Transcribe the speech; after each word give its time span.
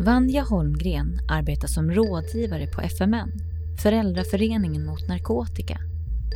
Vanja 0.00 0.42
Holmgren 0.42 1.20
arbetar 1.28 1.68
som 1.68 1.90
rådgivare 1.90 2.66
på 2.66 2.80
FMN, 2.80 3.32
Föräldraföreningen 3.82 4.86
mot 4.86 5.08
narkotika, 5.08 5.78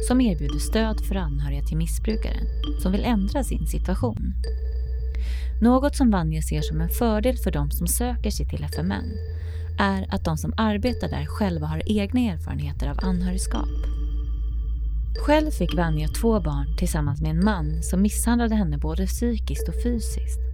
som 0.08 0.21
erbjuder 0.21 0.58
stöd 0.58 1.01
för 1.01 1.15
anhöriga 1.15 1.63
till 1.63 1.76
missbrukare 1.76 2.40
som 2.83 2.92
vill 2.92 3.04
ändra 3.04 3.44
sin 3.44 3.67
situation. 3.67 4.35
Något 5.63 5.97
som 5.97 6.10
Vanja 6.10 6.42
ser 6.42 6.63
som 6.63 6.81
en 6.81 6.88
fördel 6.88 7.37
för 7.37 7.51
de 7.51 7.71
som 7.71 7.87
söker 7.87 8.31
sig 8.31 8.49
till 8.49 8.65
FMN 8.65 9.13
är 9.79 10.06
att 10.15 10.25
de 10.25 10.37
som 10.37 10.54
arbetar 10.56 11.09
där 11.09 11.27
själva 11.27 11.67
har 11.67 11.83
egna 11.87 12.21
erfarenheter 12.21 12.90
av 12.90 12.99
anhörigskap. 13.03 13.69
Själv 15.27 15.51
fick 15.51 15.75
Vanja 15.75 16.09
två 16.09 16.41
barn 16.41 16.77
tillsammans 16.77 17.20
med 17.20 17.30
en 17.30 17.45
man 17.45 17.83
som 17.83 18.02
misshandlade 18.02 18.55
henne 18.55 18.79
både 18.79 19.06
psykiskt 19.06 19.69
och 19.69 19.83
fysiskt. 19.83 20.48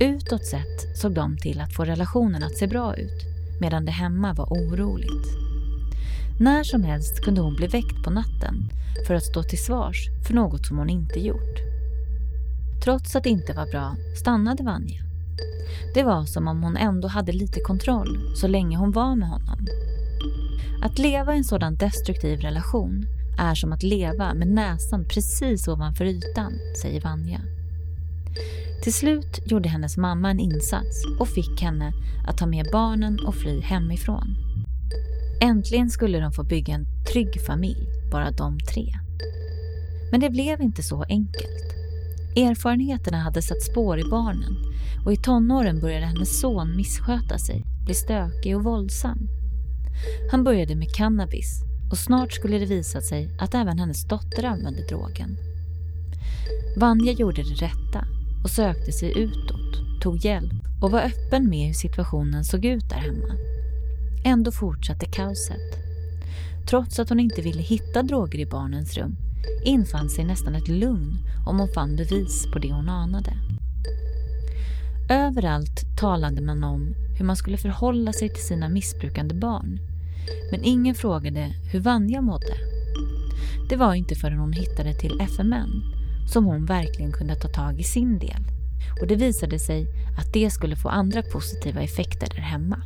Utåt 0.00 0.46
sett 0.46 0.96
såg 0.96 1.14
de 1.14 1.36
till 1.36 1.60
att 1.60 1.72
få 1.72 1.84
relationen 1.84 2.42
att 2.42 2.56
se 2.56 2.66
bra 2.66 2.96
ut 2.96 3.22
medan 3.60 3.84
det 3.84 3.92
hemma 3.92 4.32
var 4.32 4.44
oroligt. 4.44 5.26
När 6.40 6.64
som 6.64 6.82
helst 6.82 7.20
kunde 7.20 7.40
hon 7.40 7.56
bli 7.56 7.66
väckt 7.66 8.04
på 8.04 8.10
natten 8.10 8.68
för 9.06 9.14
att 9.14 9.24
stå 9.24 9.42
till 9.42 9.64
svars 9.64 10.08
för 10.26 10.34
något 10.34 10.66
som 10.66 10.78
hon 10.78 10.90
inte 10.90 11.20
gjort. 11.20 11.58
Trots 12.84 13.16
att 13.16 13.24
det 13.24 13.30
inte 13.30 13.52
var 13.52 13.66
bra 13.66 13.96
stannade 14.20 14.62
Vanja. 14.62 15.02
Det 15.94 16.02
var 16.02 16.24
som 16.24 16.48
om 16.48 16.62
hon 16.62 16.76
ändå 16.76 17.08
hade 17.08 17.32
lite 17.32 17.60
kontroll 17.60 18.36
så 18.36 18.46
länge 18.46 18.76
hon 18.76 18.92
var 18.92 19.16
med 19.16 19.28
honom. 19.28 19.66
Att 20.82 20.98
leva 20.98 21.34
i 21.34 21.38
en 21.38 21.44
sådan 21.44 21.76
destruktiv 21.76 22.40
relation 22.40 23.06
är 23.38 23.54
som 23.54 23.72
att 23.72 23.82
leva 23.82 24.34
med 24.34 24.48
näsan 24.48 25.04
precis 25.04 25.68
ovanför 25.68 26.04
ytan, 26.04 26.52
säger 26.82 27.00
Vanja. 27.00 27.40
Till 28.84 28.94
slut 28.94 29.40
gjorde 29.46 29.68
hennes 29.68 29.96
mamma 29.96 30.30
en 30.30 30.40
insats 30.40 31.04
och 31.18 31.28
fick 31.28 31.62
henne 31.62 31.92
att 32.26 32.38
ta 32.38 32.46
med 32.46 32.68
barnen 32.72 33.18
och 33.26 33.34
fly 33.34 33.60
hemifrån. 33.60 34.36
Äntligen 35.40 35.90
skulle 35.90 36.20
de 36.20 36.32
få 36.32 36.42
bygga 36.42 36.74
en 36.74 36.86
trygg 37.12 37.46
familj, 37.46 37.86
bara 38.10 38.30
de 38.30 38.58
tre. 38.58 38.92
Men 40.10 40.20
det 40.20 40.30
blev 40.30 40.60
inte 40.60 40.82
så 40.82 41.04
enkelt. 41.08 41.74
Erfarenheterna 42.36 43.18
hade 43.18 43.42
satt 43.42 43.62
spår 43.62 43.98
i 43.98 44.04
barnen 44.10 44.56
och 45.04 45.12
i 45.12 45.16
tonåren 45.16 45.80
började 45.80 46.06
hennes 46.06 46.40
son 46.40 46.76
missköta 46.76 47.38
sig, 47.38 47.64
bli 47.84 47.94
stökig 47.94 48.56
och 48.56 48.64
våldsam. 48.64 49.28
Han 50.30 50.44
började 50.44 50.74
med 50.74 50.94
cannabis 50.94 51.62
och 51.90 51.98
snart 51.98 52.32
skulle 52.32 52.58
det 52.58 52.66
visa 52.66 53.00
sig 53.00 53.36
att 53.38 53.54
även 53.54 53.78
hennes 53.78 54.08
dotter 54.08 54.44
använde 54.44 54.86
drogen. 54.86 55.36
Vanja 56.76 57.12
gjorde 57.12 57.42
det 57.42 57.54
rätta 57.54 58.06
och 58.44 58.50
sökte 58.50 58.92
sig 58.92 59.18
utåt, 59.18 60.00
tog 60.02 60.16
hjälp 60.16 60.52
och 60.82 60.90
var 60.90 61.00
öppen 61.00 61.48
med 61.48 61.66
hur 61.66 61.74
situationen 61.74 62.44
såg 62.44 62.64
ut 62.64 62.88
där 62.88 62.96
hemma. 62.96 63.36
Ändå 64.24 64.52
fortsatte 64.52 65.06
kaoset. 65.06 65.78
Trots 66.68 66.98
att 66.98 67.08
hon 67.08 67.20
inte 67.20 67.42
ville 67.42 67.62
hitta 67.62 68.02
droger 68.02 68.38
i 68.38 68.46
barnens 68.46 68.96
rum 68.96 69.16
infann 69.64 70.10
sig 70.10 70.24
nästan 70.24 70.54
ett 70.54 70.68
lugn 70.68 71.18
om 71.46 71.58
hon 71.58 71.68
fann 71.68 71.96
bevis 71.96 72.46
på 72.52 72.58
det 72.58 72.72
hon 72.72 72.88
anade. 72.88 73.32
Överallt 75.10 75.96
talade 75.96 76.42
man 76.42 76.64
om 76.64 76.94
hur 77.18 77.24
man 77.24 77.36
skulle 77.36 77.56
förhålla 77.56 78.12
sig 78.12 78.28
till 78.28 78.44
sina 78.44 78.68
missbrukande 78.68 79.34
barn. 79.34 79.78
Men 80.50 80.64
ingen 80.64 80.94
frågade 80.94 81.52
hur 81.72 81.80
Vanja 81.80 82.20
mådde. 82.20 82.54
Det 83.68 83.76
var 83.76 83.94
inte 83.94 84.14
förrän 84.14 84.38
hon 84.38 84.52
hittade 84.52 84.94
till 84.94 85.20
FMN 85.20 86.03
som 86.26 86.44
hon 86.44 86.66
verkligen 86.66 87.12
kunde 87.12 87.34
ta 87.34 87.48
tag 87.48 87.80
i 87.80 87.82
sin 87.82 88.18
del. 88.18 88.44
Och 89.00 89.06
det 89.06 89.16
visade 89.16 89.58
sig 89.58 89.86
att 90.18 90.32
det 90.32 90.50
skulle 90.50 90.76
få 90.76 90.88
andra 90.88 91.22
positiva 91.22 91.82
effekter 91.82 92.28
där 92.34 92.42
hemma. 92.42 92.82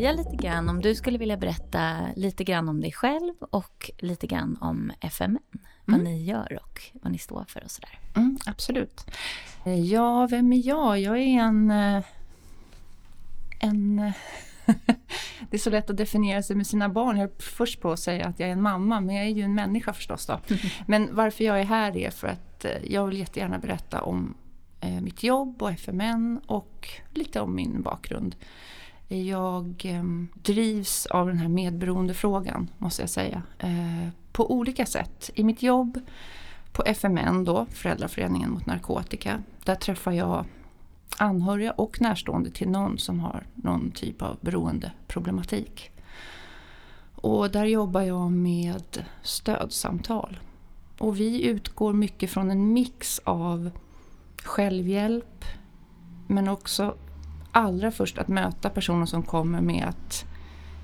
Börja 0.00 0.12
lite 0.12 0.36
grann 0.36 0.68
om 0.68 0.82
du 0.82 0.94
skulle 0.94 1.18
vilja 1.18 1.36
berätta 1.36 1.96
lite 2.16 2.44
grann 2.44 2.68
om 2.68 2.80
dig 2.80 2.92
själv 2.92 3.34
och 3.40 3.90
lite 3.98 4.26
grann 4.26 4.58
om 4.60 4.92
FMN. 5.00 5.38
Vad 5.84 6.00
Mm. 6.00 6.12
ni 6.12 6.24
gör 6.24 6.58
och 6.62 6.82
vad 6.92 7.12
ni 7.12 7.18
står 7.18 7.44
för 7.48 7.64
och 7.64 7.70
sådär. 7.70 7.98
Mm, 8.16 8.38
absolut. 8.46 9.06
Ja, 9.90 10.26
vem 10.30 10.52
är 10.52 10.66
jag? 10.66 10.98
Jag 11.00 11.18
är 11.18 11.40
en... 11.40 11.70
eh, 11.70 12.02
en 13.60 13.96
det 15.50 15.56
är 15.56 15.58
så 15.58 15.70
lätt 15.70 15.90
att 15.90 15.96
definiera 15.96 16.42
sig 16.42 16.56
med 16.56 16.66
sina 16.66 16.88
barn. 16.88 17.16
Jag 17.16 17.30
är 17.30 17.42
först 17.42 17.80
på 17.80 17.92
att 17.92 18.00
säga 18.00 18.26
att 18.26 18.40
jag 18.40 18.48
är 18.48 18.52
en 18.52 18.62
mamma, 18.62 19.00
men 19.00 19.16
jag 19.16 19.24
är 19.24 19.30
ju 19.30 19.42
en 19.42 19.54
människa 19.54 19.92
förstås. 19.92 20.26
Då. 20.26 20.40
Men 20.86 21.14
varför 21.16 21.44
jag 21.44 21.60
är 21.60 21.64
här 21.64 21.96
är 21.96 22.10
för 22.10 22.28
att 22.28 22.64
eh, 22.64 22.70
jag 22.90 23.06
vill 23.06 23.18
jättegärna 23.18 23.58
berätta 23.58 24.02
om 24.02 24.34
eh, 24.80 25.00
mitt 25.00 25.22
jobb 25.22 25.62
och 25.62 25.70
FMN 25.70 26.40
och 26.46 26.88
lite 27.14 27.40
om 27.40 27.54
min 27.54 27.82
bakgrund. 27.82 28.36
Jag 29.08 29.82
eh, 29.84 30.04
drivs 30.34 31.06
av 31.06 31.26
den 31.26 31.38
här 31.38 31.48
medberoendefrågan, 31.48 32.70
måste 32.78 33.02
jag 33.02 33.10
säga. 33.10 33.42
Eh, 33.58 34.08
på 34.32 34.52
olika 34.52 34.86
sätt. 34.86 35.30
I 35.34 35.44
mitt 35.44 35.62
jobb 35.62 36.00
på 36.72 36.82
FMN, 36.82 37.44
då, 37.44 37.66
Föräldraföreningen 37.70 38.50
mot 38.50 38.66
narkotika, 38.66 39.42
där 39.64 39.74
träffar 39.74 40.12
jag 40.12 40.44
anhöriga 41.16 41.72
och 41.72 42.00
närstående 42.00 42.50
till 42.50 42.68
någon 42.68 42.98
som 42.98 43.20
har 43.20 43.46
någon 43.54 43.90
typ 43.90 44.22
av 44.22 44.38
beroendeproblematik. 44.40 45.90
Och 47.14 47.50
där 47.50 47.64
jobbar 47.64 48.00
jag 48.00 48.32
med 48.32 49.04
stödsamtal. 49.22 50.38
Och 50.98 51.20
vi 51.20 51.42
utgår 51.42 51.92
mycket 51.92 52.30
från 52.30 52.50
en 52.50 52.72
mix 52.72 53.18
av 53.24 53.70
självhjälp 54.44 55.44
men 56.26 56.48
också 56.48 56.94
allra 57.56 57.90
först 57.90 58.18
att 58.18 58.28
möta 58.28 58.70
personer 58.70 59.06
som 59.06 59.22
kommer 59.22 59.60
med 59.60 59.84
att 59.88 60.24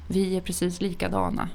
vi 0.08 0.36
är 0.36 0.40
precis 0.40 0.80
likadana. 0.80 1.48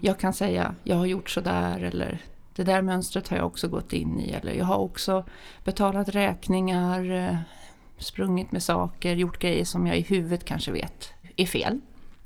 Jag 0.00 0.18
kan 0.18 0.32
säga 0.32 0.74
jag 0.84 0.96
har 0.96 1.06
gjort 1.06 1.30
sådär 1.30 1.80
eller 1.80 2.22
det 2.54 2.64
där 2.64 2.82
mönstret 2.82 3.28
har 3.28 3.36
jag 3.36 3.46
också 3.46 3.68
gått 3.68 3.92
in 3.92 4.20
i 4.20 4.30
eller 4.30 4.52
jag 4.52 4.64
har 4.64 4.78
också 4.78 5.24
betalat 5.64 6.08
räkningar, 6.08 7.10
eh, 7.10 7.36
sprungit 7.98 8.52
med 8.52 8.62
saker, 8.62 9.16
gjort 9.16 9.38
grejer 9.38 9.64
som 9.64 9.86
jag 9.86 9.98
i 9.98 10.02
huvudet 10.02 10.44
kanske 10.44 10.72
vet 10.72 11.12
är 11.36 11.46
fel. 11.46 11.80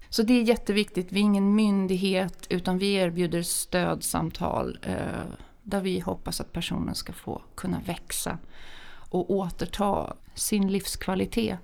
Så 0.09 0.23
det 0.23 0.33
är 0.33 0.43
jätteviktigt, 0.43 1.13
vi 1.13 1.21
är 1.21 1.25
ingen 1.25 1.55
myndighet 1.55 2.47
utan 2.49 2.79
vi 2.79 2.95
erbjuder 2.95 3.43
stödsamtal 3.43 4.79
eh, 4.83 4.95
där 5.63 5.81
vi 5.81 6.01
hoppas 6.01 6.41
att 6.41 6.53
personen 6.53 6.95
ska 6.95 7.13
få 7.13 7.43
kunna 7.55 7.81
växa 7.87 8.39
och 8.93 9.31
återta 9.31 10.17
sin 10.35 10.73
livskvalitet. 10.73 11.59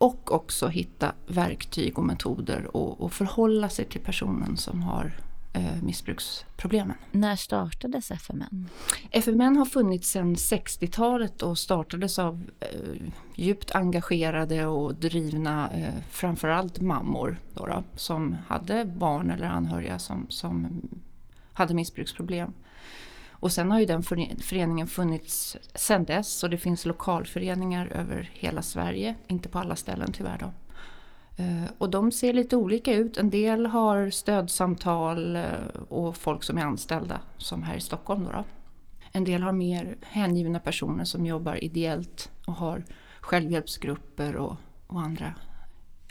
Och 0.00 0.32
också 0.32 0.68
hitta 0.68 1.12
verktyg 1.26 1.98
och 1.98 2.04
metoder 2.04 2.76
och, 2.76 3.00
och 3.00 3.12
förhålla 3.12 3.68
sig 3.68 3.84
till 3.84 4.00
personen 4.00 4.56
som 4.56 4.82
har 4.82 5.12
eh, 5.52 5.82
missbruksproblemen. 5.82 6.96
När 7.10 7.36
startades 7.36 8.10
FMN? 8.10 8.68
FMN 9.10 9.56
har 9.56 9.64
funnits 9.64 10.10
sedan 10.10 10.34
60-talet 10.34 11.42
och 11.42 11.58
startades 11.58 12.18
av 12.18 12.50
eh, 12.60 12.68
djupt 13.34 13.74
engagerade 13.74 14.66
och 14.66 14.94
drivna 14.94 15.70
eh, 15.70 15.94
framförallt 16.10 16.80
mammor 16.80 17.40
då 17.54 17.66
då, 17.66 17.82
som 17.96 18.36
hade 18.46 18.84
barn 18.84 19.30
eller 19.30 19.46
anhöriga 19.46 19.98
som, 19.98 20.26
som 20.28 20.82
hade 21.52 21.74
missbruksproblem. 21.74 22.52
Och 23.40 23.52
sen 23.52 23.70
har 23.70 23.80
ju 23.80 23.86
den 23.86 24.02
föreningen 24.02 24.86
funnits 24.86 25.56
sedan 25.74 26.04
dess 26.04 26.42
och 26.42 26.50
det 26.50 26.58
finns 26.58 26.86
lokalföreningar 26.86 27.86
över 27.86 28.30
hela 28.32 28.62
Sverige, 28.62 29.14
inte 29.26 29.48
på 29.48 29.58
alla 29.58 29.76
ställen 29.76 30.12
tyvärr 30.12 30.38
då. 30.38 30.52
Eh, 31.42 31.70
och 31.78 31.90
de 31.90 32.12
ser 32.12 32.32
lite 32.32 32.56
olika 32.56 32.94
ut. 32.94 33.16
En 33.16 33.30
del 33.30 33.66
har 33.66 34.10
stödsamtal 34.10 35.36
eh, 35.36 35.44
och 35.88 36.16
folk 36.16 36.42
som 36.42 36.58
är 36.58 36.62
anställda, 36.62 37.20
som 37.36 37.62
här 37.62 37.76
i 37.76 37.80
Stockholm. 37.80 38.24
Då 38.24 38.30
då. 38.30 38.44
En 39.12 39.24
del 39.24 39.42
har 39.42 39.52
mer 39.52 39.96
hängivna 40.02 40.60
personer 40.60 41.04
som 41.04 41.26
jobbar 41.26 41.64
ideellt 41.64 42.30
och 42.46 42.54
har 42.54 42.84
självhjälpsgrupper 43.20 44.36
och, 44.36 44.56
och 44.86 45.00
andra 45.00 45.34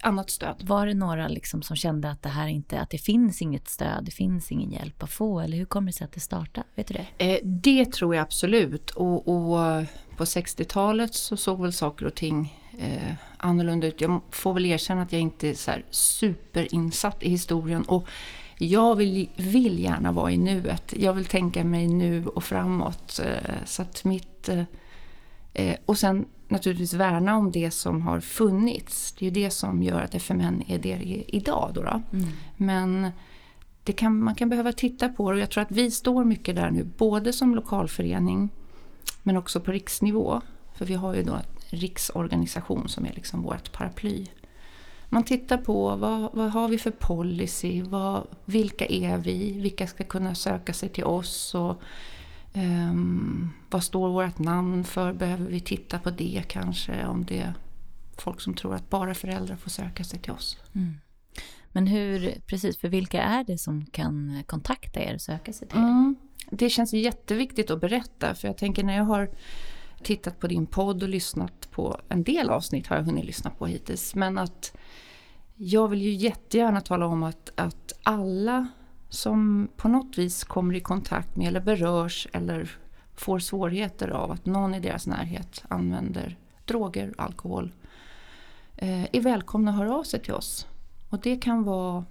annat 0.02 0.30
stöd. 0.30 0.56
Var 0.62 0.86
det 0.86 0.94
några 0.94 1.28
liksom 1.28 1.62
som 1.62 1.76
kände 1.76 2.12
att 2.12 2.22
det 2.22 2.30
här 2.30 2.48
inte, 2.48 2.80
att 2.80 2.90
det 2.90 2.98
finns 2.98 3.42
inget 3.42 3.68
stöd, 3.68 4.04
det 4.04 4.12
finns 4.12 4.52
ingen 4.52 4.72
hjälp 4.72 5.04
att 5.04 5.12
få? 5.12 5.40
Eller 5.40 5.58
hur 5.58 5.66
kommer 5.66 5.88
det 5.88 5.94
sig 5.94 6.06
att 6.06 6.14
det 6.14 6.20
startade? 6.20 6.68
Vet 6.76 6.88
du 6.88 6.94
det? 6.94 7.34
Eh, 7.34 7.40
det 7.44 7.86
tror 7.86 8.16
jag 8.16 8.22
absolut. 8.22 8.90
Och, 8.90 9.28
och 9.28 9.86
på 10.18 10.26
60-talet 10.26 11.14
så 11.14 11.38
såg 11.38 11.62
väl 11.62 11.74
saker 11.74 12.06
och 12.06 12.16
ting 12.16 12.54
eh, 12.80 13.14
annorlunda 13.38 13.88
ut. 13.88 14.02
Jag 14.02 14.22
får 14.32 14.54
väl 14.54 14.66
erkänna 14.66 15.02
att 15.02 15.12
jag 15.12 15.22
inte 15.22 15.50
är 15.50 15.54
så 15.54 15.72
superinsatt 15.90 17.24
i 17.24 17.30
historien. 17.30 17.84
Och 17.84 18.08
jag 18.58 18.96
vill, 18.96 19.30
vill 19.36 19.80
gärna 19.80 20.12
vara 20.12 20.32
i 20.32 20.38
nuet. 20.38 20.94
Jag 20.98 21.14
vill 21.14 21.26
tänka 21.26 21.64
mig 21.64 21.88
nu 21.88 22.28
och 22.28 22.44
framåt. 22.44 23.20
Eh, 23.26 23.54
så 23.66 23.82
att 23.82 24.04
mitt... 24.04 24.50
Eh, 24.50 24.64
eh, 25.54 25.76
och 25.86 25.98
sen 25.98 26.26
naturligtvis 26.50 26.94
värna 26.94 27.38
om 27.38 27.52
det 27.52 27.72
som 27.72 28.02
har 28.02 28.20
funnits. 28.20 29.12
Det 29.12 29.26
är 29.26 29.30
ju 29.30 29.44
det 29.44 29.50
som 29.50 29.84
gör 29.84 30.02
att 30.02 30.16
FMN 30.16 30.64
är 30.68 30.80
det 30.80 31.24
idag. 31.28 31.72
Då, 31.74 31.82
då. 31.82 32.02
Mm. 32.14 32.30
Men 32.58 33.12
det 33.84 33.94
kan, 33.94 34.24
man 34.24 34.36
kan 34.36 34.50
behöva 34.50 34.72
titta 34.72 35.10
på 35.10 35.32
det 35.32 35.36
och 35.36 35.42
jag 35.42 35.50
tror 35.50 35.62
att 35.62 35.72
vi 35.72 35.92
står 35.92 36.24
mycket 36.24 36.56
där 36.56 36.72
nu, 36.72 36.84
både 36.84 37.34
som 37.34 37.56
lokalförening 37.56 38.50
men 39.24 39.38
också 39.38 39.60
på 39.60 39.72
riksnivå. 39.72 40.42
För 40.76 40.86
vi 40.86 40.94
har 40.94 41.16
ju 41.16 41.24
då 41.24 41.34
en 41.34 41.44
riksorganisation 41.70 42.90
som 42.90 43.06
är 43.06 43.14
liksom 43.14 43.42
vårt 43.42 43.72
paraply. 43.72 44.26
Man 45.10 45.24
tittar 45.24 45.58
på 45.58 45.96
vad, 45.96 46.30
vad 46.34 46.52
har 46.52 46.68
vi 46.68 46.78
för 46.78 46.92
policy, 46.92 47.82
vad, 47.82 48.28
vilka 48.46 48.86
är 48.86 49.18
vi, 49.18 49.62
vilka 49.62 49.88
ska 49.88 50.04
kunna 50.04 50.36
söka 50.36 50.74
sig 50.74 50.90
till 50.90 51.04
oss 51.04 51.56
och 51.56 51.82
um, 52.60 53.50
vad 53.70 53.84
står 53.84 54.10
vårt 54.10 54.40
namn 54.40 54.84
för? 54.84 55.14
Behöver 55.14 55.46
vi 55.46 55.60
titta 55.60 56.00
på 56.00 56.10
det 56.10 56.44
kanske? 56.48 57.06
Om 57.06 57.26
det 57.26 57.40
är 57.40 57.54
folk 58.18 58.42
som 58.42 58.54
tror 58.54 58.76
att 58.76 58.90
bara 58.90 59.14
föräldrar 59.14 59.56
får 59.56 59.70
söka 59.70 60.04
sig 60.04 60.20
till 60.20 60.32
oss. 60.32 60.58
Mm. 60.76 60.98
Men 61.72 61.88
hur, 61.88 62.42
precis, 62.46 62.78
för 62.78 62.88
vilka 62.88 63.22
är 63.22 63.44
det 63.44 63.58
som 63.58 63.86
kan 63.86 64.44
kontakta 64.46 65.00
er 65.00 65.14
och 65.16 65.22
söka 65.22 65.54
sig 65.54 65.68
till 65.68 65.78
er? 65.78 65.82
Mm. 65.82 66.16
Det 66.52 66.70
känns 66.70 66.94
jätteviktigt 66.94 67.72
att 67.72 67.82
berätta 67.82 68.36
för 68.36 68.48
jag 68.48 68.58
tänker 68.58 68.84
när 68.84 68.98
jag 68.98 69.04
har 69.04 69.30
tittat 70.04 70.40
på 70.40 70.48
din 70.48 70.66
podd 70.66 71.04
och 71.04 71.10
lyssnat 71.10 71.72
på 71.72 72.00
en 72.10 72.24
del 72.24 72.50
avsnitt 72.50 72.88
har 72.88 72.96
jag 72.96 73.04
hunnit 73.04 73.26
lyssna 73.26 73.50
på 73.50 73.66
hittills. 73.66 74.16
Men 74.16 74.38
att 74.38 74.78
jag 75.56 75.88
vill 75.88 76.02
ju 76.02 76.14
jättegärna 76.14 76.82
tala 76.82 77.06
om 77.06 77.24
att, 77.24 77.52
att 77.56 77.94
alla 78.04 78.68
som 79.10 79.68
på 79.78 79.88
något 79.88 80.18
vis 80.18 80.44
kommer 80.44 80.74
i 80.76 80.80
kontakt 80.80 81.36
med 81.36 81.48
eller 81.48 81.60
berörs 81.60 82.28
eller 82.34 82.72
får 83.16 83.40
svårigheter 83.40 84.10
av 84.10 84.32
att 84.32 84.46
någon 84.46 84.76
i 84.76 84.80
deras 84.80 85.08
närhet 85.08 85.64
använder 85.68 86.38
droger, 86.66 87.14
alkohol, 87.18 87.72
eh, 88.76 89.04
är 89.04 89.22
välkomna 89.22 89.72
att 89.72 89.78
höra 89.78 89.96
av 89.96 90.04
sig 90.04 90.22
till 90.22 90.34
oss. 90.34 90.68
Och 91.10 91.20
det 91.20 91.38
kan 91.38 91.64
vara 91.64 92.06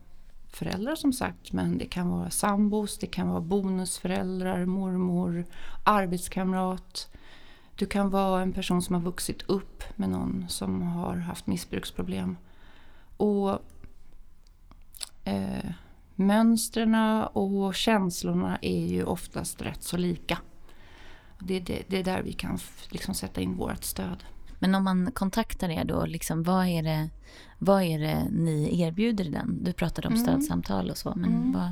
föräldrar 0.49 0.95
som 0.95 1.13
sagt, 1.13 1.53
men 1.53 1.79
det 1.79 1.87
kan 1.87 2.09
vara 2.09 2.31
sambos, 2.31 2.99
det 2.99 3.07
kan 3.07 3.29
vara 3.29 3.41
bonusföräldrar, 3.41 4.65
mormor, 4.65 5.45
arbetskamrat. 5.85 7.09
Du 7.75 7.87
kan 7.87 8.11
vara 8.11 8.43
en 8.43 8.53
person 8.53 8.83
som 8.83 8.95
har 8.95 9.03
vuxit 9.03 9.43
upp 9.43 9.85
med 9.97 10.11
någon 10.11 10.47
som 10.49 10.83
har 10.83 11.17
haft 11.17 11.47
missbruksproblem. 11.47 12.37
Och 13.17 13.51
eh, 15.25 15.71
mönstren 16.19 16.95
och 17.33 17.75
känslorna 17.75 18.59
är 18.63 18.87
ju 18.87 19.05
oftast 19.05 19.63
rätt 19.63 19.83
så 19.83 19.97
lika. 19.97 20.39
Det 21.39 21.57
är, 21.57 21.61
det, 21.61 21.83
det 21.89 21.99
är 21.99 22.05
där 22.05 22.23
vi 22.23 22.33
kan 22.33 22.59
liksom 22.89 23.15
sätta 23.15 23.41
in 23.41 23.57
vårt 23.57 23.85
stöd. 23.85 24.25
Men 24.59 24.75
om 24.75 24.85
man 24.85 25.11
kontaktar 25.13 25.69
er 25.69 25.85
då, 25.85 26.07
liksom, 26.07 26.43
vad, 26.43 26.67
är 26.67 26.83
det, 26.83 27.09
vad 27.59 27.83
är 27.83 27.99
det 27.99 28.27
ni 28.31 28.81
erbjuder 28.83 29.25
i 29.25 29.29
den? 29.29 29.65
Du 29.65 29.73
pratade 29.73 30.09
om 30.09 30.15
mm. 30.15 30.27
stödsamtal 30.27 30.91
och 30.91 30.97
så. 30.97 31.13
Men 31.17 31.35
mm. 31.35 31.53
vad... 31.53 31.71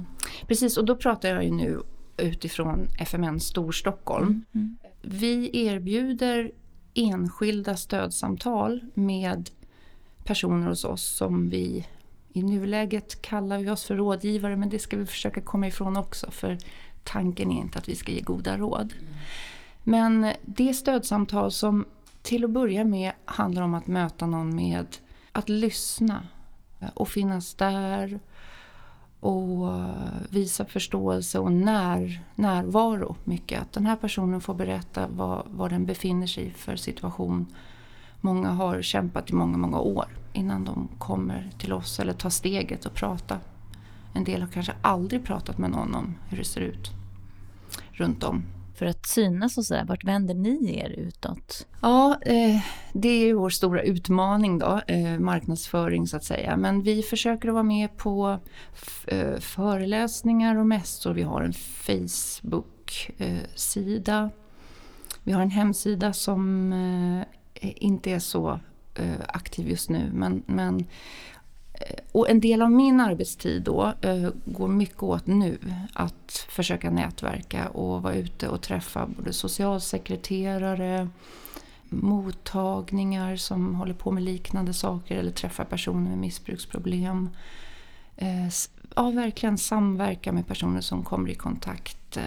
Precis, 0.48 0.76
och 0.76 0.84
då 0.84 0.96
pratar 0.96 1.28
jag 1.28 1.44
ju 1.44 1.50
nu 1.50 1.80
utifrån 2.16 2.88
FMN 2.98 3.40
Storstockholm. 3.40 4.26
Mm. 4.26 4.44
mm. 4.54 4.78
Vi 5.02 5.66
erbjuder 5.66 6.52
enskilda 6.94 7.76
stödsamtal 7.76 8.84
med 8.94 9.50
personer 10.24 10.66
hos 10.66 10.84
oss 10.84 11.16
som 11.16 11.48
vi 11.48 11.86
i 12.36 12.42
nuläget 12.42 13.22
kallar 13.22 13.58
vi 13.58 13.70
oss 13.70 13.84
för 13.84 13.96
rådgivare 13.96 14.56
men 14.56 14.68
det 14.68 14.78
ska 14.78 14.96
vi 14.96 15.06
försöka 15.06 15.40
komma 15.40 15.66
ifrån 15.66 15.96
också 15.96 16.30
för 16.30 16.58
tanken 17.04 17.50
är 17.50 17.60
inte 17.60 17.78
att 17.78 17.88
vi 17.88 17.96
ska 17.96 18.12
ge 18.12 18.20
goda 18.20 18.56
råd. 18.56 18.94
Men 19.82 20.32
det 20.42 20.74
stödsamtal 20.74 21.52
som 21.52 21.84
till 22.22 22.44
att 22.44 22.50
börja 22.50 22.84
med 22.84 23.12
handlar 23.24 23.62
om 23.62 23.74
att 23.74 23.86
möta 23.86 24.26
någon 24.26 24.56
med 24.56 24.86
att 25.32 25.48
lyssna 25.48 26.22
och 26.94 27.08
finnas 27.08 27.54
där 27.54 28.20
och 29.20 29.72
visa 30.30 30.64
förståelse 30.64 31.38
och 31.38 31.52
när, 31.52 32.20
närvaro 32.34 33.16
mycket. 33.24 33.62
Att 33.62 33.72
den 33.72 33.86
här 33.86 33.96
personen 33.96 34.40
får 34.40 34.54
berätta 34.54 35.08
vad, 35.08 35.46
vad 35.50 35.70
den 35.70 35.86
befinner 35.86 36.26
sig 36.26 36.46
i 36.46 36.50
för 36.50 36.76
situation. 36.76 37.46
Många 38.20 38.50
har 38.50 38.82
kämpat 38.82 39.30
i 39.30 39.34
många, 39.34 39.58
många 39.58 39.78
år 39.78 40.06
innan 40.36 40.64
de 40.64 40.88
kommer 40.98 41.50
till 41.58 41.72
oss 41.72 42.00
eller 42.00 42.12
tar 42.12 42.30
steget 42.30 42.86
och 42.86 42.94
pratar. 42.94 43.38
En 44.14 44.24
del 44.24 44.40
har 44.40 44.48
kanske 44.48 44.74
aldrig 44.82 45.24
pratat 45.24 45.58
med 45.58 45.70
någon 45.70 45.94
om 45.94 46.14
hur 46.28 46.38
det 46.38 46.44
ser 46.44 46.60
ut 46.60 46.90
runt 47.92 48.24
om. 48.24 48.44
För 48.74 48.86
att 48.86 49.06
synas 49.06 49.58
och 49.58 49.64
sådär, 49.64 49.84
vart 49.84 50.04
vänder 50.04 50.34
ni 50.34 50.78
er 50.78 50.90
utåt? 50.90 51.66
Ja, 51.82 52.18
eh, 52.22 52.60
det 52.92 53.08
är 53.08 53.26
ju 53.26 53.32
vår 53.32 53.50
stora 53.50 53.82
utmaning 53.82 54.58
då, 54.58 54.80
eh, 54.86 55.18
marknadsföring 55.18 56.06
så 56.06 56.16
att 56.16 56.24
säga. 56.24 56.56
Men 56.56 56.82
vi 56.82 57.02
försöker 57.02 57.48
att 57.48 57.54
vara 57.54 57.62
med 57.62 57.96
på 57.96 58.38
eh, 59.06 59.38
föreläsningar 59.38 60.56
och 60.56 60.66
mässor. 60.66 61.12
Vi 61.12 61.22
har 61.22 61.42
en 61.42 61.52
Facebook-sida. 61.52 64.22
Eh, 64.22 64.28
vi 65.22 65.32
har 65.32 65.42
en 65.42 65.50
hemsida 65.50 66.12
som 66.12 66.72
eh, 66.72 67.22
inte 67.60 68.10
är 68.10 68.18
så 68.18 68.60
Eh, 68.98 69.20
aktiv 69.28 69.68
just 69.68 69.90
nu. 69.90 70.10
Men, 70.12 70.42
men, 70.46 70.84
eh, 71.72 71.96
och 72.12 72.30
en 72.30 72.40
del 72.40 72.62
av 72.62 72.70
min 72.70 73.00
arbetstid 73.00 73.62
då 73.62 73.92
eh, 74.00 74.28
går 74.44 74.68
mycket 74.68 75.02
åt 75.02 75.26
nu 75.26 75.58
att 75.92 76.46
försöka 76.48 76.90
nätverka 76.90 77.68
och 77.68 78.02
vara 78.02 78.14
ute 78.14 78.48
och 78.48 78.62
träffa 78.62 79.06
både 79.06 79.32
socialsekreterare, 79.32 81.08
mottagningar 81.88 83.36
som 83.36 83.74
håller 83.74 83.94
på 83.94 84.10
med 84.10 84.22
liknande 84.22 84.72
saker 84.74 85.16
eller 85.16 85.30
träffa 85.30 85.64
personer 85.64 86.10
med 86.10 86.18
missbruksproblem. 86.18 87.30
Ja, 88.94 89.10
verkligen 89.10 89.58
samverka 89.58 90.32
med 90.32 90.46
personer 90.46 90.80
som 90.80 91.04
kommer 91.04 91.30
i 91.30 91.34
kontakt 91.34 92.18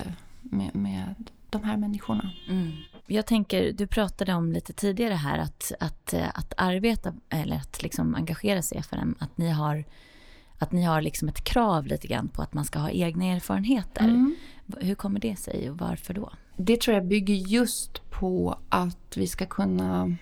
med, 0.42 0.76
med 0.76 1.16
de 1.50 1.64
här 1.64 1.78
människorna. 1.78 2.32
Mm. 2.50 2.72
Jag 3.12 3.26
tänker, 3.26 3.74
du 3.74 3.88
pratade 3.88 4.34
om 4.34 4.52
lite 4.52 4.74
tidigare 4.74 5.14
här 5.14 5.38
att, 5.40 5.72
att, 5.80 6.14
att 6.14 6.54
arbeta 6.58 7.14
eller 7.30 7.56
att 7.56 7.84
liksom 7.84 8.16
engagera 8.16 8.62
sig 8.62 8.78
i 8.78 8.82
FRM, 8.82 9.16
att 9.20 9.38
ni 9.38 9.50
har, 9.50 9.84
att 10.58 10.72
ni 10.72 10.84
har 10.84 11.02
liksom 11.02 11.28
ett 11.28 11.44
krav 11.44 11.88
lite 11.88 12.08
grann 12.08 12.28
på 12.28 12.42
att 12.42 12.54
man 12.54 12.66
ska 12.66 12.80
ha 12.80 12.90
egna 12.90 13.26
erfarenheter. 13.26 14.04
Mm. 14.04 14.36
Hur 14.80 14.96
kommer 14.96 15.20
det 15.20 15.36
sig 15.36 15.70
och 15.70 15.78
varför 15.78 16.14
då? 16.14 16.32
Det 16.58 16.82
tror 16.82 16.96
jag 16.96 17.08
bygger 17.08 17.36
just 17.36 18.10
på 18.10 18.60
att 18.70 19.18
vi 19.18 19.28
ska 19.28 19.46
kunna 19.46 20.16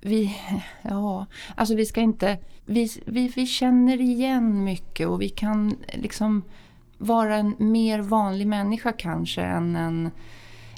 vi, 0.00 0.36
ja, 0.82 1.26
alltså 1.54 1.74
vi 1.74 1.86
ska 1.86 2.00
inte... 2.00 2.38
Vi, 2.66 2.90
vi, 3.06 3.28
vi 3.28 3.46
känner 3.46 4.00
igen 4.00 4.64
mycket 4.64 5.08
och 5.08 5.22
vi 5.22 5.28
kan 5.28 5.76
liksom 5.92 6.42
vara 6.98 7.36
en 7.36 7.54
mer 7.58 8.00
vanlig 8.00 8.46
människa 8.46 8.92
kanske 8.92 9.42
än 9.42 9.76
en, 9.76 10.10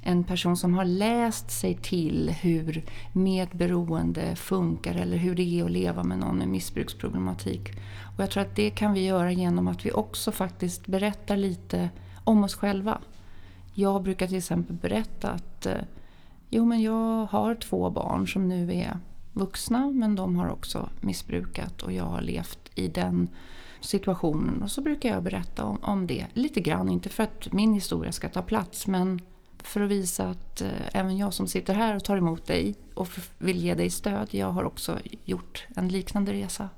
en 0.02 0.24
person 0.24 0.56
som 0.56 0.74
har 0.74 0.84
läst 0.84 1.50
sig 1.50 1.74
till 1.74 2.30
hur 2.30 2.84
medberoende 3.12 4.36
funkar 4.36 4.94
eller 4.94 5.16
hur 5.16 5.34
det 5.34 5.60
är 5.60 5.64
att 5.64 5.70
leva 5.70 6.02
med 6.02 6.18
någon 6.18 6.38
med 6.38 6.48
missbruksproblematik. 6.48 7.70
Och 8.16 8.22
jag 8.22 8.30
tror 8.30 8.42
att 8.42 8.56
det 8.56 8.70
kan 8.70 8.92
vi 8.92 9.06
göra 9.06 9.32
genom 9.32 9.68
att 9.68 9.86
vi 9.86 9.92
också 9.92 10.32
faktiskt 10.32 10.86
berättar 10.86 11.36
lite 11.36 11.90
om 12.24 12.44
oss 12.44 12.54
själva. 12.54 13.00
Jag 13.74 14.02
brukar 14.02 14.26
till 14.26 14.36
exempel 14.36 14.76
berätta 14.76 15.30
att 15.30 15.66
eh, 15.66 15.76
jo, 16.50 16.64
men 16.64 16.82
jag 16.82 17.26
har 17.26 17.54
två 17.54 17.90
barn 17.90 18.28
som 18.28 18.48
nu 18.48 18.74
är 18.74 18.98
vuxna 19.32 19.90
men 19.90 20.14
de 20.14 20.36
har 20.36 20.48
också 20.50 20.88
missbrukat 21.00 21.82
och 21.82 21.92
jag 21.92 22.04
har 22.04 22.20
levt 22.20 22.70
i 22.74 22.88
den 22.88 23.28
situationen 23.80 24.62
och 24.62 24.70
så 24.70 24.80
brukar 24.80 25.08
jag 25.08 25.22
berätta 25.22 25.64
om, 25.64 25.78
om 25.82 26.06
det 26.06 26.26
lite 26.32 26.60
grann. 26.60 26.88
Inte 26.88 27.08
för 27.08 27.22
att 27.22 27.52
min 27.52 27.72
historia 27.72 28.12
ska 28.12 28.28
ta 28.28 28.42
plats 28.42 28.86
men 28.86 29.20
för 29.66 29.80
att 29.80 29.90
visa 29.90 30.28
att 30.28 30.60
eh, 30.60 30.70
även 30.92 31.16
jag 31.16 31.34
som 31.34 31.46
sitter 31.46 31.74
här 31.74 31.96
och 31.96 32.04
tar 32.04 32.16
emot 32.16 32.46
dig 32.46 32.74
och 32.94 33.08
vill 33.38 33.56
ge 33.56 33.74
dig 33.74 33.90
stöd, 33.90 34.28
jag 34.30 34.50
har 34.50 34.64
också 34.64 34.98
gjort 35.24 35.66
en 35.76 35.88
liknande 35.88 36.32
resa. 36.32 36.68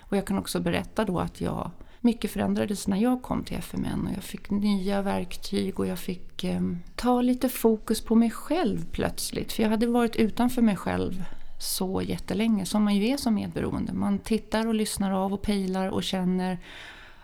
Och 0.00 0.16
jag 0.16 0.26
kan 0.26 0.38
också 0.38 0.60
berätta 0.60 1.04
då 1.04 1.20
att 1.20 1.40
jag 1.40 1.70
mycket 2.00 2.30
förändrades 2.30 2.88
när 2.88 2.96
jag 2.96 3.22
kom 3.22 3.44
till 3.44 3.56
FMN 3.56 4.06
och 4.06 4.12
jag 4.16 4.22
fick 4.22 4.50
nya 4.50 5.02
verktyg 5.02 5.80
och 5.80 5.86
jag 5.86 5.98
fick 5.98 6.44
eh, 6.44 6.60
ta 6.94 7.20
lite 7.20 7.48
fokus 7.48 8.00
på 8.00 8.14
mig 8.14 8.30
själv 8.30 8.86
plötsligt. 8.92 9.52
För 9.52 9.62
jag 9.62 9.70
hade 9.70 9.86
varit 9.86 10.16
utanför 10.16 10.62
mig 10.62 10.76
själv 10.76 11.24
så 11.58 12.02
jättelänge 12.02 12.66
som 12.66 12.84
man 12.84 12.96
ju 12.96 13.08
är 13.08 13.16
som 13.16 13.34
medberoende. 13.34 13.92
Man 13.92 14.18
tittar 14.18 14.66
och 14.66 14.74
lyssnar 14.74 15.12
av 15.12 15.34
och 15.34 15.42
pejlar 15.42 15.88
och 15.88 16.02
känner 16.02 16.58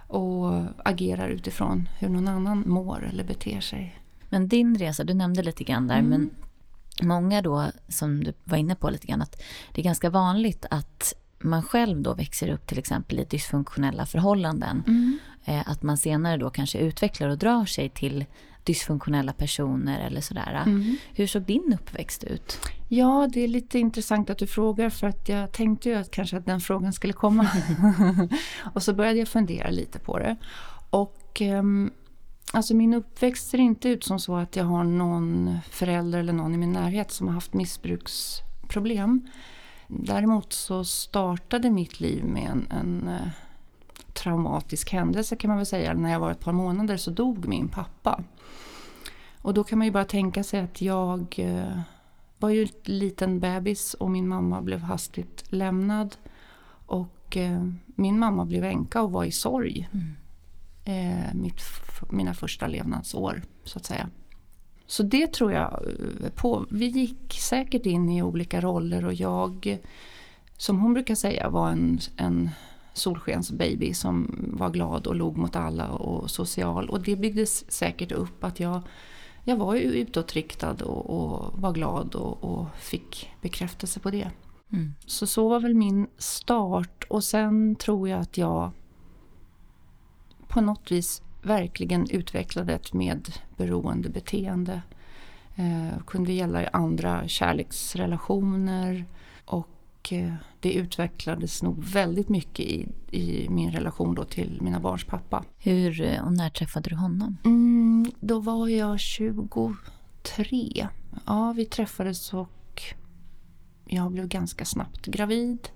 och 0.07 0.63
agerar 0.85 1.29
utifrån 1.29 1.89
hur 1.99 2.09
någon 2.09 2.29
annan 2.29 2.65
mår 2.67 3.09
eller 3.13 3.25
beter 3.25 3.61
sig. 3.61 4.02
Men 4.33 4.49
din 4.49 4.79
resa, 4.79 5.05
du 5.05 5.15
nämnde 5.15 5.43
lite 5.43 5.65
grann 5.65 5.87
där, 5.89 5.99
Mm. 5.99 6.11
men 6.11 6.31
många 7.09 7.43
då 7.43 7.67
som 7.89 8.25
du 8.25 8.33
var 8.45 8.57
inne 8.59 8.75
på 8.75 8.91
lite 8.91 9.07
grann 9.07 9.23
att 9.23 9.43
det 9.73 9.81
är 9.81 9.85
ganska 9.85 10.11
vanligt 10.11 10.67
att 10.71 11.15
man 11.39 11.63
själv 11.63 12.01
då 12.03 12.15
växer 12.15 12.49
upp 12.49 12.67
till 12.67 12.79
exempel 12.79 13.19
i 13.19 13.25
dysfunktionella 13.25 14.07
förhållanden. 14.07 14.83
Eh, 15.45 15.69
Att 15.71 15.83
man 15.83 15.97
senare 15.99 16.37
då 16.37 16.51
kanske 16.51 16.79
utvecklar 16.79 17.29
och 17.29 17.39
drar 17.39 17.65
sig 17.65 17.89
till 17.89 18.25
dysfunktionella 18.65 19.33
personer 19.33 20.01
eller 20.07 20.21
sådär. 20.21 20.63
Mm. 20.67 20.97
Hur 21.15 21.27
såg 21.27 21.43
din 21.43 21.77
uppväxt 21.81 22.25
ut? 22.25 22.59
Ja, 22.89 23.29
det 23.33 23.41
är 23.41 23.49
lite 23.49 23.79
intressant 23.79 24.31
att 24.31 24.39
du 24.39 24.47
frågar 24.47 24.91
för 24.91 25.07
att 25.07 25.29
jag 25.29 25.53
tänkte 25.53 25.89
ju 25.89 25.95
att 25.95 26.11
kanske 26.11 26.37
att 26.37 26.47
den 26.47 26.61
frågan 26.61 26.93
skulle 26.93 27.13
komma. 27.13 27.49
och 28.75 28.83
så 28.83 28.93
började 28.95 29.19
jag 29.19 29.29
fundera 29.29 29.71
lite 29.71 29.99
på 29.99 30.19
det. 30.19 30.37
Och 30.91 31.41
ehm, 31.43 31.91
alltså 32.53 32.75
min 32.75 32.95
uppväxt 32.95 33.51
ser 33.51 33.59
inte 33.59 33.89
ut 33.89 34.05
som 34.05 34.19
så 34.19 34.37
att 34.37 34.57
jag 34.57 34.65
har 34.65 34.85
någon 34.85 35.59
förälder 35.71 36.19
eller 36.19 36.33
någon 36.33 36.55
i 36.55 36.59
min 36.59 36.73
närhet 36.73 37.11
som 37.11 37.27
har 37.27 37.35
haft 37.35 37.55
missbruksproblem. 37.55 39.29
Däremot 39.89 40.53
så 40.53 40.85
startade 40.85 41.71
mitt 41.71 42.01
liv 42.01 42.25
med 42.25 42.51
en, 42.51 42.67
en 42.71 43.09
eh, 43.09 43.29
traumatisk 44.13 44.93
händelse 44.93 45.37
kan 45.37 45.49
man 45.49 45.57
väl 45.57 45.67
säga. 45.67 45.95
När 45.95 46.13
jag 46.13 46.21
var 46.21 46.31
ett 46.31 46.41
par 46.41 46.53
månader 46.53 46.97
så 46.97 47.11
dog 47.11 47.49
min 47.49 47.69
pappa. 47.69 48.23
Och 49.43 49.55
då 49.55 49.65
kan 49.65 49.79
man 49.79 49.87
ju 49.87 49.91
bara 49.91 50.05
tänka 50.05 50.45
sig 50.45 50.61
att 50.61 50.83
jag 50.83 51.35
eh, 51.39 51.81
var 52.39 52.51
ju 52.51 52.63
en 52.63 52.69
liten 52.85 53.41
bebis 53.41 53.95
och 53.95 54.11
min 54.11 54.29
mamma 54.29 54.63
blev 54.63 54.81
hastigt 54.81 55.45
lämnad. 55.53 56.17
Och 56.87 57.37
eh, 57.37 57.67
min 57.87 58.19
mamma 58.19 58.45
blev 58.45 58.65
änka 58.65 59.03
och 59.03 59.13
var 59.13 59.25
i 59.25 59.33
sorg. 59.33 59.89
Eh, 60.85 61.35
mitt, 61.35 61.61
mina 62.11 62.35
första 62.35 62.67
levnadsår 62.67 63.43
så 63.65 63.79
att 63.79 63.85
säga. 63.85 64.09
Så 64.87 65.03
det 65.03 65.33
tror 65.33 65.53
jag 65.53 65.73
eh, 65.73 66.31
på. 66.35 66.67
Vi 66.71 66.87
gick 66.87 67.33
säkert 67.33 67.87
in 67.87 68.09
i 68.09 68.23
olika 68.23 68.61
roller 68.61 69.05
och 69.05 69.15
jag, 69.15 69.79
som 70.57 70.81
hon 70.81 70.95
brukar 70.95 71.15
säga, 71.15 71.51
var 71.51 71.71
en, 71.71 71.99
en 72.17 72.51
solskensbaby 72.95 73.95
som 73.95 74.35
var 74.53 74.71
glad 74.71 75.07
och 75.07 75.15
log 75.15 75.37
mot 75.37 75.57
alla 75.57 75.91
och 75.91 76.31
social. 76.31 76.89
Och 76.89 77.03
det 77.03 77.17
byggdes 77.17 77.73
säkert 77.73 78.13
upp 78.13 78.45
att 78.45 78.61
jag, 78.61 78.83
jag 79.45 79.57
var 79.57 79.75
ju 79.75 79.83
utåtriktad 79.83 80.77
och, 80.85 81.11
och 81.11 81.61
var 81.61 81.73
glad 81.73 82.15
och, 82.15 82.45
och 82.45 82.67
fick 82.77 83.31
bekräftelse 83.41 84.01
på 84.01 84.11
det. 84.11 84.31
Mm. 84.73 84.95
Så 85.07 85.27
så 85.27 85.49
var 85.49 85.61
väl 85.61 85.75
min 85.75 86.07
start 86.19 87.05
och 87.09 87.25
sen 87.25 87.77
tror 87.77 88.09
jag 88.09 88.21
att 88.21 88.39
jag 88.39 88.71
på 90.49 90.61
något 90.61 90.93
vis 90.93 91.23
verkligen 91.43 92.11
utvecklade 92.11 92.75
ett 92.75 92.93
medberoende 92.93 94.09
beteende. 94.09 94.83
Eh, 95.57 95.99
kunde 96.07 96.33
gälla 96.33 96.63
i 96.63 96.69
andra 96.73 97.29
kärleksrelationer 97.29 99.05
och 99.45 100.13
eh, 100.13 100.35
det 100.61 100.73
utvecklades 100.73 101.63
nog 101.63 101.85
väldigt 101.85 102.29
mycket 102.29 102.67
i, 102.67 102.89
i 103.11 103.49
min 103.49 103.73
relation 103.73 104.15
då 104.15 104.25
till 104.25 104.59
mina 104.63 104.81
barns 104.81 105.05
pappa. 105.05 105.45
Hur 105.59 106.01
eh, 106.01 106.25
och 106.25 106.33
när 106.33 106.51
träffade 106.51 106.91
du 106.91 106.97
honom? 106.97 107.37
Mm, 107.45 108.13
då 108.21 108.41
var 108.41 108.69
jag 108.69 109.01
23. 109.01 110.89
Ja, 111.27 111.53
vi 111.57 111.65
träffades 111.65 112.35
och 112.35 112.83
jag 113.85 114.13
blev 114.13 114.29
ganska 114.29 114.65
snabbt 114.65 115.07
gravid. 115.07 115.69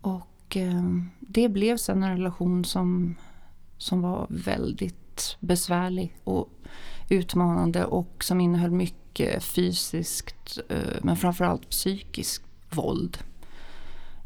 Och 0.00 0.56
eh, 0.56 0.82
det 1.20 1.48
blev 1.48 1.76
sen 1.76 2.02
en 2.02 2.16
relation 2.16 2.64
som, 2.64 3.14
som 3.78 4.02
var 4.02 4.26
väldigt 4.30 5.36
besvärlig 5.40 6.16
och 6.24 6.48
utmanande 7.10 7.84
och 7.84 8.24
som 8.24 8.40
innehöll 8.40 8.70
mycket 8.70 9.44
fysiskt 9.44 10.58
eh, 10.68 10.76
men 11.02 11.16
framförallt 11.16 11.70
psykiskt 11.70 12.44
våld. 12.70 13.18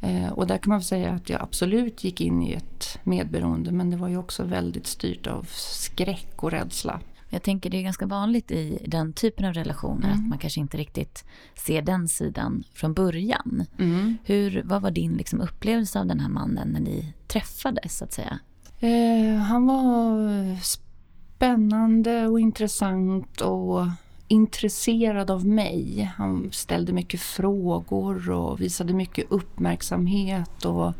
Eh, 0.02 0.28
och 0.32 0.46
där 0.46 0.58
kan 0.58 0.70
man 0.70 0.82
säga 0.82 1.12
att 1.12 1.30
jag 1.30 1.42
absolut 1.42 2.04
gick 2.04 2.20
in 2.20 2.42
i 2.42 2.52
ett 2.52 2.98
medberoende 3.02 3.72
men 3.72 3.90
det 3.90 3.96
var 3.96 4.08
ju 4.08 4.16
också 4.16 4.44
väldigt 4.44 4.86
styrt 4.86 5.26
av 5.26 5.46
skräck 5.50 6.42
och 6.42 6.50
rädsla. 6.50 7.00
Jag 7.30 7.42
tänker 7.42 7.70
det 7.70 7.76
är 7.76 7.82
ganska 7.82 8.06
vanligt 8.06 8.50
i 8.50 8.78
den 8.86 9.12
typen 9.12 9.44
av 9.44 9.52
relationer 9.54 10.06
Mm. 10.08 10.18
att 10.18 10.28
man 10.28 10.38
kanske 10.38 10.60
inte 10.60 10.76
riktigt 10.76 11.24
ser 11.54 11.82
den 11.82 12.08
sidan 12.08 12.64
från 12.72 12.94
början. 12.94 13.64
Mm. 13.78 14.16
Hur, 14.24 14.62
vad 14.64 14.82
var 14.82 14.90
din 14.90 15.12
liksom 15.12 15.40
upplevelse 15.40 16.00
av 16.00 16.06
den 16.06 16.20
här 16.20 16.28
mannen 16.28 16.68
när 16.68 16.80
ni 16.80 17.14
träffades 17.26 17.98
så 17.98 18.04
att 18.04 18.12
säga? 18.12 18.38
Eh, 18.80 19.36
han 19.36 19.66
var 19.66 20.56
spännande 20.62 22.26
och 22.26 22.40
intressant 22.40 23.40
och 23.40 23.86
intresserad 24.28 25.30
av 25.30 25.46
mig. 25.46 26.12
Han 26.16 26.48
ställde 26.52 26.92
mycket 26.92 27.20
frågor 27.20 28.30
och 28.30 28.60
visade 28.60 28.92
mycket 28.92 29.26
uppmärksamhet. 29.28 30.64
Och 30.64 30.92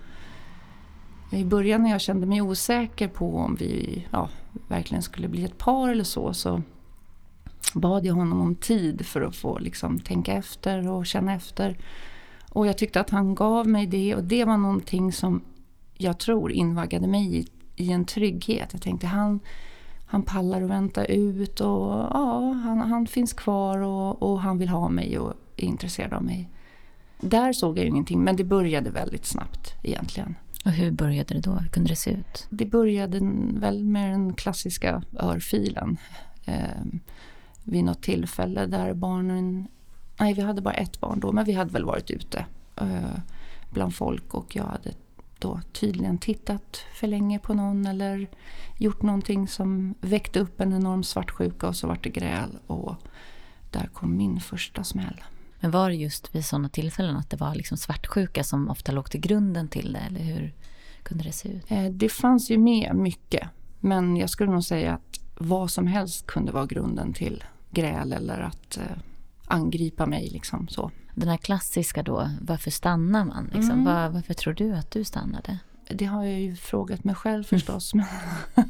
I 1.31 1.45
början 1.45 1.83
när 1.83 1.91
jag 1.91 2.01
kände 2.01 2.27
mig 2.27 2.43
osäker 2.43 3.09
på 3.09 3.37
om 3.37 3.55
vi 3.55 4.07
ja, 4.11 4.29
verkligen 4.69 5.03
skulle 5.03 5.29
bli 5.29 5.45
ett 5.45 5.59
par 5.59 5.89
eller 5.89 6.05
så, 6.05 6.35
så 6.35 6.63
bad 7.75 8.07
jag 8.07 8.15
honom 8.15 8.41
om 8.41 8.55
tid 8.55 9.07
för 9.07 9.23
att 9.23 9.37
få 9.37 9.59
liksom, 9.59 9.99
tänka 9.99 10.33
efter 10.33 10.89
och 10.89 11.07
känna 11.07 11.35
efter. 11.35 11.79
Och 12.51 12.67
jag 12.67 12.79
tyckte 12.79 13.01
att 13.01 13.11
han 13.11 13.35
gav 13.35 13.69
mig 13.69 13.87
det 13.87 14.15
och 14.15 14.25
det 14.25 14.45
var 14.45 14.57
någonting 14.57 15.13
som 15.13 15.41
jag 15.97 16.19
tror 16.19 16.53
invaggade 16.53 17.07
mig 17.07 17.37
i, 17.37 17.47
i 17.81 17.93
en 17.93 18.05
trygghet. 18.05 18.69
Jag 18.73 18.83
tänkte 18.83 19.07
han, 19.07 19.41
han 20.07 20.23
pallar 20.23 20.63
att 20.63 20.71
vänta 20.71 21.05
ut 21.05 21.61
och 21.61 21.91
ja, 21.91 22.53
han, 22.65 22.79
han 22.79 23.07
finns 23.07 23.33
kvar 23.33 23.79
och, 23.79 24.23
och 24.23 24.41
han 24.41 24.59
vill 24.59 24.69
ha 24.69 24.89
mig 24.89 25.19
och 25.19 25.35
är 25.57 25.65
intresserad 25.65 26.13
av 26.13 26.25
mig. 26.25 26.51
Där 27.21 27.53
såg 27.53 27.79
jag 27.79 27.85
ju 27.85 27.91
ingenting 27.91 28.25
men 28.25 28.37
det 28.37 28.45
började 28.45 28.91
väldigt 28.91 29.27
snabbt 29.27 29.75
egentligen. 29.83 30.35
Och 30.65 30.71
hur 30.71 30.91
började 30.91 31.35
det 31.35 31.41
då? 31.41 31.51
Hur 31.51 31.69
kunde 31.69 31.89
det 31.89 31.97
se 31.97 32.11
ut? 32.11 32.47
Det 32.51 32.67
började 32.67 33.21
väl 33.55 33.85
med 33.85 34.11
den 34.11 34.35
klassiska 34.35 35.03
örfilen. 35.21 35.97
Eh, 36.45 36.83
vid 37.65 37.85
något 37.85 38.03
tillfälle 38.03 38.67
där 38.67 38.95
barnen... 38.95 39.69
Nej, 40.21 40.35
vi 40.35 40.43
hade 40.43 40.63
bara 40.63 40.75
ett 40.75 41.01
barn 41.01 41.21
då, 41.21 41.33
men 41.33 41.45
vi 41.45 41.53
hade 41.53 41.73
väl 41.73 41.85
varit 41.85 42.11
ute 42.11 42.45
eh, 42.77 43.19
bland 43.71 43.95
folk 43.95 44.35
och 44.35 44.57
jag 44.57 44.65
hade 44.65 44.91
då 45.39 45.61
tydligen 45.73 46.19
tittat 46.19 46.77
för 46.95 47.07
länge 47.07 47.39
på 47.39 47.55
någon 47.55 47.87
eller 47.87 48.27
gjort 48.79 49.03
någonting 49.03 49.49
som 49.49 49.95
väckte 50.01 50.41
upp 50.41 50.61
en 50.61 50.73
enorm 50.73 51.03
svartsjuka 51.03 51.69
och 51.69 51.77
så 51.77 51.87
vart 51.87 52.05
det 52.05 52.11
gräl 52.11 52.59
och 52.67 52.95
där 53.71 53.87
kom 53.93 54.17
min 54.17 54.41
första 54.41 54.85
smäll. 54.85 55.23
Men 55.61 55.71
var 55.71 55.89
det 55.89 55.97
just 55.97 56.35
vid 56.35 56.45
sådana 56.45 56.69
tillfällen 56.69 57.17
att 57.17 57.31
det 57.31 57.37
var 57.37 57.55
liksom 57.55 57.77
svartsjuka 57.77 58.45
som 58.45 58.69
ofta 58.71 58.93
låg 58.93 59.11
till 59.11 59.21
grunden 59.21 59.69
till 59.69 59.93
det? 59.93 59.99
Eller 59.99 60.21
hur 60.21 60.55
kunde 61.03 61.25
det 61.25 61.33
se 61.33 61.49
ut? 61.49 61.71
Eh, 61.71 61.85
Det 61.85 62.09
fanns 62.09 62.51
ju 62.51 62.59
med 62.59 62.95
mycket. 62.97 63.49
Men 63.81 64.17
jag 64.17 64.31
skulle 64.31 64.51
nog 64.53 64.65
säga 64.65 64.95
att 64.95 65.21
vad 65.39 65.71
som 65.71 65.87
helst 65.87 66.27
kunde 66.27 66.53
vara 66.53 66.67
grunden 66.67 67.13
till 67.13 67.45
gräl 67.71 68.13
eller 68.13 68.41
att 68.41 68.77
eh, 68.77 68.99
angripa 69.45 70.07
mig. 70.07 70.29
Liksom, 70.29 70.69
så. 70.69 70.91
Den 71.19 71.29
här 71.29 71.37
klassiska 71.37 72.03
då, 72.03 72.31
varför 72.41 72.71
stannar 72.71 73.25
man? 73.25 73.45
Liksom? 73.45 73.71
Mm. 73.71 73.85
Var, 73.85 74.09
varför 74.09 74.35
tror 74.35 74.55
du 74.55 74.75
att 74.75 74.91
du 74.91 75.05
stannade? 75.05 75.59
Det 75.91 76.05
har 76.05 76.25
jag 76.25 76.41
ju 76.41 76.57
frågat 76.57 77.05
mig 77.05 77.15
själv 77.15 77.45
förstås. 77.45 77.95
Men 77.95 78.07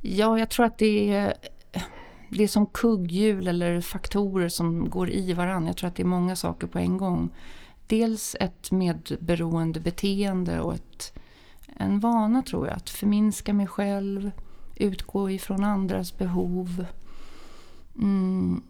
ja, 0.00 0.38
jag 0.38 0.48
tror 0.48 0.66
att 0.66 0.78
det 0.78 1.14
är, 1.14 1.34
det 2.30 2.44
är 2.44 2.48
som 2.48 2.66
kugghjul 2.66 3.48
eller 3.48 3.80
faktorer 3.80 4.48
som 4.48 4.90
går 4.90 5.10
i 5.10 5.32
varandra. 5.32 5.68
Jag 5.68 5.76
tror 5.76 5.88
att 5.88 5.96
det 5.96 6.02
är 6.02 6.06
många 6.06 6.36
saker 6.36 6.66
på 6.66 6.78
en 6.78 6.96
gång. 6.96 7.30
Dels 7.86 8.36
ett 8.40 8.70
medberoende 8.70 9.80
beteende 9.80 10.60
och 10.60 10.74
ett, 10.74 11.18
en 11.76 12.00
vana 12.00 12.42
tror 12.42 12.66
jag. 12.66 12.76
Att 12.76 12.90
förminska 12.90 13.52
mig 13.52 13.66
själv, 13.66 14.30
utgå 14.76 15.30
ifrån 15.30 15.64
andras 15.64 16.18
behov. 16.18 16.86
Mm. 17.98 18.62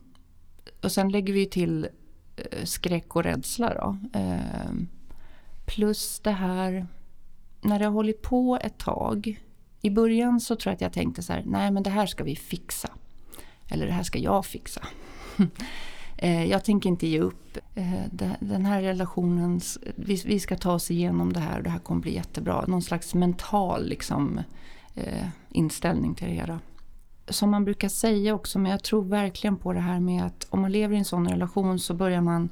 Och 0.83 0.93
sen 0.93 1.09
lägger 1.09 1.33
vi 1.33 1.47
till 1.47 1.88
Eh, 2.37 2.64
skräck 2.64 3.17
och 3.17 3.23
rädsla 3.23 3.75
då. 3.75 3.97
Ehm, 4.12 4.88
plus 5.67 6.21
det 6.21 6.31
här, 6.31 6.87
när 7.61 7.79
det 7.79 7.85
har 7.85 7.93
hållit 7.93 8.23
på 8.23 8.59
ett 8.62 8.79
tag. 8.79 9.41
I 9.81 9.91
början 9.91 10.41
så 10.41 10.57
tror 10.57 10.71
jag 10.71 10.75
att 10.75 10.81
jag 10.81 10.93
tänkte 10.93 11.23
så 11.23 11.33
här, 11.33 11.43
nej 11.47 11.71
men 11.71 11.83
det 11.83 11.91
här 11.91 12.07
ska 12.07 12.25
vi 12.25 12.37
fixa. 12.37 12.88
Eller 13.69 13.87
det 13.87 13.93
här 13.93 14.03
ska 14.03 14.19
jag 14.19 14.47
fixa. 14.47 14.87
Eh, 16.17 16.45
jag 16.45 16.64
tänker 16.64 16.88
inte 16.88 17.07
ge 17.07 17.21
upp. 17.21 17.59
Eh, 17.75 18.03
den 18.41 18.67
här 18.67 18.83
relationen, 18.83 19.61
vi, 19.97 20.41
ska 20.41 20.57
ta 20.57 20.73
oss 20.73 20.91
igenom 20.91 21.33
det 21.33 21.41
här 21.41 21.57
och 21.57 21.62
det 21.62 21.71
här 21.71 21.79
kommer 21.79 22.00
bli 22.00 22.14
jättebra. 22.14 22.64
Någon 22.69 22.83
slags 22.83 23.14
mental 23.14 23.88
liksom, 23.88 24.41
inställning 25.49 26.14
till 26.14 26.29
det 26.29 26.35
hela. 26.35 26.61
Som 27.28 27.50
man 27.50 27.64
brukar 27.64 27.88
säga 27.88 28.35
också, 28.35 28.59
men 28.59 28.71
jag 28.71 28.83
tror 28.83 29.04
verkligen 29.04 29.57
på 29.57 29.73
det 29.73 29.81
här 29.81 30.00
med 30.00 30.25
att 30.25 30.47
om 30.50 30.61
man 30.61 30.73
lever 30.73 30.95
i 30.95 30.99
en 30.99 31.04
sån 31.04 31.28
relation 31.28 31.78
så 31.78 31.95
börjar 31.95 32.21
man 32.21 32.49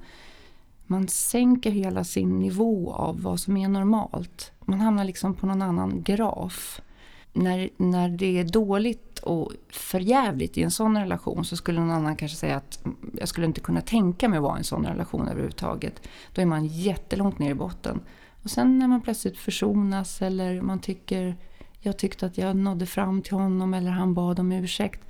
man 0.92 1.08
sänker 1.08 1.70
hela 1.70 2.04
sin 2.04 2.38
nivå 2.38 2.92
av 2.92 3.22
vad 3.22 3.40
som 3.40 3.56
är 3.56 3.68
normalt. 3.68 4.52
Man 4.60 4.80
hamnar 4.80 5.04
liksom 5.04 5.34
på 5.34 5.46
någon 5.46 5.62
annan 5.62 6.02
graf. 6.02 6.80
När, 7.32 7.70
när 7.76 8.08
det 8.08 8.38
är 8.38 8.44
dåligt 8.44 9.18
och 9.18 9.52
förjävligt 9.70 10.58
i 10.58 10.62
en 10.62 10.70
sån 10.70 10.98
relation 10.98 11.44
så 11.44 11.56
skulle 11.56 11.80
någon 11.80 11.90
annan 11.90 12.16
kanske 12.16 12.36
säga 12.36 12.56
att 12.56 12.84
jag 13.12 13.28
skulle 13.28 13.46
inte 13.46 13.60
kunna 13.60 13.80
tänka 13.80 14.28
mig 14.28 14.36
att 14.36 14.42
vara 14.42 14.56
i 14.56 14.58
en 14.58 14.64
sån 14.64 14.86
relation 14.86 15.28
överhuvudtaget. 15.28 16.08
Då 16.34 16.42
är 16.42 16.46
man 16.46 16.66
jättelångt 16.66 17.38
ner 17.38 17.50
i 17.50 17.54
botten. 17.54 18.00
Och 18.42 18.50
sen 18.50 18.78
när 18.78 18.88
man 18.88 19.00
plötsligt 19.00 19.38
försonas 19.38 20.22
eller 20.22 20.60
man 20.60 20.78
tycker 20.78 21.36
jag 21.82 21.96
tyckte 21.96 22.26
att 22.26 22.38
jag 22.38 22.56
nådde 22.56 22.86
fram 22.86 23.22
till 23.22 23.34
honom 23.34 23.74
eller 23.74 23.90
han 23.90 24.14
bad 24.14 24.40
om 24.40 24.52
ursäkt. 24.52 25.00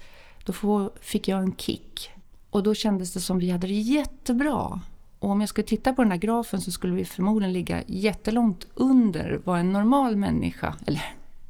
Då 0.45 0.91
fick 1.01 1.29
jag 1.29 1.43
en 1.43 1.57
kick. 1.57 2.11
Och 2.51 2.63
då 2.63 2.75
kändes 2.75 3.13
det 3.13 3.21
som 3.21 3.39
vi 3.39 3.51
hade 3.51 3.67
det 3.67 3.75
jättebra. 3.75 4.81
Och 5.19 5.31
om 5.31 5.41
jag 5.41 5.49
skulle 5.49 5.67
titta 5.67 5.93
på 5.93 6.03
den 6.03 6.11
här 6.11 6.19
grafen 6.19 6.61
så 6.61 6.71
skulle 6.71 6.95
vi 6.95 7.05
förmodligen 7.05 7.53
ligga 7.53 7.83
jättelångt 7.87 8.67
under 8.75 9.41
vad 9.45 9.61
en 9.61 9.73
normal 9.73 10.17
människa, 10.17 10.75
eller 10.87 11.03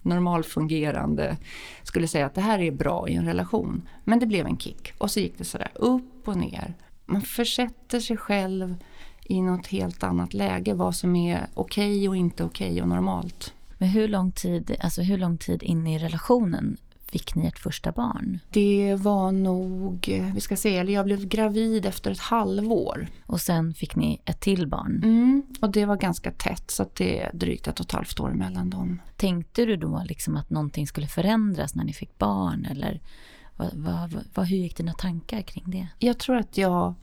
normalfungerande, 0.02 1.36
skulle 1.82 2.08
säga 2.08 2.26
att 2.26 2.34
det 2.34 2.40
här 2.40 2.58
är 2.58 2.70
bra 2.70 3.08
i 3.08 3.14
en 3.14 3.26
relation. 3.26 3.88
Men 4.04 4.18
det 4.18 4.26
blev 4.26 4.46
en 4.46 4.58
kick 4.58 4.92
och 4.98 5.10
så 5.10 5.20
gick 5.20 5.38
det 5.38 5.44
sådär 5.44 5.70
upp 5.74 6.28
och 6.28 6.36
ner. 6.36 6.74
Man 7.06 7.22
försätter 7.22 8.00
sig 8.00 8.16
själv 8.16 8.76
i 9.24 9.42
något 9.42 9.66
helt 9.66 10.02
annat 10.02 10.34
läge, 10.34 10.74
vad 10.74 10.94
som 10.94 11.16
är 11.16 11.46
okej 11.54 11.96
okay 11.96 12.08
och 12.08 12.16
inte 12.16 12.44
okej 12.44 12.70
okay 12.70 12.82
och 12.82 12.88
normalt. 12.88 13.54
Men 13.82 13.90
hur 13.90 14.08
lång 14.08 14.32
tid, 14.32 14.76
alltså 14.80 15.02
hur 15.02 15.18
lång 15.18 15.38
tid 15.38 15.62
in 15.62 15.86
i 15.86 15.98
relationen 15.98 16.76
fick 17.06 17.34
ni 17.34 17.46
ert 17.46 17.58
första 17.58 17.92
barn? 17.92 18.38
Det 18.50 18.94
var 18.94 19.32
nog, 19.32 20.22
vi 20.34 20.40
ska 20.40 20.56
se, 20.56 20.76
eller 20.76 20.92
jag 20.92 21.04
blev 21.04 21.26
gravid 21.26 21.86
efter 21.86 22.10
ett 22.10 22.18
halvår. 22.18 23.08
Och 23.26 23.40
sen 23.40 23.74
fick 23.74 23.96
ni 23.96 24.20
ett 24.24 24.40
till 24.40 24.68
barn? 24.68 25.00
Mm, 25.04 25.42
och 25.60 25.70
det 25.70 25.84
var 25.84 25.96
ganska 25.96 26.30
tätt 26.30 26.70
så 26.70 26.86
det 26.96 27.20
är 27.20 27.30
drygt 27.32 27.68
ett 27.68 27.80
och 27.80 27.86
ett 27.86 27.92
halvt 27.92 28.20
år 28.20 28.30
mellan 28.30 28.70
dem. 28.70 29.00
Tänkte 29.16 29.64
du 29.64 29.76
då 29.76 30.02
liksom 30.06 30.36
att 30.36 30.50
någonting 30.50 30.86
skulle 30.86 31.06
förändras 31.06 31.74
när 31.74 31.84
ni 31.84 31.92
fick 31.92 32.18
barn 32.18 32.64
eller 32.70 33.00
vad, 33.56 33.70
vad, 33.74 34.24
vad, 34.34 34.46
hur 34.46 34.56
gick 34.56 34.76
dina 34.76 34.92
tankar 34.92 35.42
kring 35.42 35.64
det? 35.66 35.88
Jag 35.98 36.18
tror 36.18 36.36
att 36.36 36.58
jag 36.58 36.94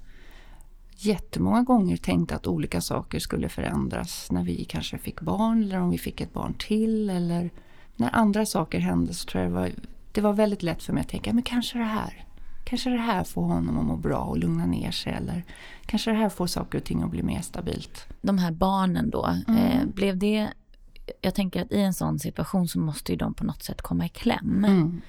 jättemånga 1.05 1.61
gånger 1.61 1.97
tänkt 1.97 2.31
att 2.31 2.47
olika 2.47 2.81
saker 2.81 3.19
skulle 3.19 3.49
förändras 3.49 4.31
när 4.31 4.43
vi 4.43 4.65
kanske 4.65 4.97
fick 4.97 5.21
barn 5.21 5.63
eller 5.63 5.81
om 5.81 5.89
vi 5.89 5.97
fick 5.97 6.21
ett 6.21 6.33
barn 6.33 6.53
till 6.53 7.09
eller 7.09 7.49
när 7.95 8.15
andra 8.15 8.45
saker 8.45 8.79
hände 8.79 9.13
så 9.13 9.25
tror 9.25 9.43
jag 9.43 9.51
det 9.51 9.55
var, 9.55 9.71
det 10.11 10.21
var 10.21 10.33
väldigt 10.33 10.63
lätt 10.63 10.83
för 10.83 10.93
mig 10.93 11.01
att 11.01 11.09
tänka 11.09 11.33
men 11.33 11.43
kanske 11.43 11.77
det 11.77 11.83
här 11.83 12.25
Kanske 12.69 12.89
det 12.89 12.97
här 12.97 13.23
får 13.23 13.41
honom 13.41 13.79
att 13.79 13.85
må 13.85 13.97
bra 13.97 14.17
och 14.17 14.37
lugna 14.37 14.65
ner 14.65 14.91
sig 14.91 15.13
eller 15.13 15.43
kanske 15.85 16.11
det 16.11 16.17
här 16.17 16.29
får 16.29 16.47
saker 16.47 16.77
och 16.77 16.83
ting 16.83 17.01
att 17.01 17.11
bli 17.11 17.23
mer 17.23 17.41
stabilt. 17.41 18.07
De 18.21 18.37
här 18.37 18.51
barnen 18.51 19.09
då, 19.09 19.25
mm. 19.47 19.57
eh, 19.57 19.85
blev 19.85 20.17
det... 20.17 20.49
Jag 21.21 21.35
tänker 21.35 21.61
att 21.61 21.71
i 21.71 21.81
en 21.81 21.93
sån 21.93 22.19
situation 22.19 22.67
så 22.67 22.79
måste 22.79 23.11
ju 23.11 23.17
de 23.17 23.33
på 23.33 23.43
något 23.43 23.63
sätt 23.63 23.81
komma 23.81 24.05
i 24.05 24.09
kläm. 24.09 24.65
Mm. 24.65 25.01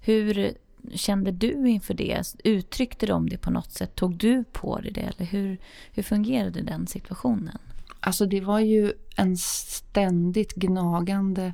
Hur 0.00 0.54
kände 0.94 1.30
du 1.30 1.68
inför 1.68 1.94
det? 1.94 2.22
Uttryckte 2.44 3.06
de 3.06 3.28
det 3.28 3.38
på 3.38 3.50
något 3.50 3.72
sätt? 3.72 3.94
Tog 3.94 4.16
du 4.16 4.44
på 4.44 4.78
dig 4.78 4.92
det? 4.92 5.00
Eller 5.00 5.26
hur, 5.26 5.58
hur 5.92 6.02
fungerade 6.02 6.62
den 6.62 6.86
situationen? 6.86 7.58
Alltså 8.00 8.26
det 8.26 8.40
var 8.40 8.60
ju 8.60 8.92
en 9.16 9.36
ständigt 9.36 10.54
gnagande 10.54 11.52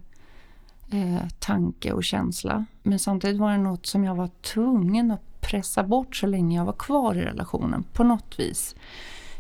eh, 0.92 1.28
tanke 1.38 1.92
och 1.92 2.04
känsla. 2.04 2.64
Men 2.82 2.98
samtidigt 2.98 3.40
var 3.40 3.52
det 3.52 3.58
något 3.58 3.86
som 3.86 4.04
jag 4.04 4.14
var 4.14 4.30
tvungen 4.42 5.10
att 5.10 5.40
pressa 5.40 5.82
bort 5.82 6.16
så 6.16 6.26
länge 6.26 6.56
jag 6.56 6.64
var 6.64 6.72
kvar 6.72 7.14
i 7.14 7.20
relationen 7.20 7.84
på 7.92 8.04
något 8.04 8.38
vis. 8.38 8.74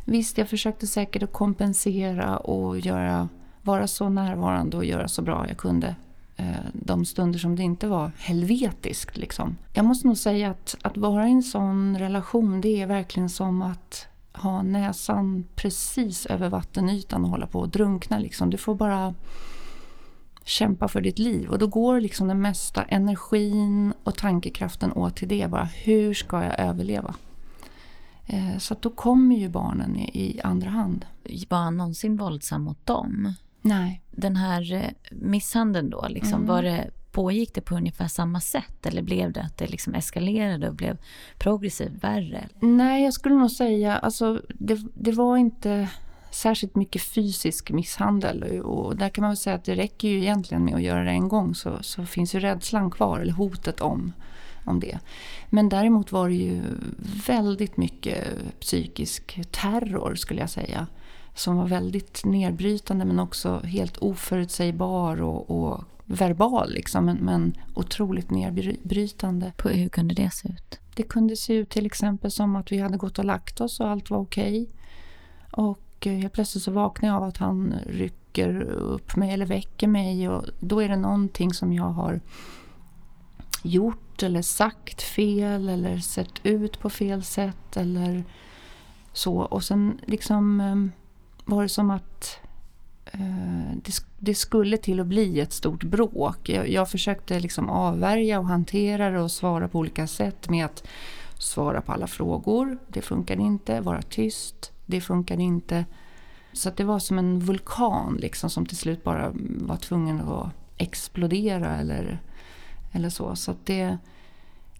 Visst, 0.04 0.38
jag 0.38 0.48
försökte 0.48 0.86
säkert 0.86 1.22
att 1.22 1.32
kompensera 1.32 2.36
och 2.36 2.78
göra, 2.78 3.28
vara 3.62 3.86
så 3.86 4.08
närvarande 4.08 4.76
och 4.76 4.84
göra 4.84 5.08
så 5.08 5.22
bra 5.22 5.48
jag 5.48 5.56
kunde 5.56 5.96
Eh, 6.36 6.46
de 6.72 7.04
stunder 7.04 7.38
som 7.38 7.56
det 7.56 7.62
inte 7.62 7.86
var 7.86 8.10
helvetiskt. 8.18 9.16
Liksom. 9.16 9.56
Jag 9.72 9.84
måste 9.84 10.06
nog 10.06 10.16
säga 10.16 10.50
att, 10.50 10.76
att 10.82 10.96
vara 10.96 11.28
i 11.28 11.32
en 11.32 11.42
sån 11.42 11.98
relation 11.98 12.60
det 12.60 12.82
är 12.82 12.86
verkligen 12.86 13.28
som 13.28 13.62
att 13.62 14.06
ha 14.32 14.62
näsan 14.62 15.44
precis 15.54 16.26
över 16.26 16.48
vattenytan 16.48 17.24
och 17.24 17.30
hålla 17.30 17.46
på 17.46 17.62
att 17.62 17.72
drunkna. 17.72 18.18
Liksom. 18.18 18.50
Du 18.50 18.56
får 18.56 18.74
bara 18.74 19.14
kämpa 20.44 20.88
för 20.88 21.00
ditt 21.00 21.18
liv 21.18 21.48
och 21.48 21.58
då 21.58 21.66
går 21.66 22.00
liksom 22.00 22.28
den 22.28 22.40
mesta 22.40 22.82
energin 22.82 23.92
och 24.04 24.16
tankekraften 24.16 24.92
åt 24.92 25.16
till 25.16 25.28
det. 25.28 25.50
Bara 25.50 25.64
hur 25.64 26.14
ska 26.14 26.44
jag 26.44 26.60
överleva? 26.60 27.14
Eh, 28.26 28.58
så 28.58 28.76
då 28.80 28.90
kommer 28.90 29.36
ju 29.36 29.48
barnen 29.48 29.96
i 29.96 30.40
andra 30.44 30.70
hand. 30.70 31.06
Var 31.48 31.58
han 31.58 31.76
någonsin 31.76 32.16
våldsam 32.16 32.62
mot 32.62 32.86
dem? 32.86 33.34
Nej. 33.64 34.02
Den 34.10 34.36
här 34.36 34.72
eh, 34.72 34.90
misshandeln 35.10 35.90
då, 35.90 36.06
liksom, 36.08 36.34
mm. 36.34 36.46
var 36.46 36.62
det, 36.62 36.90
pågick 37.12 37.54
det 37.54 37.60
på 37.60 37.74
ungefär 37.74 38.08
samma 38.08 38.40
sätt 38.40 38.86
eller 38.86 39.02
blev 39.02 39.32
det 39.32 39.42
att 39.42 39.58
det 39.58 39.66
liksom 39.66 39.94
eskalerade 39.94 40.68
och 40.68 40.74
blev 40.74 40.98
progressivt 41.38 42.04
värre? 42.04 42.48
Nej, 42.60 43.04
jag 43.04 43.14
skulle 43.14 43.34
nog 43.34 43.50
säga 43.50 43.96
alltså 43.96 44.42
det, 44.48 44.80
det 44.94 45.12
var 45.12 45.36
inte 45.36 45.88
särskilt 46.30 46.76
mycket 46.76 47.02
fysisk 47.02 47.70
misshandel 47.70 48.60
och 48.60 48.96
där 48.96 49.08
kan 49.08 49.22
man 49.22 49.30
väl 49.30 49.36
säga 49.36 49.56
att 49.56 49.64
det 49.64 49.74
räcker 49.74 50.08
ju 50.08 50.18
egentligen 50.18 50.64
med 50.64 50.74
att 50.74 50.82
göra 50.82 51.04
det 51.04 51.10
en 51.10 51.28
gång 51.28 51.54
så, 51.54 51.78
så 51.80 52.06
finns 52.06 52.34
ju 52.34 52.40
rädslan 52.40 52.90
kvar 52.90 53.20
eller 53.20 53.32
hotet 53.32 53.80
om, 53.80 54.12
om 54.64 54.80
det. 54.80 54.98
Men 55.50 55.68
däremot 55.68 56.12
var 56.12 56.28
det 56.28 56.34
ju 56.34 56.62
väldigt 57.26 57.76
mycket 57.76 58.24
psykisk 58.60 59.40
terror 59.50 60.14
skulle 60.14 60.40
jag 60.40 60.50
säga 60.50 60.86
som 61.34 61.56
var 61.56 61.66
väldigt 61.66 62.24
nedbrytande 62.24 63.04
men 63.04 63.18
också 63.18 63.58
helt 63.58 63.96
oförutsägbar 63.96 65.22
och, 65.22 65.50
och 65.50 65.84
verbal 66.04 66.72
liksom, 66.72 67.04
men, 67.04 67.16
men 67.16 67.56
otroligt 67.74 68.30
nedbrytande. 68.30 69.52
På 69.56 69.68
hur 69.68 69.88
kunde 69.88 70.14
det 70.14 70.30
se 70.30 70.48
ut? 70.48 70.80
Det 70.94 71.02
kunde 71.02 71.36
se 71.36 71.54
ut 71.54 71.70
till 71.70 71.86
exempel 71.86 72.30
som 72.30 72.56
att 72.56 72.72
vi 72.72 72.78
hade 72.78 72.96
gått 72.96 73.18
och 73.18 73.24
lagt 73.24 73.60
oss 73.60 73.80
och 73.80 73.88
allt 73.88 74.10
var 74.10 74.18
okej. 74.18 74.68
Och 75.50 75.80
helt 76.04 76.32
plötsligt 76.32 76.64
så 76.64 76.70
vaknar 76.70 77.08
jag 77.08 77.16
av 77.16 77.22
att 77.22 77.36
han 77.36 77.74
rycker 77.86 78.60
upp 78.62 79.16
mig 79.16 79.30
eller 79.30 79.46
väcker 79.46 79.86
mig 79.88 80.28
och 80.28 80.44
då 80.60 80.80
är 80.80 80.88
det 80.88 80.96
någonting 80.96 81.54
som 81.54 81.72
jag 81.72 81.90
har 81.90 82.20
gjort 83.62 84.22
eller 84.22 84.42
sagt 84.42 85.02
fel 85.02 85.68
eller 85.68 85.98
sett 85.98 86.32
ut 86.42 86.80
på 86.80 86.90
fel 86.90 87.22
sätt 87.22 87.76
eller 87.76 88.24
så. 89.12 89.36
Och 89.36 89.64
sen 89.64 90.00
liksom 90.06 90.60
ehm, 90.60 90.92
var 91.44 91.62
det 91.62 91.68
som 91.68 91.90
att 91.90 92.38
eh, 93.04 93.76
det, 93.82 93.92
det, 94.18 94.34
skulle 94.34 94.76
till 94.76 95.00
att 95.00 95.06
bli 95.06 95.40
ett 95.40 95.52
stort 95.52 95.84
bråk. 95.84 96.48
Jag, 96.48 96.68
jag 96.68 96.90
försökte 96.90 97.40
liksom 97.40 97.68
avvärja 97.68 98.38
och 98.38 98.46
hantera 98.46 99.10
det 99.10 99.20
och 99.20 99.30
svara 99.30 99.68
på 99.68 99.78
olika 99.78 100.06
sätt 100.06 100.48
med 100.48 100.64
att 100.64 100.86
svara 101.38 101.80
på 101.80 101.92
alla 101.92 102.06
frågor. 102.06 102.78
Det 102.88 103.02
funkade 103.02 103.42
inte. 103.42 103.80
Vara 103.80 104.02
tyst. 104.02 104.72
Det 104.86 105.00
funkade 105.00 105.42
inte. 105.42 105.84
Så 106.52 106.70
det 106.70 106.84
var 106.84 106.98
som 106.98 107.18
en 107.18 107.40
vulkan 107.40 108.18
liksom, 108.20 108.50
som 108.50 108.66
till 108.66 108.76
slut 108.76 109.04
bara 109.04 109.32
var 109.58 109.76
tvungen 109.76 110.20
att 110.20 110.50
explodera 110.76 111.76
eller, 111.76 112.20
eller 112.92 113.08
så. 113.08 113.36
så 113.36 113.54
det, 113.64 113.98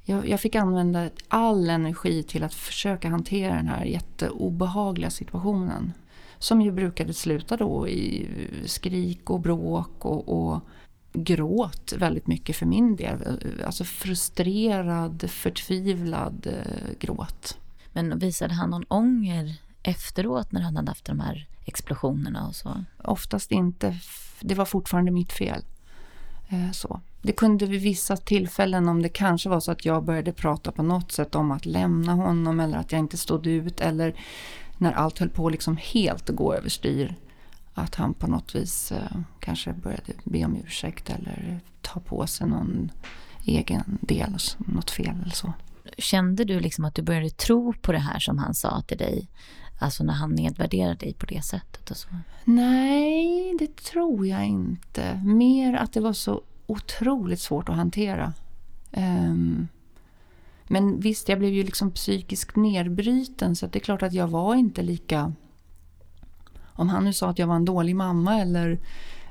jag, 0.04 0.28
jag, 0.28 0.40
fick 0.40 0.54
använda 0.54 1.10
all 1.28 1.70
energi 1.70 2.22
till 2.22 2.44
att 2.44 2.54
försöka 2.54 3.08
hantera 3.08 3.54
den 3.54 3.68
här 3.68 3.84
jätteobehagliga 3.84 5.10
situationen. 5.10 5.92
Som 6.38 6.60
ju 6.60 6.72
brukade 6.72 7.14
sluta 7.14 7.56
då 7.56 7.88
i 7.88 8.28
skrik 8.66 9.30
och 9.30 9.40
bråk 9.40 10.04
och, 10.04 10.28
och 10.28 10.60
gråt 11.12 11.92
väldigt 11.98 12.26
mycket 12.26 12.56
för 12.56 12.66
min 12.66 12.96
del. 12.96 13.40
Alltså 13.66 13.84
frustrerad, 13.84 15.30
förtvivlad 15.30 16.46
eh, 16.46 16.98
gråt. 16.98 17.58
Men 17.92 18.18
visade 18.18 18.54
han 18.54 18.70
någon 18.70 18.84
ånger 18.88 19.56
efteråt 19.82 20.52
när 20.52 20.60
han 20.60 20.76
hade 20.76 20.90
haft 20.90 21.04
de 21.04 21.20
här 21.20 21.48
explosionerna 21.64 22.46
och 22.46 22.54
så? 22.54 22.84
Oftast 23.04 23.52
inte. 23.52 23.98
Det 24.40 24.54
var 24.54 24.64
fortfarande 24.64 25.10
mitt 25.10 25.32
fel. 25.32 25.64
Eh, 26.48 26.70
så. 26.70 27.00
Det 27.22 27.32
kunde 27.32 27.66
vid 27.66 27.80
vissa 27.80 28.16
tillfällen 28.16 28.88
om 28.88 29.02
det 29.02 29.08
kanske 29.08 29.48
var 29.48 29.60
så 29.60 29.72
att 29.72 29.84
jag 29.84 30.04
började 30.04 30.32
prata 30.32 30.72
på 30.72 30.82
något 30.82 31.12
sätt 31.12 31.34
om 31.34 31.50
att 31.50 31.66
lämna 31.66 32.12
honom 32.12 32.60
eller 32.60 32.78
att 32.78 32.92
jag 32.92 32.98
inte 32.98 33.16
stod 33.16 33.46
ut 33.46 33.80
eller 33.80 34.14
när 34.84 34.92
allt 34.92 35.18
höll 35.18 35.28
på 35.28 35.48
liksom 35.48 35.76
helt 35.76 36.30
att 36.30 36.36
gå 36.36 36.54
överstyr 36.54 37.14
att 37.74 37.94
han 37.94 38.14
på 38.14 38.26
något 38.26 38.54
vis 38.54 38.92
eh, 38.92 39.18
kanske 39.40 39.72
började 39.72 40.12
be 40.24 40.44
om 40.44 40.56
ursäkt 40.56 41.10
eller 41.10 41.60
ta 41.82 42.00
på 42.00 42.26
sig 42.26 42.46
någon 42.46 42.92
egen 43.44 43.98
del, 44.00 44.36
något 44.58 44.90
fel 44.90 45.16
eller 45.22 45.34
så. 45.34 45.52
Kände 45.98 46.44
du 46.44 46.60
liksom 46.60 46.84
att 46.84 46.94
du 46.94 47.02
började 47.02 47.30
tro 47.30 47.72
på 47.72 47.92
det 47.92 47.98
här 47.98 48.18
som 48.18 48.38
han 48.38 48.54
sa 48.54 48.82
till 48.82 48.98
dig? 48.98 49.28
Alltså 49.80 50.04
när 50.04 50.12
han 50.12 50.30
nedvärderade 50.30 50.94
dig 50.94 51.14
på 51.14 51.26
det 51.26 51.44
sättet 51.44 51.90
och 51.90 51.96
så? 51.96 52.08
Nej, 52.44 53.56
det 53.58 53.76
tror 53.76 54.26
jag 54.26 54.46
inte. 54.46 55.22
Mer 55.24 55.74
att 55.74 55.92
det 55.92 56.00
var 56.00 56.12
så 56.12 56.42
otroligt 56.66 57.40
svårt 57.40 57.68
att 57.68 57.76
hantera. 57.76 58.32
Um, 58.92 59.68
men 60.68 61.00
visst, 61.00 61.28
jag 61.28 61.38
blev 61.38 61.52
ju 61.52 61.62
liksom 61.62 61.90
psykiskt 61.90 62.56
nedbruten 62.56 63.56
så 63.56 63.66
det 63.66 63.78
är 63.78 63.80
klart 63.80 64.02
att 64.02 64.12
jag 64.12 64.28
var 64.28 64.54
inte 64.54 64.82
lika 64.82 65.32
om 66.76 66.88
han 66.88 67.04
nu 67.04 67.12
sa 67.12 67.30
att 67.30 67.38
jag 67.38 67.46
var 67.46 67.56
en 67.56 67.64
dålig 67.64 67.96
mamma 67.96 68.40
eller 68.40 68.78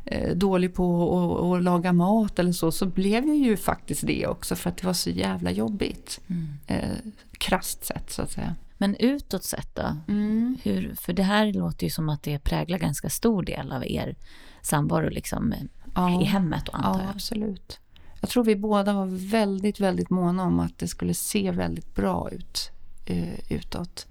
eh, 0.06 0.36
dålig 0.36 0.74
på 0.74 1.18
att, 1.20 1.58
att 1.58 1.64
laga 1.64 1.94
mat 1.94 2.40
eller 2.40 2.52
så, 2.52 2.72
så 2.72 2.86
blev 2.86 3.28
jag 3.28 3.38
ju 3.38 3.58
faktiskt 3.58 4.08
det 4.08 4.28
också 4.28 4.56
för 4.56 4.70
att 4.70 4.78
det 4.78 4.88
var 4.88 4.94
så 4.94 5.10
jävla 5.10 5.52
jobbigt. 5.52 6.20
Mm. 6.28 6.48
Eh, 6.68 6.98
krasst 7.32 7.86
sett 7.86 8.12
så 8.12 8.22
att 8.22 8.32
säga. 8.32 8.56
Men 8.78 8.96
utåt 8.96 9.44
sett 9.44 9.76
då? 9.76 9.98
Mm. 10.08 10.58
Hur, 10.64 10.96
för 11.02 11.14
det 11.14 11.24
här 11.24 11.54
låter 11.54 11.84
ju 11.84 11.90
som 11.90 12.10
att 12.10 12.24
det 12.24 12.40
präglar 12.40 12.78
ganska 12.78 13.10
stor 13.10 13.44
del 13.44 13.72
av 13.72 13.86
er 13.86 14.16
samvaro 14.62 15.10
liksom, 15.10 15.54
ja. 15.96 16.22
i 16.22 16.26
hemmet 16.26 16.68
och 16.70 16.76
antar 16.76 17.00
jag. 17.00 17.08
Ja, 17.08 17.12
absolut. 17.14 17.80
Jag 18.24 18.30
tror 18.30 18.44
vi 18.44 18.56
båda 18.56 18.94
var 18.94 19.06
väldigt, 19.30 19.80
väldigt 19.80 20.10
måna 20.10 20.44
om 20.44 20.60
att 20.60 20.78
det 20.78 20.88
skulle 20.88 21.14
se 21.14 21.52
väldigt 21.52 21.96
bra 21.96 22.30
ut 22.32 22.72
eh, 23.06 23.52
utåt. 23.52 24.08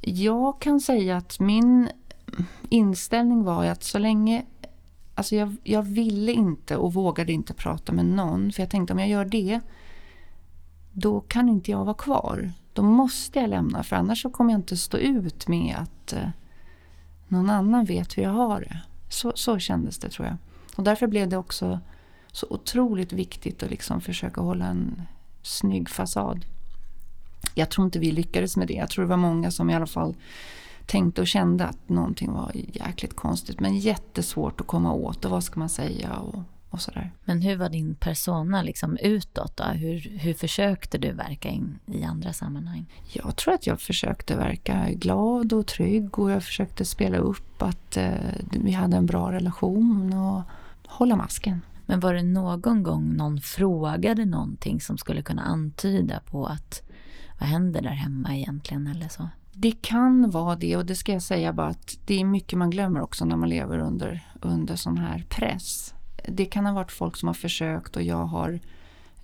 Jag 0.00 0.60
kan 0.60 0.80
säga 0.80 1.16
att 1.16 1.40
min 1.40 1.88
inställning 2.68 3.44
var 3.44 3.64
att 3.64 3.82
så 3.82 3.98
länge... 3.98 4.44
Alltså 5.14 5.36
jag, 5.36 5.56
jag 5.64 5.82
ville 5.82 6.32
inte 6.32 6.76
och 6.76 6.94
vågade 6.94 7.32
inte 7.32 7.54
prata 7.54 7.92
med 7.92 8.06
någon. 8.06 8.52
För 8.52 8.62
jag 8.62 8.70
tänkte 8.70 8.92
om 8.92 8.98
jag 8.98 9.08
gör 9.08 9.24
det, 9.24 9.60
då 10.92 11.20
kan 11.20 11.48
inte 11.48 11.70
jag 11.70 11.84
vara 11.84 11.94
kvar. 11.94 12.52
Då 12.72 12.82
måste 12.82 13.38
jag 13.38 13.50
lämna, 13.50 13.82
för 13.82 13.96
annars 13.96 14.22
så 14.22 14.30
kommer 14.30 14.52
jag 14.52 14.58
inte 14.58 14.76
stå 14.76 14.96
ut 14.96 15.48
med 15.48 15.76
att 15.78 16.12
eh, 16.12 16.28
någon 17.28 17.50
annan 17.50 17.84
vet 17.84 18.18
hur 18.18 18.22
jag 18.22 18.30
har 18.30 18.60
det. 18.60 18.80
Så, 19.08 19.32
så 19.34 19.58
kändes 19.58 19.98
det 19.98 20.10
tror 20.10 20.26
jag. 20.26 20.36
Och 20.76 20.84
därför 20.84 21.06
blev 21.06 21.28
det 21.28 21.36
också 21.36 21.80
så 22.32 22.46
otroligt 22.50 23.12
viktigt 23.12 23.62
att 23.62 23.70
liksom 23.70 24.00
försöka 24.00 24.40
hålla 24.40 24.66
en 24.66 25.02
snygg 25.42 25.88
fasad. 25.88 26.44
Jag 27.54 27.70
tror 27.70 27.84
inte 27.84 27.98
vi 27.98 28.12
lyckades 28.12 28.56
med 28.56 28.68
det. 28.68 28.74
Jag 28.74 28.90
tror 28.90 29.04
det 29.04 29.08
var 29.08 29.16
många 29.16 29.50
som 29.50 29.70
i 29.70 29.74
alla 29.74 29.86
fall 29.86 30.14
tänkte 30.86 31.20
och 31.20 31.26
kände 31.26 31.64
att 31.64 31.88
någonting 31.88 32.32
var 32.32 32.52
jäkligt 32.54 33.16
konstigt. 33.16 33.60
Men 33.60 33.78
jättesvårt 33.78 34.60
att 34.60 34.66
komma 34.66 34.92
åt 34.92 35.24
och 35.24 35.30
vad 35.30 35.44
ska 35.44 35.60
man 35.60 35.68
säga 35.68 36.16
och, 36.16 36.42
och 36.70 36.80
sådär. 36.80 37.12
Men 37.24 37.42
hur 37.42 37.56
var 37.56 37.68
din 37.68 37.94
persona 37.94 38.62
liksom 38.62 38.96
utåt 38.96 39.56
då? 39.56 39.64
Hur, 39.64 40.18
hur 40.18 40.34
försökte 40.34 40.98
du 40.98 41.12
verka 41.12 41.48
in 41.48 41.78
i 41.86 42.04
andra 42.04 42.32
sammanhang? 42.32 42.86
Jag 43.12 43.36
tror 43.36 43.54
att 43.54 43.66
jag 43.66 43.80
försökte 43.80 44.36
verka 44.36 44.86
glad 44.90 45.52
och 45.52 45.66
trygg 45.66 46.18
och 46.18 46.30
jag 46.30 46.44
försökte 46.44 46.84
spela 46.84 47.18
upp 47.18 47.62
att 47.62 47.96
eh, 47.96 48.10
vi 48.50 48.72
hade 48.72 48.96
en 48.96 49.06
bra 49.06 49.32
relation 49.32 50.12
och 50.12 50.42
hålla 50.86 51.16
masken. 51.16 51.60
Men 51.88 52.00
var 52.00 52.14
det 52.14 52.22
någon 52.22 52.82
gång 52.82 53.16
någon 53.16 53.40
frågade 53.40 54.24
någonting 54.24 54.80
som 54.80 54.98
skulle 54.98 55.22
kunna 55.22 55.42
antyda 55.42 56.20
på 56.20 56.46
att 56.46 56.82
vad 57.40 57.48
händer 57.48 57.82
där 57.82 57.90
hemma 57.90 58.36
egentligen 58.36 58.86
eller 58.86 59.08
så? 59.08 59.28
Det 59.52 59.72
kan 59.82 60.30
vara 60.30 60.56
det 60.56 60.76
och 60.76 60.86
det 60.86 60.94
ska 60.94 61.12
jag 61.12 61.22
säga 61.22 61.52
bara 61.52 61.66
att 61.66 61.98
det 62.06 62.20
är 62.20 62.24
mycket 62.24 62.58
man 62.58 62.70
glömmer 62.70 63.00
också 63.00 63.24
när 63.24 63.36
man 63.36 63.48
lever 63.48 63.78
under, 63.78 64.28
under 64.40 64.76
sån 64.76 64.98
här 64.98 65.26
press. 65.28 65.94
Det 66.28 66.44
kan 66.44 66.66
ha 66.66 66.72
varit 66.72 66.92
folk 66.92 67.16
som 67.16 67.26
har 67.26 67.34
försökt 67.34 67.96
och 67.96 68.02
jag 68.02 68.24
har 68.24 68.60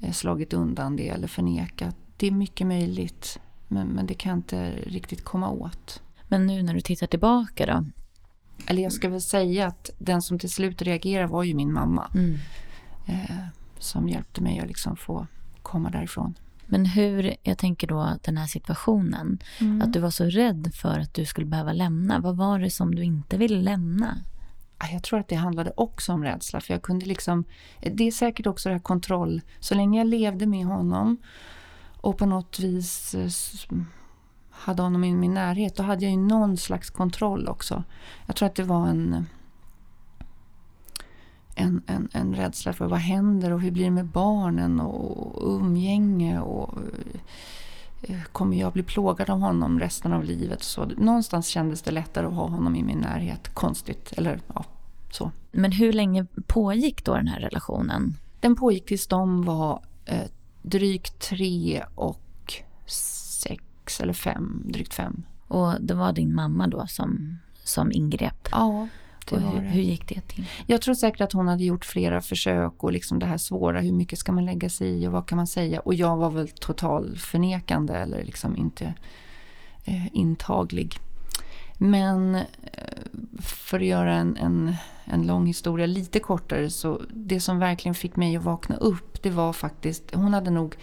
eh, 0.01 0.13
slagit 0.13 0.53
undan 0.53 0.97
det 0.97 1.09
eller 1.09 1.29
förnekat. 1.29 1.97
Det 2.17 2.27
är 2.27 2.31
mycket 2.31 2.67
möjligt 2.67 3.41
men, 3.69 3.87
men 3.87 4.07
det 4.07 4.15
kan 4.15 4.31
jag 4.31 4.39
inte 4.39 4.71
riktigt 4.71 5.25
komma 5.25 5.51
åt. 5.51 6.03
Men 6.29 6.47
nu 6.47 6.63
när 6.63 6.75
du 6.75 6.81
tittar 6.81 7.07
tillbaka 7.07 7.67
då? 7.67 7.85
Eller 8.67 8.83
jag 8.83 8.93
ska 8.93 9.09
väl 9.09 9.21
säga 9.21 9.67
att 9.67 9.91
den 9.99 10.23
som 10.23 10.39
till 10.39 10.51
slut 10.51 10.83
reagerade 10.83 11.27
var 11.27 11.43
ju 11.43 11.55
min 11.55 11.73
mamma. 11.73 12.11
Mm. 12.15 12.39
Eh, 13.07 13.47
som 13.79 14.09
hjälpte 14.09 14.41
mig 14.41 14.61
att 14.61 14.69
liksom 14.69 14.97
få 14.97 15.27
komma 15.63 15.91
därifrån. 15.91 16.35
Men 16.67 16.87
hur, 16.87 17.35
jag 17.43 17.59
tänker 17.59 17.87
då 17.87 18.09
den 18.23 18.37
här 18.37 18.47
situationen, 18.47 19.39
mm. 19.61 19.83
att 19.83 19.93
du 19.93 20.01
var 20.01 20.11
så 20.11 20.25
rädd 20.25 20.71
för 20.75 20.99
att 20.99 21.15
du 21.15 21.25
skulle 21.27 21.47
behöva 21.47 21.73
lämna. 21.73 22.19
Vad 22.19 22.37
var 22.37 22.59
det 22.59 22.71
som 22.71 22.95
du 22.95 23.05
inte 23.05 23.37
ville 23.37 23.63
lämna? 23.63 24.19
Jag 24.93 25.03
tror 25.03 25.21
att 25.21 25.29
det 25.29 25.35
handlade 25.35 25.73
också 25.77 26.13
om 26.13 26.25
rädsla. 26.25 26.61
För 26.61 26.75
jag 26.75 26.83
kunde 26.83 27.07
liksom, 27.07 27.45
det 27.81 28.07
är 28.07 28.11
säkert 28.11 28.47
också 28.47 28.69
det 28.69 28.75
här 28.75 28.83
kontroll. 28.83 29.41
Så 29.61 29.75
länge 29.75 29.99
jag 29.99 30.07
levde 30.07 30.47
med 30.47 30.67
honom 30.67 31.17
och 31.97 32.19
på 32.19 32.27
något 32.27 32.59
vis 32.59 33.15
eh, 33.15 33.29
hade 34.65 34.83
honom 34.83 35.05
i 35.05 35.15
min 35.15 35.35
närhet, 35.35 35.77
då 35.77 35.83
hade 35.83 36.05
jag 36.05 36.13
ju 36.13 36.19
någon 36.19 36.57
slags 36.57 36.91
kontroll 36.91 37.49
också. 37.49 37.85
Jag 38.27 38.37
tror 38.37 38.47
att 38.47 38.55
det 38.55 38.63
var 38.63 38.87
en 38.87 39.27
en, 41.55 41.83
en, 41.87 42.09
en 42.13 42.35
rädsla 42.35 42.73
för 42.73 42.87
vad 42.87 42.99
händer 42.99 43.53
och 43.53 43.61
hur 43.61 43.71
blir 43.71 43.85
det 43.85 43.91
med 43.91 44.07
barnen 44.07 44.81
och 44.81 45.57
umgänge 45.57 46.41
och 46.41 46.79
eh, 48.03 48.23
kommer 48.33 48.57
jag 48.57 48.73
bli 48.73 48.83
plågad 48.83 49.31
av 49.31 49.41
honom 49.41 49.81
resten 49.81 50.13
av 50.13 50.25
livet? 50.25 50.63
Så 50.63 50.85
någonstans 50.85 51.47
kändes 51.47 51.83
det 51.83 51.91
lättare 51.91 52.27
att 52.27 52.35
ha 52.35 52.47
honom 52.47 52.77
i 52.77 52.83
min 52.83 52.99
närhet. 52.99 53.55
Konstigt, 53.55 54.13
eller 54.17 54.41
ja, 54.55 54.65
så. 55.11 55.31
Men 55.53 55.73
hur 55.73 55.93
länge 55.93 56.27
pågick 56.47 57.05
då 57.05 57.15
den 57.15 57.29
här 57.29 57.41
relationen? 57.41 58.15
Den 58.41 58.57
pågick 58.57 58.87
tills 58.87 59.07
de 59.07 59.43
var 59.43 59.83
eh, 60.05 60.29
drygt 60.63 61.19
tre 61.19 61.85
och 61.95 62.21
sex 63.85 64.01
eller 64.01 64.13
fem, 64.13 64.63
drygt 64.65 64.95
fem. 64.95 65.23
Och 65.49 65.81
det 65.81 65.95
var 65.95 66.13
din 66.13 66.35
mamma 66.35 66.67
då 66.67 66.87
som, 66.87 67.39
som 67.65 67.93
ingrep? 67.93 68.49
Ja. 68.51 68.89
Det 69.31 69.39
hur, 69.39 69.61
hur, 69.61 69.83
gick 69.83 70.09
det 70.09 70.21
till? 70.21 70.45
Jag 70.67 70.83
tror 70.83 70.95
säkert 70.95 71.21
att 71.21 71.33
hon 71.33 71.49
hade 71.49 71.65
gjort 71.65 71.85
flera 71.85 72.21
försök 72.21 72.85
och 72.85 72.93
liksom 72.93 73.19
det 73.19 73.27
här 73.27 73.39
svåra, 73.39 73.81
hur 73.81 73.93
mycket 73.93 74.19
ska 74.19 74.33
man 74.33 74.45
lägga 74.45 74.69
sig 74.69 75.03
i 75.03 75.07
och 75.07 75.13
vad 75.13 75.27
kan 75.27 75.37
man 75.37 75.47
säga? 75.47 75.81
Och 75.81 75.95
jag 75.95 76.17
var 76.17 76.31
väl 76.31 76.49
total 76.49 77.17
förnekande 77.17 77.95
eller 77.95 78.25
liksom 78.25 78.57
inte 78.57 78.95
eh, 79.85 80.07
intaglig. 80.13 80.99
Men 81.79 82.35
eh, 82.35 82.43
för 83.41 83.81
att 83.81 83.87
göra 83.87 84.15
en, 84.15 84.37
en, 84.37 84.77
en 85.05 85.27
lång 85.27 85.47
historia 85.47 85.87
lite 85.87 86.21
kortare 86.21 86.71
så 86.71 87.01
det 87.11 87.41
som 87.41 87.59
verkligen 87.59 87.95
fick 87.95 88.17
mig 88.17 88.37
att 88.37 88.45
vakna 88.45 88.77
upp 88.77 89.15
det 89.25 89.31
var 89.31 89.53
faktiskt, 89.53 90.15
hon 90.15 90.35
hade 90.35 90.51
nog 90.51 90.77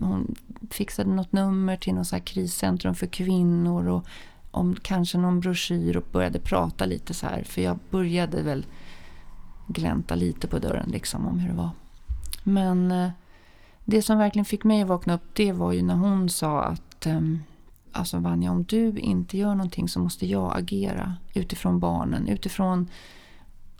hon 0.00 0.34
fixade 0.70 1.10
något 1.10 1.32
nummer 1.32 1.76
till 1.76 1.94
något 1.94 2.06
så 2.06 2.20
kriscentrum 2.20 2.94
för 2.94 3.06
kvinnor 3.06 3.88
och 3.88 4.06
om 4.50 4.76
kanske 4.82 5.18
någon 5.18 5.40
broschyr 5.40 5.96
och 5.96 6.04
började 6.12 6.38
prata 6.38 6.86
lite 6.86 7.14
så 7.14 7.26
här. 7.26 7.42
För 7.42 7.62
jag 7.62 7.78
började 7.90 8.42
väl 8.42 8.66
glänta 9.66 10.14
lite 10.14 10.46
på 10.46 10.58
dörren 10.58 10.88
liksom 10.88 11.26
om 11.26 11.38
hur 11.38 11.48
det 11.48 11.54
var. 11.54 11.70
Men 12.42 12.90
eh, 12.90 13.10
det 13.84 14.02
som 14.02 14.18
verkligen 14.18 14.44
fick 14.44 14.64
mig 14.64 14.82
att 14.82 14.88
vakna 14.88 15.14
upp 15.14 15.34
det 15.34 15.52
var 15.52 15.72
ju 15.72 15.82
när 15.82 15.94
hon 15.94 16.28
sa 16.28 16.62
att 16.62 17.06
ehm, 17.06 17.40
Alltså 17.96 18.18
Vanja, 18.18 18.50
om 18.50 18.64
du 18.64 18.98
inte 18.98 19.38
gör 19.38 19.54
någonting 19.54 19.88
så 19.88 20.00
måste 20.00 20.26
jag 20.26 20.56
agera 20.56 21.14
utifrån 21.34 21.80
barnen. 21.80 22.28
Utifrån 22.28 22.88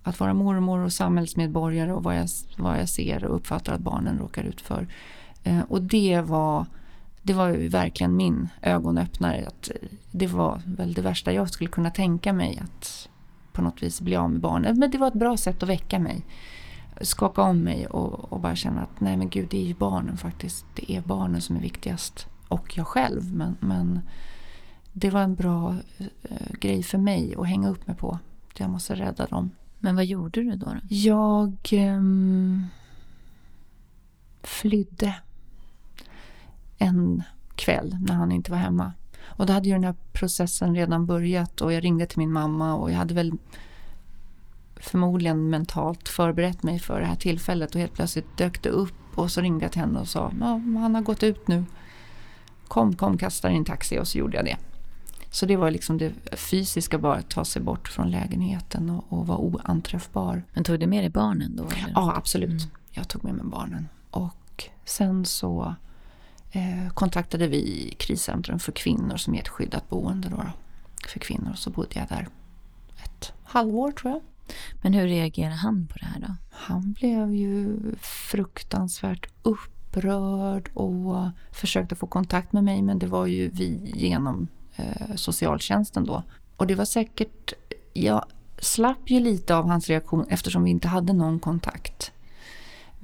att 0.03 0.21
vara 0.21 0.35
mormor 0.35 0.79
och 0.79 0.93
samhällsmedborgare 0.93 1.93
och 1.93 2.03
vad 2.03 2.17
jag, 2.17 2.29
vad 2.57 2.81
jag 2.81 2.89
ser 2.89 3.25
och 3.25 3.37
uppfattar 3.37 3.73
att 3.73 3.81
barnen 3.81 4.19
råkar 4.19 4.45
ut 4.45 4.61
för. 4.61 4.89
Eh, 5.45 5.61
och 5.61 5.83
det 5.83 6.21
var 6.21 6.67
det 7.23 7.33
var 7.33 7.49
ju 7.49 7.69
verkligen 7.69 8.17
min 8.17 8.49
ögonöppnare. 8.63 9.47
Att 9.47 9.71
det 10.11 10.27
var 10.27 10.63
väl 10.65 10.93
det 10.93 11.03
värsta 11.03 11.33
jag 11.33 11.51
skulle 11.51 11.71
kunna 11.71 11.91
tänka 11.91 12.33
mig 12.33 12.63
att 12.65 13.09
på 13.53 13.63
något 13.63 13.83
vis 13.83 14.01
bli 14.01 14.17
av 14.17 14.31
med 14.31 14.41
barnen. 14.41 14.79
Men 14.79 14.91
det 14.91 14.99
var 14.99 15.09
ett 15.09 15.15
bra 15.15 15.37
sätt 15.37 15.63
att 15.63 15.69
väcka 15.69 15.99
mig. 15.99 16.27
Skaka 17.01 17.43
om 17.43 17.59
mig 17.59 17.87
och, 17.87 18.33
och, 18.33 18.41
bara 18.41 18.57
känna 18.57 18.83
att 18.83 19.01
nej 19.01 19.17
men 19.17 19.29
gud 19.29 19.49
det 19.51 19.63
är 19.63 19.67
ju 19.67 19.75
barnen 19.75 20.17
faktiskt. 20.17 20.67
Det 20.75 20.93
är 20.93 21.01
barnen 21.01 21.41
som 21.41 21.57
är 21.57 21.61
viktigast. 21.61 22.27
Och 22.49 22.77
jag 22.77 22.87
själv. 22.87 23.35
Men, 23.35 23.57
men 23.61 24.01
det 24.93 25.11
var 25.11 25.21
en 25.21 25.35
bra 25.35 25.77
eh, 25.99 26.53
grej 26.61 26.83
för 26.83 26.99
mig 26.99 27.35
att 27.39 27.49
hänga 27.49 27.69
upp 27.69 27.87
mig 27.87 27.97
på. 27.97 28.19
Jag 28.57 28.71
måste 28.71 28.95
rädda 28.95 29.27
dem. 29.27 29.51
Men 29.79 29.97
vad 29.97 30.05
gjorde 30.05 30.43
du 30.43 30.57
då? 30.57 30.67
då? 30.67 30.77
Jag 30.89 31.57
eh, 31.73 32.03
flydde 34.43 35.15
en 36.79 37.23
kväll 37.55 37.97
när 38.01 38.15
han 38.15 38.33
inte 38.33 38.51
var 38.51 38.59
hemma. 38.59 38.93
Och 39.25 39.47
då 39.47 39.53
hade 39.53 39.69
ju 39.69 39.75
den 39.75 39.85
här 39.85 39.95
processen 40.13 40.75
redan 40.75 41.07
börjat 41.07 41.61
och 41.61 41.73
jag 41.73 41.85
ringde 41.85 42.07
till 42.07 42.19
min 42.19 42.33
mamma 42.33 42.75
och 42.75 42.91
jag 42.91 42.97
hade 42.97 43.15
väl 43.15 43.33
förmodligen 44.77 45.51
mentalt 45.51 46.09
förberett 46.09 46.63
mig 46.63 46.79
för 46.79 47.01
det 47.01 47.07
här 47.07 47.17
tillfället 47.17 47.75
och 47.75 47.81
helt 47.81 47.95
plötsligt 47.95 48.37
dök 48.37 48.63
det 48.63 48.69
upp 48.69 49.19
och 49.19 49.31
så 49.31 49.41
ringde 49.41 49.65
jag 49.65 49.73
till 49.73 49.81
henne 49.81 50.01
och 50.01 50.09
sa 50.09 50.33
han 50.41 50.95
har 50.95 51.03
gått 51.03 51.23
ut 51.23 51.49
nu. 51.49 51.65
Kom, 52.69 52.97
kom, 52.97 53.19
kasta 53.19 53.51
in 53.51 53.65
taxi 53.65 53.99
och 53.99 54.09
så 54.09 54.19
gjorde 54.19 54.37
jag 54.37 54.45
det. 54.45 54.57
Så 55.31 55.47
det 55.47 55.57
var 55.57 55.71
liksom 55.71 55.99
det 55.99 56.13
fysiska 56.33 56.99
bara 56.99 57.15
att 57.15 57.31
ta 57.31 57.45
sig 57.45 57.63
bort 57.63 57.89
från 57.89 58.11
lägenheten 58.11 58.91
och, 58.91 59.05
och 59.09 59.27
vara 59.27 59.39
oanträffbar. 59.39 60.45
Men 60.53 60.65
tog 60.65 60.81
du 60.81 60.87
med 60.87 61.03
dig 61.03 61.11
barnen 61.11 61.57
då? 61.57 61.63
Eller? 61.63 61.93
Ja, 61.95 62.15
absolut. 62.17 62.51
Mm. 62.51 62.75
Jag 62.91 63.09
tog 63.09 63.25
med 63.25 63.35
mig 63.35 63.45
barnen. 63.47 63.89
Och 64.11 64.65
sen 64.85 65.25
så 65.25 65.75
kontaktade 66.95 67.49
vi 67.49 67.95
kriscentrum 67.99 68.59
för 68.59 68.73
kvinnor 68.73 69.17
som 69.17 69.35
är 69.35 69.39
ett 69.39 69.49
skyddat 69.49 69.89
boende 69.89 70.29
då, 70.29 70.37
då, 70.37 70.53
för 71.09 71.19
kvinnor. 71.19 71.53
Så 71.55 71.71
bodde 71.71 71.99
jag 71.99 72.09
där 72.09 72.29
ett 73.05 73.33
halvår 73.45 73.93
tror 73.93 74.13
jag. 74.13 74.23
Men 74.83 74.93
hur 74.93 75.07
reagerade 75.07 75.55
han 75.55 75.87
på 75.87 75.99
det 75.99 76.07
här 76.07 76.21
då? 76.21 76.35
Han 76.51 76.93
blev 76.93 77.35
ju 77.35 77.77
fruktansvärt 78.01 79.27
upprörd 79.43 80.71
och 80.75 81.29
försökte 81.53 81.95
få 81.95 82.07
kontakt 82.07 82.53
med 82.53 82.65
mig 82.65 82.83
men 82.83 82.99
det 82.99 83.07
var 83.07 83.27
ju 83.27 83.49
vi 83.49 83.93
genom 83.95 84.49
eh, 84.77 85.15
socialtjänsten 85.15 86.05
då. 86.05 86.23
och 86.57 86.67
det 86.67 86.75
var 86.75 86.85
säkert, 86.85 87.53
jag 87.93 88.25
slapp 88.59 89.11
ju 89.11 89.21
lite 89.21 89.57
av 89.57 89.69
hans 89.69 89.89
reaktion 89.89 90.27
eftersom 90.29 90.65
vi 90.65 90.71
inte 90.71 90.89
hade 90.89 91.13
någon 91.13 91.41
kontakt. 91.41 92.13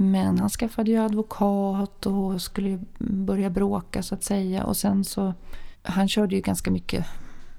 Men 0.02 0.38
han 0.38 0.50
skaffade 0.50 0.90
ju 0.90 0.96
advokat 0.96 2.06
och 2.06 2.42
skulle 2.42 2.80
börja 2.98 3.50
bråka 3.50 4.02
så 4.02 4.14
att 4.14 4.24
säga. 4.24 4.64
Och 4.64 4.76
sen 4.76 5.04
så, 5.04 5.34
han 5.82 6.08
körde 6.08 6.34
ju 6.34 6.40
ganska 6.40 6.70
mycket 6.70 7.06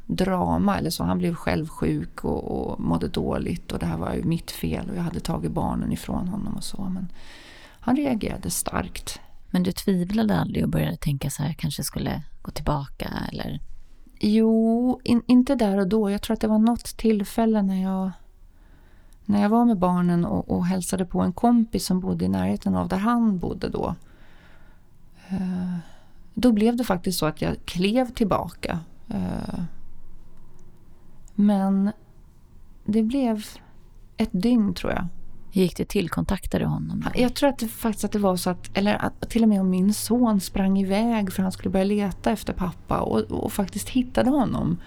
drama 0.07 0.77
eller 0.77 0.89
så. 0.89 1.03
Han 1.03 1.17
blev 1.17 1.35
själv 1.35 1.67
sjuk 1.67 2.23
och, 2.23 2.43
och 2.43 2.79
mådde 2.79 3.07
dåligt 3.07 3.71
och 3.71 3.79
det 3.79 3.85
här 3.85 3.97
var 3.97 4.13
ju 4.13 4.23
mitt 4.23 4.51
fel 4.51 4.89
och 4.89 4.95
jag 4.95 5.01
hade 5.01 5.19
tagit 5.19 5.51
barnen 5.51 5.91
ifrån 5.91 6.27
honom 6.27 6.53
och 6.53 6.63
så. 6.63 6.83
Men 6.83 7.11
han 7.79 7.95
reagerade 7.95 8.49
starkt. 8.49 9.19
Men 9.49 9.63
du 9.63 9.71
tvivlade 9.71 10.39
aldrig 10.39 10.63
och 10.63 10.69
började 10.69 10.97
tänka 10.97 11.29
så 11.29 11.43
här, 11.43 11.53
kanske 11.53 11.83
skulle 11.83 12.23
gå 12.41 12.51
tillbaka 12.51 13.09
eller? 13.31 13.59
Jo, 14.19 14.99
in, 15.03 15.21
inte 15.27 15.55
där 15.55 15.77
och 15.77 15.87
då. 15.87 16.11
Jag 16.11 16.21
tror 16.21 16.33
att 16.33 16.41
det 16.41 16.47
var 16.47 16.59
något 16.59 16.97
tillfälle 16.97 17.61
när 17.61 17.83
jag, 17.83 18.11
när 19.25 19.41
jag 19.41 19.49
var 19.49 19.65
med 19.65 19.77
barnen 19.77 20.25
och, 20.25 20.49
och 20.49 20.65
hälsade 20.65 21.05
på 21.05 21.21
en 21.21 21.33
kompis 21.33 21.85
som 21.85 21.99
bodde 21.99 22.25
i 22.25 22.29
närheten 22.29 22.75
av 22.75 22.87
där 22.87 22.97
han 22.97 23.39
bodde 23.39 23.69
då. 23.69 23.95
Uh, 25.31 25.77
då 26.33 26.51
blev 26.51 26.75
det 26.75 26.83
faktiskt 26.83 27.19
så 27.19 27.25
att 27.25 27.41
jag 27.41 27.55
klev 27.65 28.13
tillbaka. 28.13 28.79
Uh, 29.13 29.63
men 31.35 31.91
det 32.85 33.03
blev 33.03 33.45
ett 34.17 34.29
dygn 34.31 34.73
tror 34.73 34.91
jag. 34.91 35.07
Gick 35.51 35.77
det 35.77 35.85
till? 35.85 36.09
Kontaktade 36.09 36.65
honom? 36.65 37.03
Jag 37.15 37.33
tror 37.33 37.49
att 37.49 37.59
det 37.59 37.67
faktiskt 37.67 38.05
att 38.05 38.11
det 38.11 38.19
var 38.19 38.35
så 38.35 38.49
att, 38.49 38.77
eller 38.77 39.05
att 39.05 39.29
till 39.29 39.43
och 39.43 39.49
med 39.49 39.61
om 39.61 39.69
min 39.69 39.93
son 39.93 40.39
sprang 40.39 40.79
iväg 40.79 41.33
för 41.33 41.43
han 41.43 41.51
skulle 41.51 41.69
börja 41.69 41.85
leta 41.85 42.31
efter 42.31 42.53
pappa 42.53 42.99
och, 42.99 43.19
och 43.19 43.53
faktiskt 43.53 43.89
hittade 43.89 44.29
honom. 44.29 44.77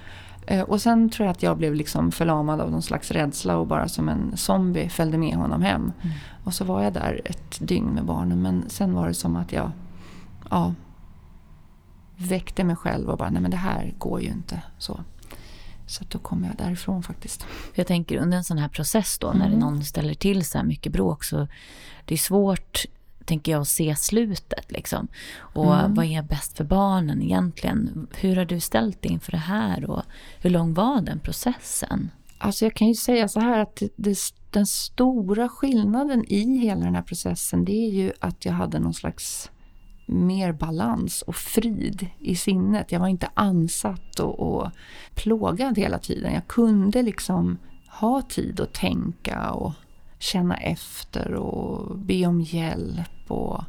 Eh, 0.46 0.60
och 0.60 0.80
sen 0.80 1.10
tror 1.10 1.26
jag 1.26 1.32
att 1.32 1.42
jag 1.42 1.56
blev 1.56 1.74
liksom 1.74 2.12
förlamad 2.12 2.60
av 2.60 2.70
någon 2.70 2.82
slags 2.82 3.10
rädsla 3.10 3.56
och 3.56 3.66
bara 3.66 3.88
som 3.88 4.08
en 4.08 4.36
zombie 4.36 4.88
följde 4.88 5.18
med 5.18 5.36
honom 5.36 5.62
hem. 5.62 5.92
Mm. 6.02 6.16
Och 6.44 6.54
så 6.54 6.64
var 6.64 6.82
jag 6.82 6.92
där 6.92 7.20
ett 7.24 7.68
dygn 7.68 7.86
med 7.86 8.04
barnen 8.04 8.42
men 8.42 8.64
sen 8.68 8.94
var 8.94 9.08
det 9.08 9.14
som 9.14 9.36
att 9.36 9.52
jag 9.52 9.70
ja, 10.50 10.74
väckte 12.16 12.64
mig 12.64 12.76
själv 12.76 13.08
och 13.08 13.18
bara, 13.18 13.30
nej 13.30 13.42
men 13.42 13.50
det 13.50 13.56
här 13.56 13.94
går 13.98 14.20
ju 14.20 14.28
inte. 14.28 14.62
så. 14.78 15.00
Så 15.86 16.04
då 16.08 16.18
kom 16.18 16.44
jag 16.44 16.56
därifrån 16.56 17.02
faktiskt. 17.02 17.46
Jag 17.74 17.86
tänker 17.86 18.16
under 18.16 18.36
en 18.36 18.44
sån 18.44 18.58
här 18.58 18.68
process 18.68 19.18
då, 19.18 19.32
när 19.32 19.46
mm. 19.46 19.58
någon 19.58 19.84
ställer 19.84 20.14
till 20.14 20.44
så 20.44 20.58
här 20.58 20.64
mycket 20.64 20.92
bråk 20.92 21.24
så 21.24 21.48
det 22.04 22.14
är 22.14 22.18
svårt, 22.18 22.84
tänker 23.26 23.52
jag, 23.52 23.66
se 23.66 23.96
slutet 23.96 24.72
liksom. 24.72 25.08
Och 25.36 25.74
mm. 25.78 25.94
vad 25.94 26.04
är 26.04 26.22
bäst 26.22 26.56
för 26.56 26.64
barnen 26.64 27.22
egentligen? 27.22 28.06
Hur 28.16 28.36
har 28.36 28.44
du 28.44 28.60
ställt 28.60 29.02
dig 29.02 29.12
inför 29.12 29.32
det 29.32 29.38
här 29.38 29.90
och 29.90 30.02
hur 30.40 30.50
lång 30.50 30.74
var 30.74 31.00
den 31.00 31.20
processen? 31.20 32.10
Alltså 32.38 32.64
jag 32.64 32.74
kan 32.74 32.88
ju 32.88 32.94
säga 32.94 33.28
så 33.28 33.40
här 33.40 33.58
att 33.58 33.82
det, 33.96 34.18
den 34.50 34.66
stora 34.66 35.48
skillnaden 35.48 36.24
i 36.28 36.58
hela 36.58 36.84
den 36.84 36.94
här 36.94 37.02
processen 37.02 37.64
det 37.64 37.72
är 37.72 37.90
ju 37.90 38.12
att 38.20 38.44
jag 38.44 38.52
hade 38.52 38.78
någon 38.78 38.94
slags 38.94 39.50
mer 40.06 40.52
balans 40.52 41.22
och 41.22 41.36
frid 41.36 42.06
i 42.18 42.36
sinnet. 42.36 42.92
Jag 42.92 43.00
var 43.00 43.08
inte 43.08 43.28
ansatt 43.34 44.20
och, 44.20 44.40
och 44.40 44.70
plågad 45.14 45.78
hela 45.78 45.98
tiden. 45.98 46.34
Jag 46.34 46.46
kunde 46.46 47.02
liksom 47.02 47.58
ha 48.00 48.22
tid 48.22 48.60
att 48.60 48.72
tänka 48.72 49.50
och 49.50 49.72
känna 50.24 50.56
efter 50.56 51.34
och 51.34 51.98
be 51.98 52.26
om 52.26 52.40
hjälp 52.40 53.30
och, 53.30 53.64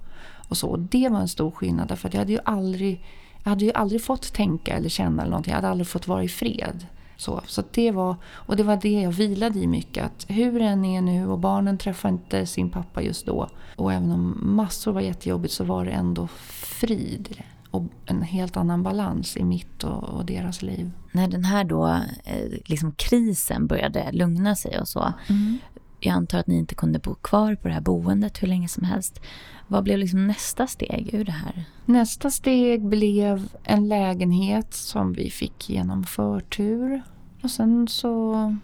och 0.50 0.58
så. 0.58 0.68
Och 0.68 0.80
det 0.80 1.10
var 1.10 1.20
en 1.20 1.28
stor 1.28 1.52
skillnad 1.52 1.88
därför 1.88 2.08
att 2.08 2.14
jag 2.14 2.22
hade 2.22 2.32
ju 2.32 2.40
aldrig, 2.46 3.06
jag 3.44 3.50
hade 3.50 3.66
ju 3.66 3.72
aldrig 3.72 4.04
fått 4.04 4.34
tänka 4.34 4.74
eller 4.74 4.90
känna 4.90 5.22
eller 5.22 5.32
någonting. 5.32 5.52
Jag 5.52 5.58
hade 5.58 5.70
aldrig 5.70 5.88
fått 5.88 6.08
vara 6.08 6.24
i 6.24 6.28
fred. 6.28 6.86
Så, 7.18 7.42
så 7.48 7.64
det 7.72 7.92
var, 7.92 8.16
och 8.26 8.56
det 8.56 8.64
var 8.64 8.78
det 8.78 9.02
jag 9.02 9.12
vilade 9.12 9.60
i 9.60 9.68
mycket. 9.68 10.06
Att 10.06 10.26
hur 10.28 10.60
det 10.60 10.66
än 10.66 10.86
är 10.86 11.02
nu 11.02 11.28
och 11.28 11.40
barnen 11.40 11.78
träffar 11.78 12.10
inte 12.10 12.46
sin 12.46 12.70
pappa 12.70 13.02
just 13.02 13.26
då. 13.26 13.50
Och 13.76 13.94
även 13.94 14.12
om 14.12 14.40
massor 14.42 14.92
var 14.92 15.02
jättejobbigt 15.02 15.54
så 15.54 15.64
var 15.64 15.86
det 15.86 15.92
ändå 15.92 16.28
frid. 16.28 17.44
Och 17.72 17.84
en 18.06 18.22
helt 18.22 18.58
annan 18.58 18.84
balans 18.84 19.38
i 19.38 19.44
mitt 19.44 19.84
och, 19.84 20.04
och 20.04 20.26
deras 20.26 20.62
liv. 20.62 20.92
När 21.12 21.28
den 21.28 21.44
här 21.44 21.64
då, 21.64 21.88
eh, 22.24 22.50
liksom 22.66 22.92
krisen 22.92 23.68
började 23.68 24.12
lugna 24.12 24.56
sig 24.56 24.80
och 24.80 24.88
så. 24.88 25.14
Mm. 25.30 25.58
Jag 26.06 26.14
antar 26.14 26.40
att 26.40 26.48
ni 26.48 26.58
inte 26.58 26.76
kunde 26.76 27.00
bo 27.00 27.16
kvar 27.16 27.56
på 27.56 27.68
det 27.68 27.74
här 27.74 27.82
boendet 27.82 28.44
hur 28.44 28.48
länge 28.48 28.68
som 28.68 28.84
helst. 28.84 29.22
Vad 29.68 29.84
blev 29.84 30.00
liksom 30.00 30.28
nästa 30.28 30.68
steg 30.68 31.14
ur 31.14 31.26
det 31.26 31.32
här? 31.32 31.64
Nästa 31.86 32.30
steg 32.30 32.86
blev 32.86 33.50
en 33.64 33.88
lägenhet 33.88 34.74
som 34.74 35.14
vi 35.14 35.30
fick 35.30 35.70
genom 35.70 36.04
förtur. 36.04 37.04
Och 37.44 37.52
sen 37.52 37.88
så... 37.88 38.56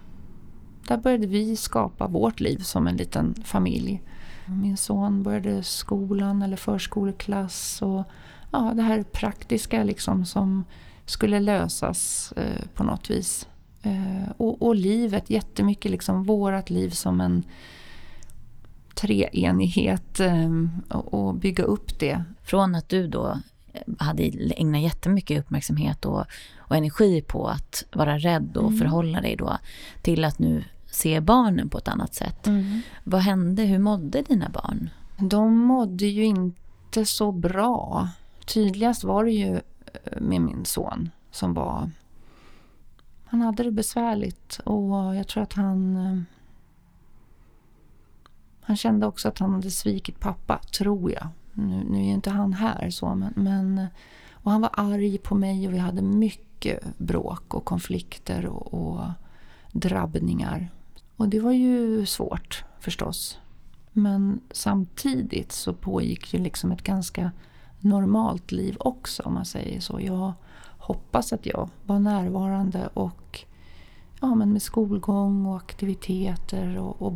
Där 0.88 0.98
började 0.98 1.28
vi 1.28 1.56
skapa 1.56 2.08
vårt 2.08 2.40
liv 2.40 2.58
som 2.58 2.88
en 2.88 2.98
liten 2.98 3.36
familj. 3.44 4.02
Min 4.46 4.78
son 4.78 5.24
började 5.24 5.64
skolan 5.64 6.42
eller 6.42 6.58
förskoleklass 6.58 7.82
och 7.82 8.04
ja, 8.52 8.72
det 8.76 8.82
här 8.82 9.04
praktiska 9.04 9.84
liksom 9.84 10.26
som 10.26 10.66
skulle 11.06 11.40
lösas 11.40 12.34
eh, 12.38 12.66
på 12.76 12.84
något 12.84 13.10
vis. 13.10 13.48
Eh, 13.84 14.32
och, 14.38 14.62
och, 14.62 14.76
livet, 14.76 15.30
jättemycket 15.30 15.92
liksom 15.92 16.24
vårat 16.24 16.70
liv 16.70 16.90
som 16.90 17.22
en 17.22 17.44
treenighet 18.96 20.20
eh, 20.20 20.50
och, 20.90 21.14
och 21.14 21.36
bygga 21.36 21.64
upp 21.64 22.00
det. 22.00 22.24
Från 22.44 22.76
att 22.76 22.90
du 22.90 23.08
då 23.08 23.38
hade 23.98 24.24
ägnat 24.58 24.82
jättemycket 24.82 25.40
uppmärksamhet 25.40 26.06
och, 26.06 26.26
och 26.58 26.76
energi 26.76 27.22
på 27.22 27.48
att 27.48 27.84
vara 27.94 28.18
rädd 28.18 28.58
och 28.58 28.68
mm. 28.68 28.80
förhålla 28.80 29.22
dig 29.22 29.36
då 29.36 29.58
till 30.02 30.26
att 30.26 30.40
nu 30.40 30.64
se 30.92 31.20
barnen 31.20 31.70
på 31.70 31.78
ett 31.78 31.88
annat 31.88 32.14
sätt. 32.14 32.48
Mm. 32.48 32.82
Vad 33.04 33.22
hände? 33.22 33.64
Hur 33.64 33.80
mådde 33.80 34.22
dina 34.22 34.50
barn? 34.50 34.90
De 35.18 35.58
mådde 35.58 36.06
ju 36.06 36.26
inte 36.26 37.06
så 37.06 37.32
bra. 37.32 38.10
Tydligast 38.46 39.04
var 39.04 39.26
det 39.26 39.32
ju 39.32 39.56
eh, 39.56 40.22
med 40.22 40.42
min 40.42 40.66
son 40.66 41.10
som 41.32 41.54
var... 41.54 41.92
Han 43.32 43.42
hade 43.42 43.64
det 43.64 43.72
besvärligt 43.72 44.60
och 44.64 45.16
jag 45.16 45.28
tror 45.28 45.44
att 45.44 45.54
han... 45.54 45.96
Eh, 45.96 46.22
han 48.62 48.78
kände 48.78 49.08
också 49.08 49.28
att 49.28 49.40
han 49.40 49.54
hade 49.54 49.72
svikit 49.72 50.20
pappa, 50.20 50.58
tror 50.58 51.12
jag. 51.12 51.28
Nu, 51.54 51.84
nu 51.90 51.98
är 51.98 52.04
ju 52.04 52.12
inte 52.12 52.30
han 52.30 52.54
här 52.54 52.90
så 52.90 53.16
men, 53.16 53.34
men... 53.36 53.88
Och 54.32 54.52
han 54.52 54.62
var 54.62 54.70
arg 54.74 55.18
på 55.18 55.36
mig 55.36 55.68
och 55.68 55.74
vi 55.74 55.78
hade 55.78 56.02
mycket 56.02 56.98
bråk 56.98 57.54
och 57.54 57.66
konflikter 57.66 58.46
och, 58.46 58.74
och 58.74 59.06
drabbningar. 59.72 60.70
Och 61.16 61.30
det 61.30 61.40
var 61.40 61.52
ju 61.52 62.06
svårt 62.06 62.64
förstås. 62.80 63.40
Men 63.92 64.42
samtidigt 64.52 65.52
så 65.52 65.74
pågick 65.74 66.34
ju 66.34 66.40
liksom 66.40 66.72
ett 66.72 66.84
ganska 66.84 67.32
normalt 67.80 68.52
liv 68.52 68.78
också 68.80 69.24
om 69.24 69.34
man 69.34 69.46
säger 69.46 69.80
så. 69.80 70.00
Jag 70.02 70.34
hoppas 70.82 71.34
att 71.34 71.46
jag 71.46 71.70
var 71.86 72.00
närvarande 72.00 72.90
och 72.94 73.40
ja, 74.22 74.36
men 74.36 74.54
med 74.54 74.62
skolgång 74.62 75.46
och 75.46 75.58
aktiviteter 75.58 76.78
och, 76.78 77.02
och 77.02 77.14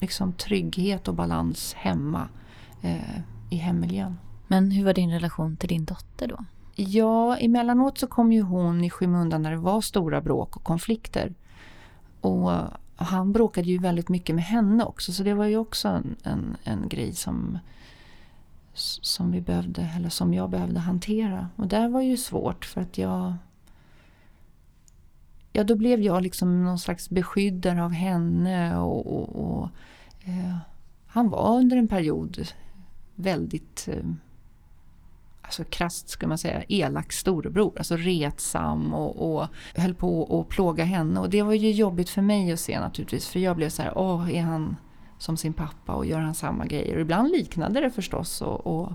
liksom 0.00 0.32
trygghet 0.32 1.08
och 1.08 1.14
balans 1.14 1.74
hemma 1.74 2.28
eh, 2.82 3.18
i 3.50 3.56
hemmiljön. 3.56 4.18
Men 4.48 4.70
hur 4.70 4.84
var 4.84 4.94
din 4.94 5.10
relation 5.10 5.56
till 5.56 5.68
din 5.68 5.84
dotter 5.84 6.28
då? 6.28 6.44
Ja, 6.74 7.36
emellanåt 7.36 7.98
så 7.98 8.06
kom 8.06 8.32
ju 8.32 8.42
hon 8.42 8.84
i 8.84 8.90
skymundan 8.90 9.42
när 9.42 9.50
det 9.50 9.56
var 9.56 9.80
stora 9.80 10.20
bråk 10.20 10.56
och 10.56 10.64
konflikter. 10.64 11.34
Och 12.20 12.52
han 12.96 13.32
bråkade 13.32 13.68
ju 13.68 13.78
väldigt 13.78 14.08
mycket 14.08 14.34
med 14.34 14.44
henne 14.44 14.84
också 14.84 15.12
så 15.12 15.22
det 15.22 15.34
var 15.34 15.46
ju 15.46 15.56
också 15.56 15.88
en, 15.88 16.16
en, 16.22 16.56
en 16.64 16.88
grej 16.88 17.12
som, 17.12 17.58
som 18.74 19.32
vi 19.32 19.40
behövde, 19.40 19.90
eller 19.96 20.08
som 20.08 20.34
jag 20.34 20.50
behövde 20.50 20.80
hantera. 20.80 21.48
Och 21.56 21.68
det 21.68 21.88
var 21.88 22.00
ju 22.00 22.16
svårt 22.16 22.64
för 22.64 22.80
att 22.80 22.98
jag 22.98 23.34
Ja, 25.56 25.64
då 25.64 25.76
blev 25.76 26.00
jag 26.00 26.22
liksom 26.22 26.64
någon 26.64 26.78
slags 26.78 27.10
beskyddare 27.10 27.84
av 27.84 27.92
henne 27.92 28.78
och, 28.78 29.06
och, 29.06 29.60
och 29.60 29.68
eh, 30.24 30.56
han 31.06 31.30
var 31.30 31.58
under 31.58 31.76
en 31.76 31.88
period 31.88 32.48
väldigt 33.14 33.88
eh, 33.88 34.04
alltså 35.42 35.64
krasst 35.64 36.08
ska 36.08 36.26
man 36.26 36.38
säga, 36.38 36.64
elak 36.68 37.12
storebror. 37.12 37.72
Alltså 37.76 37.96
retsam 37.96 38.94
och, 38.94 39.36
och 39.36 39.48
höll 39.74 39.94
på 39.94 40.40
att 40.40 40.48
plåga 40.48 40.84
henne. 40.84 41.20
Och 41.20 41.30
det 41.30 41.42
var 41.42 41.52
ju 41.52 41.70
jobbigt 41.70 42.10
för 42.10 42.22
mig 42.22 42.52
att 42.52 42.60
se 42.60 42.80
naturligtvis. 42.80 43.26
För 43.26 43.40
jag 43.40 43.56
blev 43.56 43.68
så 43.68 43.82
här, 43.82 43.98
åh, 43.98 44.34
är 44.34 44.42
han 44.42 44.76
som 45.18 45.36
sin 45.36 45.52
pappa 45.52 45.94
och 45.94 46.06
gör 46.06 46.20
han 46.20 46.34
samma 46.34 46.66
grejer? 46.66 46.94
Och 46.94 47.00
ibland 47.00 47.30
liknade 47.30 47.80
det 47.80 47.90
förstås 47.90 48.42
och, 48.42 48.66
och, 48.66 48.92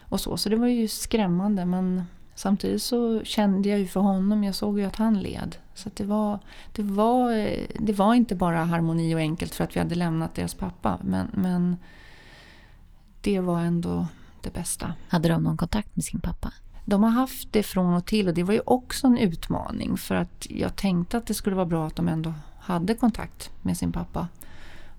och 0.00 0.20
så. 0.20 0.36
Så 0.36 0.48
det 0.48 0.56
var 0.56 0.66
ju 0.66 0.88
skrämmande. 0.88 1.64
Men 1.64 2.04
samtidigt 2.34 2.82
så 2.82 3.24
kände 3.24 3.68
jag 3.68 3.78
ju 3.78 3.86
för 3.86 4.00
honom, 4.00 4.44
jag 4.44 4.54
såg 4.54 4.78
ju 4.78 4.84
att 4.84 4.96
han 4.96 5.20
led. 5.20 5.56
Så 5.74 5.90
det, 5.94 6.04
var, 6.04 6.38
det, 6.72 6.82
var, 6.82 7.30
det 7.78 7.92
var 7.92 8.14
inte 8.14 8.34
bara 8.34 8.64
harmoni 8.64 9.14
och 9.14 9.18
enkelt 9.18 9.54
för 9.54 9.64
att 9.64 9.76
vi 9.76 9.80
hade 9.80 9.94
lämnat 9.94 10.34
deras 10.34 10.54
pappa. 10.54 10.98
Men, 11.02 11.30
men 11.32 11.76
det 13.20 13.40
var 13.40 13.60
ändå 13.60 14.06
det 14.42 14.52
bästa. 14.52 14.94
Hade 15.08 15.28
de 15.28 15.42
någon 15.42 15.56
kontakt 15.56 15.96
med 15.96 16.04
sin 16.04 16.20
pappa? 16.20 16.52
de 16.84 17.02
har 17.02 17.10
haft 17.10 17.52
det 17.52 17.62
från 17.62 17.94
och 17.94 18.06
till 18.06 18.28
och 18.28 18.34
det 18.34 18.42
var 18.42 18.54
ju 18.54 18.60
också 18.66 19.06
en 19.06 19.18
utmaning 19.18 19.96
för 19.96 20.14
att 20.14 20.46
jag 20.50 20.76
tänkte 20.76 21.16
att 21.16 21.26
det 21.26 21.34
skulle 21.34 21.56
vara 21.56 21.66
bra 21.66 21.86
att 21.86 21.96
de 21.96 22.08
ändå 22.08 22.34
hade 22.58 22.94
kontakt 22.94 23.50
med 23.62 23.76
sin 23.76 23.92
pappa. 23.92 24.28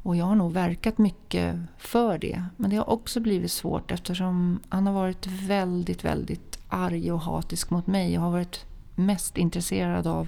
Och 0.03 0.15
jag 0.15 0.25
har 0.25 0.35
nog 0.35 0.53
verkat 0.53 0.97
mycket 0.97 1.55
för 1.77 2.17
det. 2.17 2.43
Men 2.57 2.69
det 2.69 2.75
har 2.75 2.89
också 2.89 3.19
blivit 3.19 3.51
svårt 3.51 3.91
eftersom 3.91 4.59
han 4.69 4.87
har 4.87 4.93
varit 4.93 5.27
väldigt, 5.27 6.05
väldigt 6.05 6.59
arg 6.67 7.11
och 7.11 7.21
hatisk 7.21 7.69
mot 7.69 7.87
mig. 7.87 8.13
Jag 8.13 8.21
har 8.21 8.31
varit 8.31 8.65
mest 8.95 9.37
intresserad 9.37 10.07
av 10.07 10.27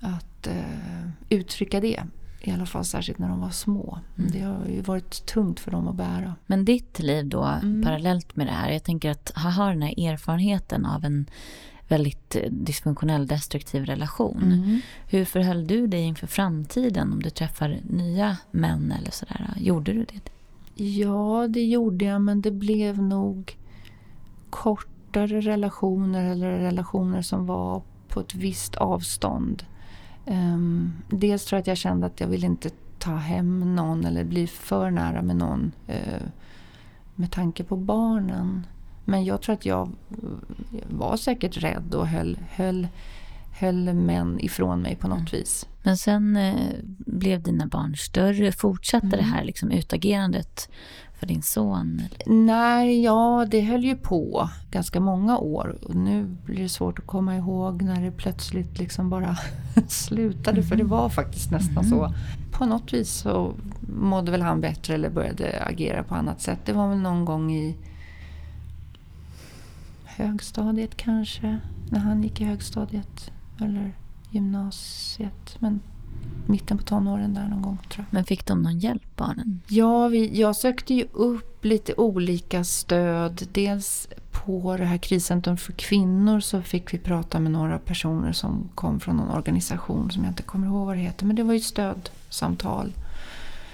att 0.00 0.46
eh, 0.46 1.08
uttrycka 1.28 1.80
det. 1.80 2.02
I 2.40 2.50
alla 2.50 2.66
fall 2.66 2.84
särskilt 2.84 3.18
när 3.18 3.28
de 3.28 3.40
var 3.40 3.50
små. 3.50 3.98
Mm. 4.18 4.30
Det 4.30 4.40
har 4.40 4.66
ju 4.66 4.80
varit 4.80 5.26
tungt 5.26 5.60
för 5.60 5.70
dem 5.70 5.88
att 5.88 5.94
bära. 5.94 6.34
Men 6.46 6.64
ditt 6.64 6.98
liv 6.98 7.28
då, 7.28 7.44
mm. 7.44 7.82
parallellt 7.82 8.36
med 8.36 8.46
det 8.46 8.52
här. 8.52 8.70
Jag 8.70 8.84
tänker 8.84 9.10
att 9.10 9.32
ha 9.36 9.68
den 9.68 9.82
här 9.82 10.08
erfarenheten 10.08 10.86
av 10.86 11.04
en 11.04 11.26
väldigt 11.90 12.36
eh, 12.36 12.50
dysfunktionell, 12.50 13.26
destruktiv 13.26 13.84
relation. 13.84 14.42
Mm. 14.42 14.80
Hur 15.08 15.24
förhöll 15.24 15.66
du 15.66 15.86
dig 15.86 16.02
inför 16.02 16.26
framtiden 16.26 17.12
om 17.12 17.22
du 17.22 17.30
träffar 17.30 17.80
nya 17.88 18.36
män 18.50 18.92
eller 18.92 19.10
sådär? 19.10 19.54
Gjorde 19.56 19.92
du 19.92 20.04
det? 20.04 20.30
Ja, 20.84 21.46
det 21.48 21.64
gjorde 21.64 22.04
jag, 22.04 22.20
men 22.20 22.40
det 22.40 22.50
blev 22.50 23.02
nog 23.02 23.56
kortare 24.50 25.40
relationer 25.40 26.30
eller 26.30 26.50
relationer 26.50 27.22
som 27.22 27.46
var 27.46 27.82
på 28.08 28.20
ett 28.20 28.34
visst 28.34 28.74
avstånd. 28.74 29.62
Um, 30.26 30.92
dels 31.08 31.44
tror 31.44 31.56
jag 31.56 31.60
att 31.60 31.66
jag 31.66 31.76
kände 31.76 32.06
att 32.06 32.20
jag 32.20 32.28
ville 32.28 32.46
inte 32.46 32.70
ta 32.98 33.14
hem 33.14 33.74
någon 33.74 34.04
eller 34.04 34.24
bli 34.24 34.46
för 34.46 34.90
nära 34.90 35.22
med 35.22 35.36
någon 35.36 35.72
uh, 35.88 36.28
med 37.14 37.30
tanke 37.30 37.64
på 37.64 37.76
barnen. 37.76 38.66
Men 39.10 39.24
jag 39.24 39.42
tror 39.42 39.54
att 39.54 39.66
jag 39.66 39.90
var 40.90 41.16
säkert 41.16 41.56
rädd 41.56 41.94
och 41.94 42.06
höll, 42.06 42.38
höll, 42.50 42.88
höll 43.60 43.94
män 43.94 44.40
ifrån 44.40 44.82
mig 44.82 44.96
på 44.96 45.08
något 45.08 45.18
mm. 45.18 45.30
vis. 45.32 45.66
Men 45.82 45.96
sen 45.96 46.36
eh, 46.36 46.54
blev 46.98 47.42
dina 47.42 47.66
barn 47.66 47.96
större. 47.96 48.52
Fortsatte 48.52 49.06
mm. 49.06 49.18
det 49.18 49.24
här 49.24 49.44
liksom, 49.44 49.70
utagerandet 49.70 50.70
för 51.18 51.26
din 51.26 51.42
son? 51.42 52.02
Nej, 52.26 53.02
ja, 53.02 53.46
det 53.50 53.60
höll 53.60 53.84
ju 53.84 53.96
på 53.96 54.50
ganska 54.70 55.00
många 55.00 55.38
år. 55.38 55.78
Och 55.82 55.94
nu 55.94 56.36
blir 56.44 56.62
det 56.62 56.68
svårt 56.68 56.98
att 56.98 57.06
komma 57.06 57.36
ihåg 57.36 57.82
när 57.82 58.02
det 58.02 58.10
plötsligt 58.10 58.78
liksom 58.78 59.10
bara 59.10 59.36
slutade. 59.88 60.56
Mm. 60.58 60.68
För 60.68 60.76
det 60.76 60.84
var 60.84 61.08
faktiskt 61.08 61.50
nästan 61.50 61.84
mm. 61.84 61.90
så. 61.90 62.14
På 62.52 62.64
något 62.64 62.92
vis 62.92 63.10
så 63.10 63.54
mådde 63.80 64.30
väl 64.30 64.42
han 64.42 64.60
bättre 64.60 64.94
eller 64.94 65.10
började 65.10 65.62
agera 65.64 66.02
på 66.02 66.14
annat 66.14 66.40
sätt. 66.40 66.58
Det 66.64 66.72
var 66.72 66.88
väl 66.88 66.98
någon 66.98 67.24
gång 67.24 67.52
i 67.52 67.76
högstadiet 70.26 70.96
kanske. 70.96 71.58
När 71.90 71.98
han 71.98 72.22
gick 72.22 72.40
i 72.40 72.44
högstadiet. 72.44 73.30
Eller 73.60 73.92
gymnasiet. 74.30 75.56
Men 75.58 75.80
mitten 76.46 76.78
på 76.78 76.84
tonåren 76.84 77.34
där 77.34 77.48
någon 77.48 77.62
gång 77.62 77.78
tror 77.88 78.06
jag. 78.08 78.14
Men 78.14 78.24
fick 78.24 78.46
de 78.46 78.62
någon 78.62 78.78
hjälp 78.78 79.16
barnen? 79.16 79.60
Ja, 79.68 80.08
vi, 80.08 80.40
jag 80.40 80.56
sökte 80.56 80.94
ju 80.94 81.06
upp 81.12 81.64
lite 81.64 81.94
olika 81.96 82.64
stöd. 82.64 83.42
Dels 83.52 84.08
på 84.30 84.76
det 84.76 84.84
här 84.84 84.98
kriscentrum 84.98 85.56
för 85.56 85.72
kvinnor 85.72 86.40
så 86.40 86.62
fick 86.62 86.94
vi 86.94 86.98
prata 86.98 87.40
med 87.40 87.52
några 87.52 87.78
personer 87.78 88.32
som 88.32 88.68
kom 88.74 89.00
från 89.00 89.16
någon 89.16 89.30
organisation 89.30 90.10
som 90.10 90.24
jag 90.24 90.30
inte 90.30 90.42
kommer 90.42 90.66
ihåg 90.66 90.86
vad 90.86 90.96
det 90.96 91.00
heter. 91.00 91.26
Men 91.26 91.36
det 91.36 91.42
var 91.42 91.54
ju 91.54 91.60
stödsamtal. 91.60 92.92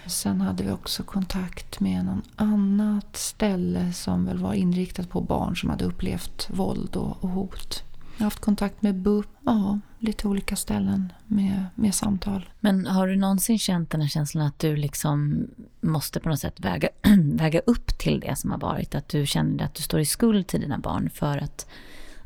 Sen 0.07 0.41
hade 0.41 0.65
vi 0.65 0.71
också 0.71 1.03
kontakt 1.03 1.81
med 1.81 2.05
någon 2.05 2.23
annat 2.37 3.17
ställe 3.17 3.93
som 3.93 4.25
väl 4.25 4.39
var 4.39 4.55
inriktat 4.55 5.11
på 5.11 5.21
barn 5.21 5.57
som 5.57 5.71
hade 5.71 5.85
upplevt 5.85 6.49
våld 6.51 6.97
och, 6.97 7.25
och 7.25 7.31
hot. 7.31 7.83
Jag 8.17 8.21
har 8.21 8.27
haft 8.27 8.41
kontakt 8.41 8.83
med 8.83 8.95
BUP, 8.95 9.27
ja, 9.45 9.79
lite 9.99 10.29
olika 10.29 10.57
ställen 10.57 11.13
med, 11.27 11.65
med 11.75 11.95
samtal. 11.95 12.49
Men 12.61 12.87
har 12.87 13.07
du 13.07 13.17
någonsin 13.17 13.59
känt 13.59 13.91
den 13.91 14.01
här 14.01 14.09
känslan 14.09 14.47
att 14.47 14.59
du 14.59 14.77
liksom 14.77 15.47
måste 15.81 16.21
på 16.21 16.29
något 16.29 16.41
sätt 16.41 16.61
väga, 16.61 16.89
väga 17.25 17.61
upp 17.61 17.99
till 17.99 18.21
det 18.21 18.37
som 18.37 18.51
har 18.51 18.59
varit? 18.59 18.95
Att 18.95 19.09
du 19.09 19.27
känner 19.27 19.65
att 19.65 19.75
du 19.75 19.83
står 19.83 20.01
i 20.01 20.05
skuld 20.05 20.47
till 20.47 20.61
dina 20.61 20.79
barn 20.79 21.11
för 21.11 21.39
att 21.39 21.67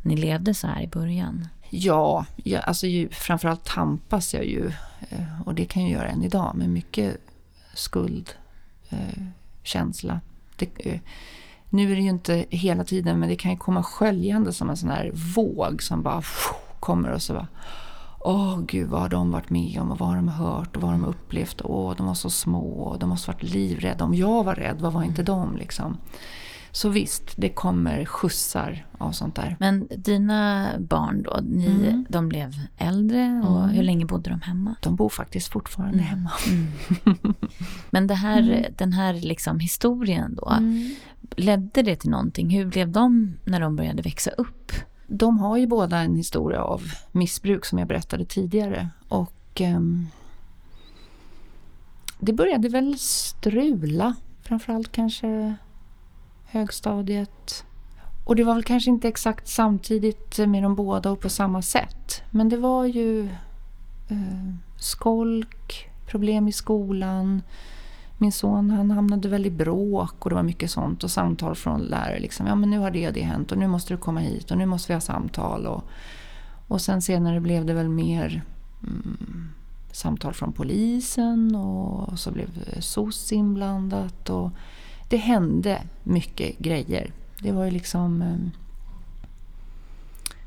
ni 0.02 0.16
levde 0.16 0.54
så 0.54 0.66
här 0.66 0.82
i 0.82 0.86
början? 0.86 1.48
Ja, 1.70 2.26
jag, 2.36 2.64
alltså 2.64 2.86
ju, 2.86 3.08
framförallt 3.08 3.64
tampas 3.64 4.34
jag 4.34 4.44
ju, 4.44 4.72
eh, 5.08 5.42
och 5.44 5.54
det 5.54 5.64
kan 5.64 5.82
jag 5.82 5.92
göra 5.92 6.08
än 6.08 6.22
idag, 6.22 6.54
med 6.54 6.68
mycket 6.68 7.16
skuldkänsla. 7.74 10.20
Eh, 10.58 10.68
eh, 10.76 11.00
nu 11.68 11.92
är 11.92 11.96
det 11.96 12.02
ju 12.02 12.08
inte 12.08 12.44
hela 12.50 12.84
tiden, 12.84 13.18
men 13.18 13.28
det 13.28 13.36
kan 13.36 13.50
ju 13.50 13.56
komma 13.56 13.82
sköljande 13.82 14.52
som 14.52 14.70
en 14.70 14.76
sån 14.76 14.90
här 14.90 15.10
våg 15.36 15.82
som 15.82 16.02
bara 16.02 16.22
kommer 16.80 17.12
och 17.12 17.22
så 17.22 17.34
bara 17.34 17.48
Åh 18.22 18.60
gud, 18.66 18.88
vad 18.88 19.00
har 19.00 19.08
de 19.08 19.30
varit 19.30 19.50
med 19.50 19.80
om 19.80 19.90
och 19.90 19.98
vad 19.98 20.08
har 20.08 20.16
de 20.16 20.28
hört 20.28 20.76
och 20.76 20.82
vad 20.82 20.90
har 20.90 20.98
de 20.98 21.04
upplevt? 21.04 21.62
Åh, 21.64 21.94
de 21.96 22.06
var 22.06 22.14
så 22.14 22.30
små 22.30 22.82
och 22.82 22.98
de 22.98 23.08
måste 23.08 23.30
varit 23.30 23.42
livrädda. 23.42 24.04
Om 24.04 24.14
jag 24.14 24.44
var 24.44 24.54
rädd, 24.54 24.80
vad 24.80 24.92
var 24.92 25.02
inte 25.02 25.22
de 25.22 25.56
liksom? 25.56 25.96
Så 26.72 26.88
visst, 26.88 27.32
det 27.36 27.48
kommer 27.48 28.04
skjutsar 28.04 28.86
av 28.98 29.12
sånt 29.12 29.34
där. 29.34 29.56
Men 29.60 29.88
dina 29.96 30.70
barn 30.78 31.22
då, 31.22 31.40
ni, 31.42 31.66
mm. 31.66 32.06
de 32.08 32.28
blev 32.28 32.54
äldre 32.76 33.42
och 33.46 33.62
mm. 33.62 33.70
hur 33.70 33.82
länge 33.82 34.04
bodde 34.06 34.30
de 34.30 34.40
hemma? 34.40 34.74
De 34.82 34.96
bor 34.96 35.08
faktiskt 35.08 35.52
fortfarande 35.52 35.98
mm. 35.98 36.06
hemma. 36.06 36.30
Mm. 36.46 37.34
Men 37.90 38.06
det 38.06 38.14
här, 38.14 38.42
mm. 38.42 38.64
den 38.78 38.92
här 38.92 39.14
liksom 39.14 39.60
historien 39.60 40.34
då, 40.34 40.50
mm. 40.50 40.94
ledde 41.36 41.82
det 41.82 41.96
till 41.96 42.10
någonting? 42.10 42.50
Hur 42.50 42.66
blev 42.66 42.90
de 42.90 43.36
när 43.44 43.60
de 43.60 43.76
började 43.76 44.02
växa 44.02 44.30
upp? 44.30 44.72
De 45.06 45.38
har 45.38 45.56
ju 45.56 45.66
båda 45.66 45.98
en 45.98 46.16
historia 46.16 46.62
av 46.62 46.82
missbruk 47.12 47.64
som 47.64 47.78
jag 47.78 47.88
berättade 47.88 48.24
tidigare. 48.24 48.88
Och 49.08 49.60
um, 49.60 50.06
det 52.20 52.32
började 52.32 52.68
väl 52.68 52.98
strula, 52.98 54.14
framförallt 54.42 54.92
kanske 54.92 55.54
högstadiet. 56.50 57.64
Och 58.24 58.36
det 58.36 58.44
var 58.44 58.54
väl 58.54 58.64
kanske 58.64 58.90
inte 58.90 59.08
exakt 59.08 59.48
samtidigt 59.48 60.38
med 60.38 60.62
de 60.62 60.74
båda 60.74 61.10
och 61.10 61.20
på 61.20 61.28
samma 61.28 61.62
sätt. 61.62 62.22
Men 62.30 62.48
det 62.48 62.56
var 62.56 62.84
ju 62.84 63.24
eh, 64.08 64.54
skolk, 64.78 65.90
problem 66.06 66.48
i 66.48 66.52
skolan. 66.52 67.42
Min 68.18 68.32
son 68.32 68.70
han 68.70 68.90
hamnade 68.90 69.28
väl 69.28 69.46
i 69.46 69.50
bråk 69.50 70.24
och 70.24 70.30
det 70.30 70.36
var 70.36 70.42
mycket 70.42 70.70
sånt 70.70 71.04
och 71.04 71.10
samtal 71.10 71.54
från 71.54 71.80
lärare. 71.80 72.20
Liksom, 72.20 72.46
ja 72.46 72.54
men 72.54 72.70
nu 72.70 72.78
har 72.78 72.90
det 72.90 73.08
och 73.08 73.14
det 73.14 73.22
hänt 73.22 73.52
och 73.52 73.58
nu 73.58 73.66
måste 73.66 73.94
du 73.94 73.98
komma 73.98 74.20
hit 74.20 74.50
och 74.50 74.58
nu 74.58 74.66
måste 74.66 74.88
vi 74.88 74.94
ha 74.94 75.00
samtal. 75.00 75.66
Och, 75.66 75.84
och 76.68 76.80
sen 76.80 77.02
senare 77.02 77.40
blev 77.40 77.64
det 77.64 77.74
väl 77.74 77.88
mer 77.88 78.42
mm, 78.82 79.48
samtal 79.92 80.34
från 80.34 80.52
polisen 80.52 81.54
och 81.54 82.18
så 82.18 82.30
blev 82.30 82.48
eh, 82.66 82.80
SOS 82.80 83.32
inblandat. 83.32 84.30
Och, 84.30 84.50
det 85.10 85.16
hände 85.16 85.82
mycket 86.02 86.58
grejer. 86.58 87.12
Det 87.42 87.52
var 87.52 87.64
ju 87.64 87.70
liksom 87.70 88.22
eh, 88.22 88.36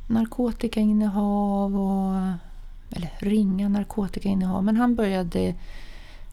narkotikainnehav 0.08 1.80
och 1.80 2.16
eller 2.96 3.12
ringa 3.20 3.70
narkotikainnehav. 3.70 4.64
Men 4.64 4.78
han 4.78 4.96
började, 4.96 5.56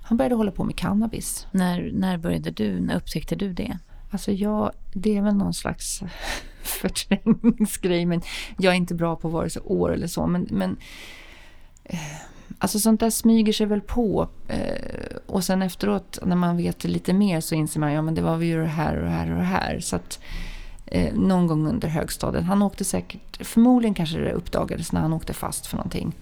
han 0.03 0.16
började 0.16 0.35
hålla 0.35 0.51
på 0.51 0.64
med 0.64 0.77
cannabis. 0.77 1.47
När, 1.51 1.90
när 1.93 2.19
började 2.19 2.51
du? 2.51 2.81
När 2.81 2.97
upptäckte 2.97 3.37
du 3.37 3.53
det? 3.53 3.79
Alltså 4.11 4.33
jag, 4.33 4.73
det 4.93 5.16
är 5.16 5.23
väl 5.23 5.35
någon 5.35 5.55
slags 5.55 6.03
förträngningsgrej. 6.62 8.07
Men 8.07 8.23
jag 8.59 8.73
är 8.73 8.77
inte 8.77 8.95
bra 8.95 9.16
på 9.16 9.29
vare 9.29 9.51
sig 9.51 9.62
år 9.64 9.93
eller 9.93 10.07
så. 10.07 10.27
Men, 10.27 10.47
men 10.51 10.77
eh, 11.85 11.99
Alltså 12.58 12.78
sånt 12.78 13.00
där 13.00 13.10
smyger 13.10 13.52
sig 13.52 13.66
väl 13.66 13.80
på. 13.80 14.28
Eh, 14.48 15.16
och 15.26 15.44
sen 15.44 15.62
efteråt 15.62 16.18
när 16.22 16.36
man 16.36 16.56
vet 16.56 16.84
lite 16.84 17.12
mer 17.12 17.40
så 17.40 17.54
inser 17.54 17.80
man 17.80 17.92
ja 17.92 18.02
men 18.02 18.14
det 18.14 18.22
var 18.22 18.40
ju 18.40 18.60
det 18.60 18.66
här 18.66 18.96
och 18.96 19.04
det 19.04 19.10
här 19.10 19.30
och 19.30 19.36
det 19.36 19.44
här. 19.44 19.80
Så 19.80 19.96
att 19.96 20.20
eh, 20.86 21.14
någon 21.14 21.46
gång 21.46 21.66
under 21.66 21.88
högstadiet. 21.88 22.44
Han 22.44 22.62
åkte 22.62 22.84
säkert, 22.84 23.46
förmodligen 23.46 23.94
kanske 23.94 24.18
det 24.18 24.32
uppdagades 24.32 24.92
när 24.92 25.00
han 25.00 25.12
åkte 25.12 25.32
fast 25.32 25.66
för 25.66 25.76
någonting. 25.76 26.14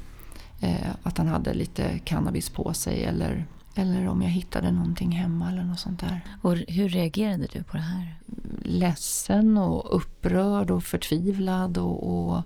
Eh, 0.60 0.90
att 1.02 1.18
han 1.18 1.28
hade 1.28 1.54
lite 1.54 1.98
cannabis 1.98 2.50
på 2.50 2.74
sig 2.74 3.04
eller, 3.04 3.46
eller 3.74 4.08
om 4.08 4.22
jag 4.22 4.30
hittade 4.30 4.72
någonting 4.72 5.12
hemma 5.12 5.48
eller 5.50 5.62
något 5.62 5.80
sånt 5.80 6.00
där. 6.00 6.20
Och 6.42 6.56
hur 6.56 6.88
reagerade 6.88 7.46
du 7.52 7.62
på 7.62 7.76
det 7.76 7.82
här? 7.82 8.14
Ledsen 8.62 9.58
och 9.58 9.96
upprörd 9.96 10.70
och 10.70 10.84
förtvivlad 10.84 11.78
och, 11.78 12.28
och 12.30 12.42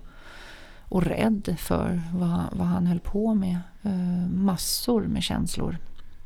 och 0.93 1.03
rädd 1.03 1.55
för 1.59 2.01
vad, 2.13 2.39
vad 2.51 2.67
han 2.67 2.87
höll 2.87 2.99
på 2.99 3.33
med. 3.33 3.59
Eh, 3.83 4.29
massor 4.33 5.01
med 5.01 5.23
känslor. 5.23 5.77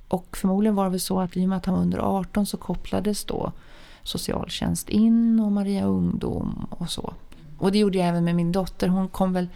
Och 0.07 0.37
förmodligen 0.37 0.75
var 0.75 0.83
det 0.83 0.89
väl 0.89 0.99
så 0.99 1.19
att 1.19 1.37
i 1.37 1.45
och 1.45 1.49
med 1.49 1.57
att 1.57 1.65
han 1.65 1.75
var 1.75 1.81
under 1.81 1.99
18 1.99 2.45
så 2.45 2.57
kopplades 2.57 3.25
då 3.25 3.51
socialtjänst 4.03 4.89
in 4.89 5.39
och 5.39 5.51
Maria 5.51 5.85
Ungdom 5.85 6.67
och 6.69 6.89
så. 6.89 7.13
Och 7.57 7.71
det 7.71 7.77
gjorde 7.77 7.97
jag 7.97 8.07
även 8.07 8.23
med 8.23 8.35
min 8.35 8.51
dotter. 8.51 8.87
Hon 8.87 9.07
kom 9.07 9.33
väl, 9.33 9.47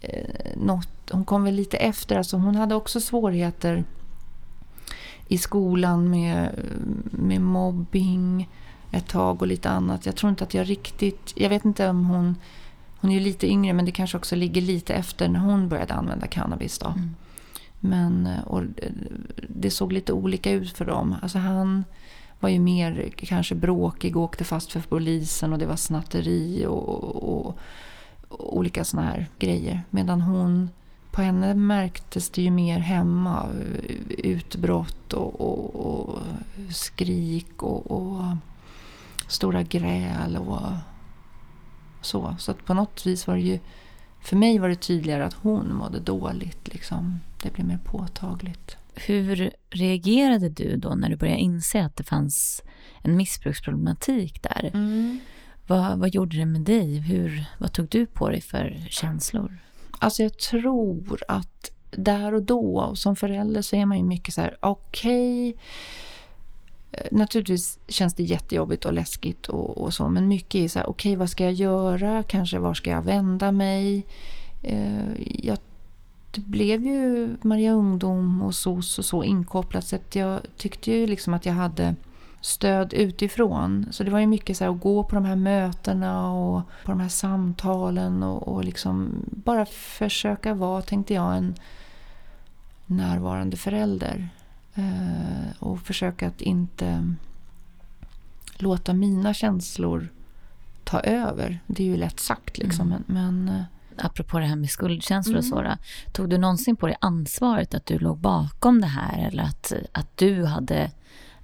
eh, 0.00 0.56
något, 0.56 1.10
hon 1.10 1.24
kom 1.24 1.44
väl 1.44 1.54
lite 1.54 1.76
efter. 1.76 2.16
Alltså 2.16 2.36
hon 2.36 2.56
hade 2.56 2.74
också 2.74 3.00
svårigheter 3.00 3.84
i 5.28 5.38
skolan 5.38 6.10
med, 6.10 6.50
med 7.10 7.40
mobbing 7.40 8.48
ett 8.90 9.08
tag 9.08 9.42
och 9.42 9.48
lite 9.48 9.70
annat. 9.70 10.06
Jag 10.06 10.16
tror 10.16 10.30
inte 10.30 10.44
att 10.44 10.54
jag 10.54 10.70
riktigt... 10.70 11.32
Jag 11.36 11.48
vet 11.48 11.64
inte 11.64 11.88
om 11.88 12.06
hon... 12.06 12.36
Hon 13.04 13.10
är 13.10 13.14
ju 13.14 13.20
lite 13.20 13.46
yngre 13.46 13.72
men 13.72 13.84
det 13.84 13.92
kanske 13.92 14.16
också 14.16 14.36
ligger 14.36 14.60
lite 14.60 14.94
efter 14.94 15.28
när 15.28 15.40
hon 15.40 15.68
började 15.68 15.94
använda 15.94 16.26
cannabis 16.26 16.78
då. 16.78 16.86
Mm. 16.86 17.14
Men 17.80 18.28
och 18.46 18.62
det 19.48 19.70
såg 19.70 19.92
lite 19.92 20.12
olika 20.12 20.50
ut 20.50 20.70
för 20.70 20.84
dem. 20.84 21.16
Alltså 21.22 21.38
han 21.38 21.84
var 22.40 22.48
ju 22.48 22.58
mer 22.58 23.12
kanske 23.16 23.54
bråkig 23.54 24.16
och 24.16 24.22
åkte 24.22 24.44
fast 24.44 24.72
för 24.72 24.80
polisen 24.80 25.52
och 25.52 25.58
det 25.58 25.66
var 25.66 25.76
snatteri 25.76 26.66
och, 26.66 26.88
och, 26.88 27.58
och 28.28 28.56
olika 28.56 28.84
såna 28.84 29.02
här 29.02 29.26
grejer. 29.38 29.82
Medan 29.90 30.20
hon, 30.20 30.70
på 31.10 31.22
henne 31.22 31.54
märktes 31.54 32.30
det 32.30 32.42
ju 32.42 32.50
mer 32.50 32.78
hemma. 32.78 33.46
Utbrott 34.08 35.12
och, 35.12 36.18
skrik 36.70 37.62
och, 37.62 37.90
och, 37.90 38.24
stora 39.28 39.62
gräl 39.62 40.36
och 40.36 40.68
så. 42.04 42.36
Så 42.38 42.50
att 42.50 42.64
på 42.64 42.74
något 42.74 43.06
vis 43.06 43.26
var 43.26 43.34
det 43.34 43.40
ju, 43.40 43.58
för 44.20 44.36
mig 44.36 44.58
var 44.58 44.68
det 44.68 44.76
tydligare 44.76 45.24
att 45.24 45.34
hon 45.34 45.74
mådde 45.74 46.00
dåligt. 46.00 46.68
Liksom. 46.72 47.20
Det 47.42 47.52
blev 47.52 47.66
mer 47.66 47.80
påtagligt. 47.84 48.76
Hur 48.94 49.50
reagerade 49.70 50.48
du 50.48 50.76
då 50.76 50.94
när 50.94 51.08
du 51.08 51.16
började 51.16 51.40
inse 51.40 51.84
att 51.84 51.96
det 51.96 52.04
fanns 52.04 52.62
en 53.02 53.16
missbruksproblematik 53.16 54.42
där? 54.42 54.70
Mm. 54.74 55.20
Vad, 55.66 55.98
vad 55.98 56.08
gjorde 56.14 56.36
det 56.36 56.46
med 56.46 56.60
dig? 56.60 56.98
Hur, 56.98 57.44
vad 57.58 57.72
tog 57.72 57.88
du 57.88 58.06
på 58.06 58.28
dig 58.28 58.40
för 58.40 58.86
känslor? 58.88 59.58
Alltså 59.98 60.22
jag 60.22 60.38
tror 60.38 61.22
att 61.28 61.70
där 61.90 62.34
och 62.34 62.42
då, 62.42 62.92
som 62.94 63.16
förälder 63.16 63.62
så 63.62 63.76
är 63.76 63.86
man 63.86 63.98
ju 63.98 64.04
mycket 64.04 64.34
så 64.34 64.40
här, 64.40 64.56
okej, 64.60 65.48
okay, 65.48 65.62
Eh, 66.94 67.06
naturligtvis 67.10 67.78
känns 67.88 68.14
det 68.14 68.22
jättejobbigt 68.22 68.84
och 68.84 68.92
läskigt 68.92 69.48
och, 69.48 69.78
och 69.78 69.94
så, 69.94 70.08
men 70.08 70.28
mycket 70.28 70.54
är 70.54 70.68
så 70.68 70.78
här, 70.78 70.88
okej 70.88 71.10
okay, 71.10 71.18
vad 71.18 71.30
ska 71.30 71.44
jag 71.44 71.52
göra? 71.52 72.22
Kanske 72.22 72.58
var 72.58 72.74
ska 72.74 72.90
jag 72.90 73.02
vända 73.02 73.52
mig? 73.52 74.06
Eh, 74.62 75.20
jag, 75.20 75.58
det 76.30 76.40
blev 76.40 76.86
ju 76.86 77.36
Maria 77.42 77.72
Ungdom 77.72 78.42
och 78.42 78.54
SOS 78.54 78.98
och 78.98 79.04
så 79.04 79.24
inkopplat 79.24 79.86
så 79.86 79.96
att 79.96 80.16
jag 80.16 80.40
tyckte 80.56 80.92
ju 80.92 81.06
liksom 81.06 81.34
att 81.34 81.46
jag 81.46 81.52
hade 81.52 81.94
stöd 82.40 82.94
utifrån. 82.94 83.86
Så 83.90 84.04
det 84.04 84.10
var 84.10 84.18
ju 84.18 84.26
mycket 84.26 84.56
så 84.56 84.70
att 84.70 84.80
gå 84.80 85.04
på 85.04 85.14
de 85.14 85.24
här 85.24 85.36
mötena 85.36 86.32
och 86.32 86.62
på 86.84 86.90
de 86.90 87.00
här 87.00 87.08
samtalen 87.08 88.22
och, 88.22 88.48
och 88.48 88.64
liksom 88.64 89.24
bara 89.26 89.66
försöka 89.66 90.54
vara, 90.54 90.82
tänkte 90.82 91.14
jag, 91.14 91.36
en 91.36 91.54
närvarande 92.86 93.56
förälder. 93.56 94.28
Eh, 94.74 95.56
och 95.58 95.80
försöka 95.80 96.28
att 96.28 96.40
inte 96.40 97.14
låta 98.56 98.92
mina 98.92 99.34
känslor 99.34 100.08
ta 100.84 101.00
över. 101.00 101.60
Det 101.66 101.82
är 101.82 101.86
ju 101.86 101.96
lätt 101.96 102.20
sagt 102.20 102.58
liksom, 102.58 102.86
mm. 102.86 103.02
men, 103.06 103.48
eh, 103.48 103.62
apropå 103.96 104.38
det 104.38 104.46
här 104.46 104.56
med 104.56 104.70
skuldkänslor 104.70 105.42
och. 105.42 105.72
Mm. 105.72 105.78
Tog 106.12 106.30
du 106.30 106.38
någonsin 106.38 106.76
på 106.76 106.86
dig 106.86 106.96
ansvaret 107.00 107.74
att 107.74 107.86
du 107.86 107.98
låg 107.98 108.18
bakom 108.18 108.80
det 108.80 108.86
här 108.86 109.28
eller 109.28 109.42
att, 109.42 109.72
att 109.92 110.16
du 110.16 110.44
hade 110.44 110.90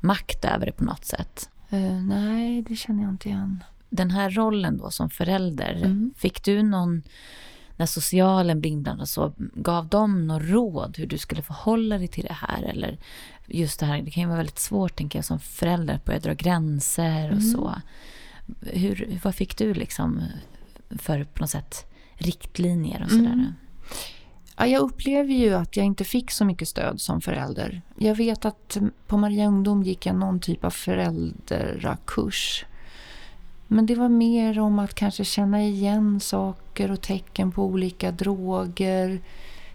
makt 0.00 0.44
över 0.44 0.66
det 0.66 0.72
på 0.72 0.84
något 0.84 1.04
sätt? 1.04 1.50
Uh, 1.72 2.02
nej, 2.02 2.62
det 2.62 2.76
känner 2.76 3.02
jag 3.02 3.12
inte 3.12 3.28
igen. 3.28 3.64
Den 3.90 4.10
här 4.10 4.30
rollen 4.30 4.78
då 4.78 4.90
som 4.90 5.10
förälder, 5.10 5.74
mm. 5.74 6.14
fick 6.16 6.44
du 6.44 6.62
någon, 6.62 7.02
när 7.80 7.86
socialen 7.86 8.60
blev 8.60 8.72
inblandad, 8.72 9.08
så 9.08 9.32
gav 9.54 9.88
de 9.88 10.26
något 10.26 10.42
råd 10.42 10.98
hur 10.98 11.06
du 11.06 11.18
skulle 11.18 11.42
förhålla 11.42 11.98
dig 11.98 12.08
till 12.08 12.24
det 12.24 12.32
här? 12.32 12.62
Eller 12.62 12.98
just 13.46 13.80
det 13.80 13.86
här, 13.86 14.02
det 14.02 14.10
kan 14.10 14.22
ju 14.22 14.26
vara 14.26 14.36
väldigt 14.36 14.58
svårt 14.58 14.96
tänker 14.96 15.18
jag 15.18 15.24
som 15.24 15.40
förälder 15.40 15.94
att 15.94 16.04
börja 16.04 16.20
dra 16.20 16.34
gränser 16.34 17.24
och 17.24 17.32
mm. 17.32 17.52
så. 17.52 17.74
Hur, 18.60 19.20
vad 19.24 19.34
fick 19.34 19.56
du 19.56 19.74
liksom 19.74 20.22
för 20.90 21.24
på 21.24 21.40
något 21.40 21.50
sätt 21.50 21.86
riktlinjer 22.14 23.02
och 23.02 23.10
sådär? 23.10 23.32
Mm. 23.32 23.52
Ja, 24.56 24.66
jag 24.66 24.82
upplever 24.82 25.34
ju 25.34 25.54
att 25.54 25.76
jag 25.76 25.86
inte 25.86 26.04
fick 26.04 26.30
så 26.30 26.44
mycket 26.44 26.68
stöd 26.68 27.00
som 27.00 27.20
förälder. 27.20 27.82
Jag 27.98 28.14
vet 28.14 28.44
att 28.44 28.78
på 29.06 29.16
Maria 29.16 29.46
Ungdom 29.46 29.82
gick 29.82 30.06
jag 30.06 30.16
någon 30.16 30.40
typ 30.40 30.64
av 30.64 30.70
föräldrakurs. 30.70 32.64
Men 33.72 33.86
det 33.86 33.94
var 33.94 34.08
mer 34.08 34.58
om 34.58 34.78
att 34.78 34.94
kanske 34.94 35.24
känna 35.24 35.62
igen 35.62 36.20
saker 36.20 36.90
och 36.90 37.00
tecken 37.00 37.52
på 37.52 37.64
olika 37.64 38.10
droger. 38.10 39.20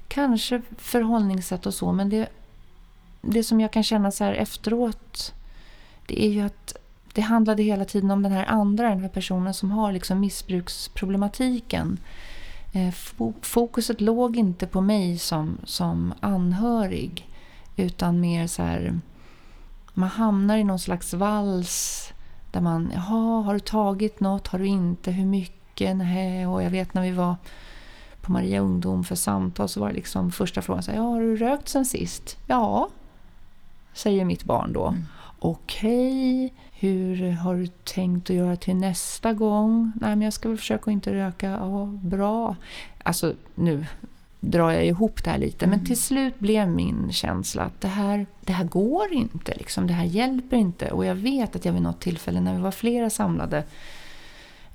Kanske 0.07 0.61
förhållningssätt 0.77 1.65
och 1.65 1.73
så. 1.73 1.91
Men 1.91 2.09
det, 2.09 2.29
det 3.21 3.43
som 3.43 3.59
jag 3.59 3.71
kan 3.71 3.83
känna 3.83 4.11
så 4.11 4.23
här 4.23 4.33
efteråt, 4.33 5.33
det 6.05 6.25
är 6.25 6.29
ju 6.29 6.41
att 6.41 6.75
det 7.13 7.21
handlade 7.21 7.63
hela 7.63 7.85
tiden 7.85 8.11
om 8.11 8.23
den 8.23 8.31
här 8.31 8.45
andra, 8.45 8.89
den 8.89 8.99
här 8.99 9.09
personen 9.09 9.53
som 9.53 9.71
har 9.71 9.91
liksom 9.91 10.19
missbruksproblematiken. 10.19 11.99
Eh, 12.73 12.93
fokuset 13.41 14.01
låg 14.01 14.37
inte 14.37 14.67
på 14.67 14.81
mig 14.81 15.17
som, 15.17 15.57
som 15.63 16.13
anhörig 16.19 17.29
utan 17.75 18.19
mer 18.19 18.47
så 18.47 18.63
här 18.63 18.99
man 19.93 20.09
hamnar 20.09 20.57
i 20.57 20.63
någon 20.63 20.79
slags 20.79 21.13
vals 21.13 22.11
där 22.55 22.61
man, 22.61 22.91
jaha, 22.93 23.41
har 23.41 23.53
du 23.53 23.59
tagit 23.59 24.19
något, 24.19 24.47
har 24.47 24.59
du 24.59 24.65
inte, 24.65 25.11
hur 25.11 25.25
mycket, 25.25 25.95
nej, 25.95 26.47
och 26.47 26.63
jag 26.63 26.69
vet 26.69 26.93
när 26.93 27.01
vi 27.01 27.11
var 27.11 27.35
på 28.21 28.31
Maria 28.31 28.59
Ungdom 28.59 29.03
för 29.03 29.15
samtal 29.15 29.69
så 29.69 29.79
var 29.79 29.87
det 29.87 29.93
liksom 29.93 30.31
första 30.31 30.61
frågan 30.61 30.83
så 30.83 30.91
här, 30.91 30.97
ja, 30.97 31.03
har 31.03 31.21
du 31.21 31.35
rökt 31.35 31.69
sen 31.69 31.85
sist? 31.85 32.37
Ja, 32.47 32.89
säger 33.93 34.25
mitt 34.25 34.43
barn 34.43 34.73
då. 34.73 34.87
Mm. 34.87 35.05
Okej, 35.39 36.45
okay. 36.45 36.57
hur 36.71 37.31
har 37.31 37.55
du 37.55 37.67
tänkt 37.67 38.29
att 38.29 38.35
göra 38.35 38.55
till 38.55 38.75
nästa 38.75 39.33
gång? 39.33 39.91
Nej, 39.95 40.09
men 40.09 40.21
jag 40.21 40.33
ska 40.33 40.49
väl 40.49 40.57
försöka 40.57 40.83
att 40.83 40.93
inte 40.93 41.13
röka. 41.13 41.49
Ja, 41.49 41.85
bra. 41.85 42.55
Alltså, 43.03 43.33
nu 43.55 43.85
drar 44.51 44.71
jag 44.71 44.85
ihop 44.85 45.23
det 45.23 45.29
här 45.29 45.37
lite. 45.37 45.65
Mm. 45.65 45.77
Men 45.77 45.85
till 45.85 46.01
slut 46.01 46.39
blev 46.39 46.69
min 46.69 47.11
känsla 47.11 47.63
att 47.63 47.81
det 47.81 47.87
här, 47.87 48.25
det 48.41 48.53
här 48.53 48.65
går 48.65 49.13
inte. 49.13 49.53
Liksom. 49.57 49.87
Det 49.87 49.93
här 49.93 50.05
hjälper 50.05 50.57
inte. 50.57 50.91
Och 50.91 51.05
jag 51.05 51.15
vet 51.15 51.55
att 51.55 51.65
jag 51.65 51.73
vid 51.73 51.81
något 51.81 52.01
tillfälle 52.01 52.41
när 52.41 52.55
vi 52.55 52.61
var 52.61 52.71
flera 52.71 53.09
samlade 53.09 53.63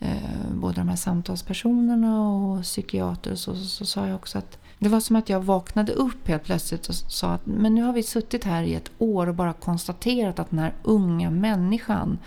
eh, 0.00 0.52
både 0.54 0.74
de 0.74 0.88
här 0.88 0.96
samtalspersonerna 0.96 2.30
och 2.30 2.62
psykiater 2.62 3.34
så, 3.34 3.54
så, 3.54 3.64
så 3.64 3.86
sa 3.86 4.06
jag 4.06 4.16
också 4.16 4.38
att 4.38 4.58
det 4.78 4.88
var 4.88 5.00
som 5.00 5.16
att 5.16 5.28
jag 5.28 5.40
vaknade 5.40 5.92
upp 5.92 6.28
helt 6.28 6.44
plötsligt 6.44 6.88
och 6.88 6.94
sa 6.94 7.30
att 7.32 7.46
men 7.46 7.74
nu 7.74 7.82
har 7.82 7.92
vi 7.92 8.02
suttit 8.02 8.44
här 8.44 8.62
i 8.62 8.74
ett 8.74 8.90
år 8.98 9.26
och 9.26 9.34
bara 9.34 9.52
konstaterat 9.52 10.38
att 10.38 10.50
den 10.50 10.58
här 10.58 10.72
unga 10.82 11.30
människan 11.30 12.18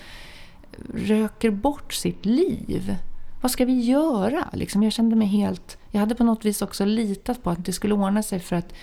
röker 0.93 1.51
bort 1.51 1.93
sitt 1.93 2.25
liv. 2.25 2.95
Vad 3.43 3.51
ska 3.51 3.65
vi 3.65 3.79
göra? 3.79 4.49
Liksom, 4.53 4.83
jag 4.83 4.93
kände 4.93 5.15
mig 5.15 5.27
helt... 5.27 5.77
Jag 5.91 5.99
hade 5.99 6.15
på 6.15 6.23
något 6.23 6.45
vis 6.45 6.61
också 6.61 6.85
litat 6.85 7.43
på 7.43 7.49
att 7.49 7.65
det 7.65 7.73
skulle 7.73 7.93
ordna 7.93 8.23
sig 8.23 8.39
för 8.39 8.55
att 8.55 8.73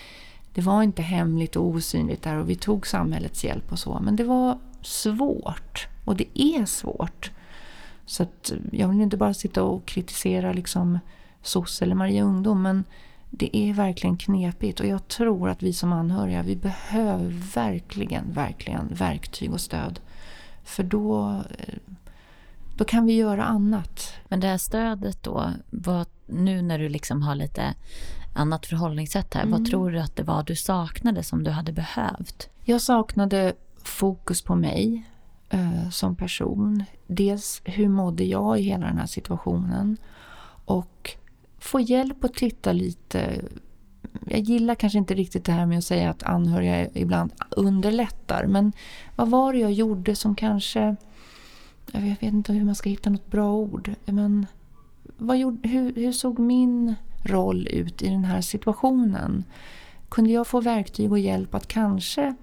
det 0.54 0.61
var 0.61 0.82
inte 0.82 1.02
hemligt 1.02 1.56
och 1.56 1.66
osynligt 1.66 2.22
där 2.22 2.36
och 2.36 2.50
vi 2.50 2.56
tog 2.56 2.86
samhällets 2.86 3.44
hjälp 3.44 3.72
och 3.72 3.78
så. 3.78 3.98
Men 4.02 4.16
det 4.16 4.24
var 4.24 4.58
svårt. 4.82 5.88
Och 6.04 6.16
det 6.16 6.40
är 6.40 6.64
svårt. 6.64 7.30
Så 8.06 8.22
att 8.22 8.52
jag 8.72 8.88
vill 8.88 9.00
inte 9.00 9.16
bara 9.16 9.34
sitta 9.34 9.62
och 9.62 9.86
kritisera 9.86 10.52
liksom 10.52 10.98
SOS 11.42 11.82
eller 11.82 11.94
Maria 11.94 12.22
Ungdom 12.24 12.62
men 12.62 12.84
det 13.30 13.56
är 13.56 13.72
verkligen 13.72 14.16
knepigt 14.16 14.80
och 14.80 14.86
jag 14.86 15.08
tror 15.08 15.48
att 15.48 15.62
vi 15.62 15.72
som 15.72 15.92
anhöriga 15.92 16.42
vi 16.42 16.56
behöver 16.56 17.54
verkligen, 17.54 18.32
verkligen 18.32 18.88
verktyg 18.94 19.52
och 19.52 19.61
stöd. 19.61 20.00
För 20.64 20.82
då, 20.82 21.40
eh, 21.58 21.74
då 22.81 22.85
kan 22.85 23.07
vi 23.07 23.12
göra 23.12 23.45
annat. 23.45 24.14
Men 24.28 24.41
det 24.41 24.47
här 24.47 24.59
stödet 24.59 25.22
då, 25.22 25.51
vad, 25.70 26.07
nu 26.26 26.62
när 26.62 26.78
du 26.78 26.89
liksom 26.89 27.22
har 27.22 27.35
lite 27.35 27.74
annat 28.35 28.66
förhållningssätt 28.66 29.35
här, 29.35 29.43
mm. 29.43 29.53
vad 29.53 29.70
tror 29.70 29.91
du 29.91 30.01
att 30.01 30.16
det 30.16 30.22
var 30.22 30.43
du 30.43 30.57
saknade 30.57 31.22
som 31.22 31.45
du 31.45 31.51
hade 31.51 31.72
behövt? 31.72 32.49
Jag 32.64 32.81
saknade 32.81 33.53
fokus 33.83 34.43
på 34.43 34.55
mig 34.55 35.03
eh, 35.51 35.91
som 35.91 36.16
person. 36.16 36.85
Dels 37.07 37.62
hur 37.64 37.89
mådde 37.89 38.24
jag 38.24 38.59
i 38.61 38.62
hela 38.62 38.87
den 38.87 38.99
här 38.99 39.07
situationen 39.07 39.97
och 40.64 41.16
få 41.59 41.81
hjälp 41.81 42.24
att 42.24 42.35
titta 42.35 42.72
lite. 42.72 43.41
Jag 44.26 44.41
gillar 44.41 44.74
kanske 44.74 44.99
inte 44.99 45.14
riktigt 45.14 45.45
det 45.45 45.53
här 45.53 45.66
med 45.66 45.78
att 45.78 45.85
säga 45.85 46.11
att 46.11 46.22
anhöriga 46.22 46.89
ibland 46.95 47.33
underlättar. 47.51 48.47
Men 48.47 48.72
vad 49.16 49.28
var 49.28 49.53
det 49.53 49.59
jag 49.59 49.72
gjorde 49.72 50.16
som 50.16 50.35
kanske... 50.35 50.97
Jag 51.93 52.01
vet 52.01 52.22
inte 52.22 52.53
hur 52.53 52.64
man 52.64 52.74
ska 52.74 52.91
hitta 52.91 53.11
något 53.11 53.31
bra 53.31 53.53
ord. 53.55 53.95
Men 54.05 54.47
vad 55.16 55.39
gjorde, 55.39 55.68
hur, 55.68 55.95
hur 55.95 56.12
såg 56.12 56.39
min 56.39 56.95
roll 57.22 57.66
ut 57.66 58.03
i 58.03 58.09
den 58.09 58.24
här 58.24 58.41
situationen? 58.41 59.45
Kunde 60.09 60.31
jag 60.31 60.47
få 60.47 60.61
verktyg 60.61 61.12
och 61.12 61.18
hjälp 61.18 61.55
att 61.55 61.68
kanske 61.68 62.35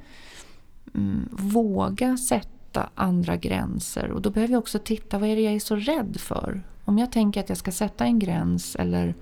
mm, 0.94 1.30
våga 1.32 2.18
sätta 2.18 2.90
andra 2.96 3.38
gränser? 3.38 4.12
Och 4.12 4.22
då 4.22 4.30
behöver 4.30 4.54
jag 4.54 4.60
också 4.60 4.80
titta, 4.80 5.20
vad 5.20 5.30
är 5.30 5.36
det 5.36 5.42
jag 5.42 5.54
är 5.54 5.60
så 5.60 5.76
rädd 5.76 6.18
för? 6.20 6.62
Om 6.86 6.98
jag 6.98 7.12
tänker 7.12 7.40
att 7.40 7.50
jag 7.50 7.58
ska 7.58 7.72
sätta 7.72 8.06
en 8.06 8.20
gräns 8.20 8.76
eller 8.76 9.16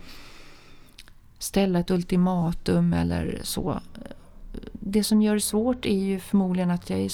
ställa 1.40 1.80
ett 1.80 1.92
ultimatum 1.92 2.94
eller 2.94 3.40
så. 3.44 3.80
Det 4.74 5.04
som 5.04 5.22
gör 5.22 5.34
det 5.34 5.42
svårt 5.42 5.86
är 5.86 6.06
ju 6.06 6.20
förmodligen 6.20 6.72
att 6.72 6.90
jag, 6.90 7.00
är, 7.00 7.12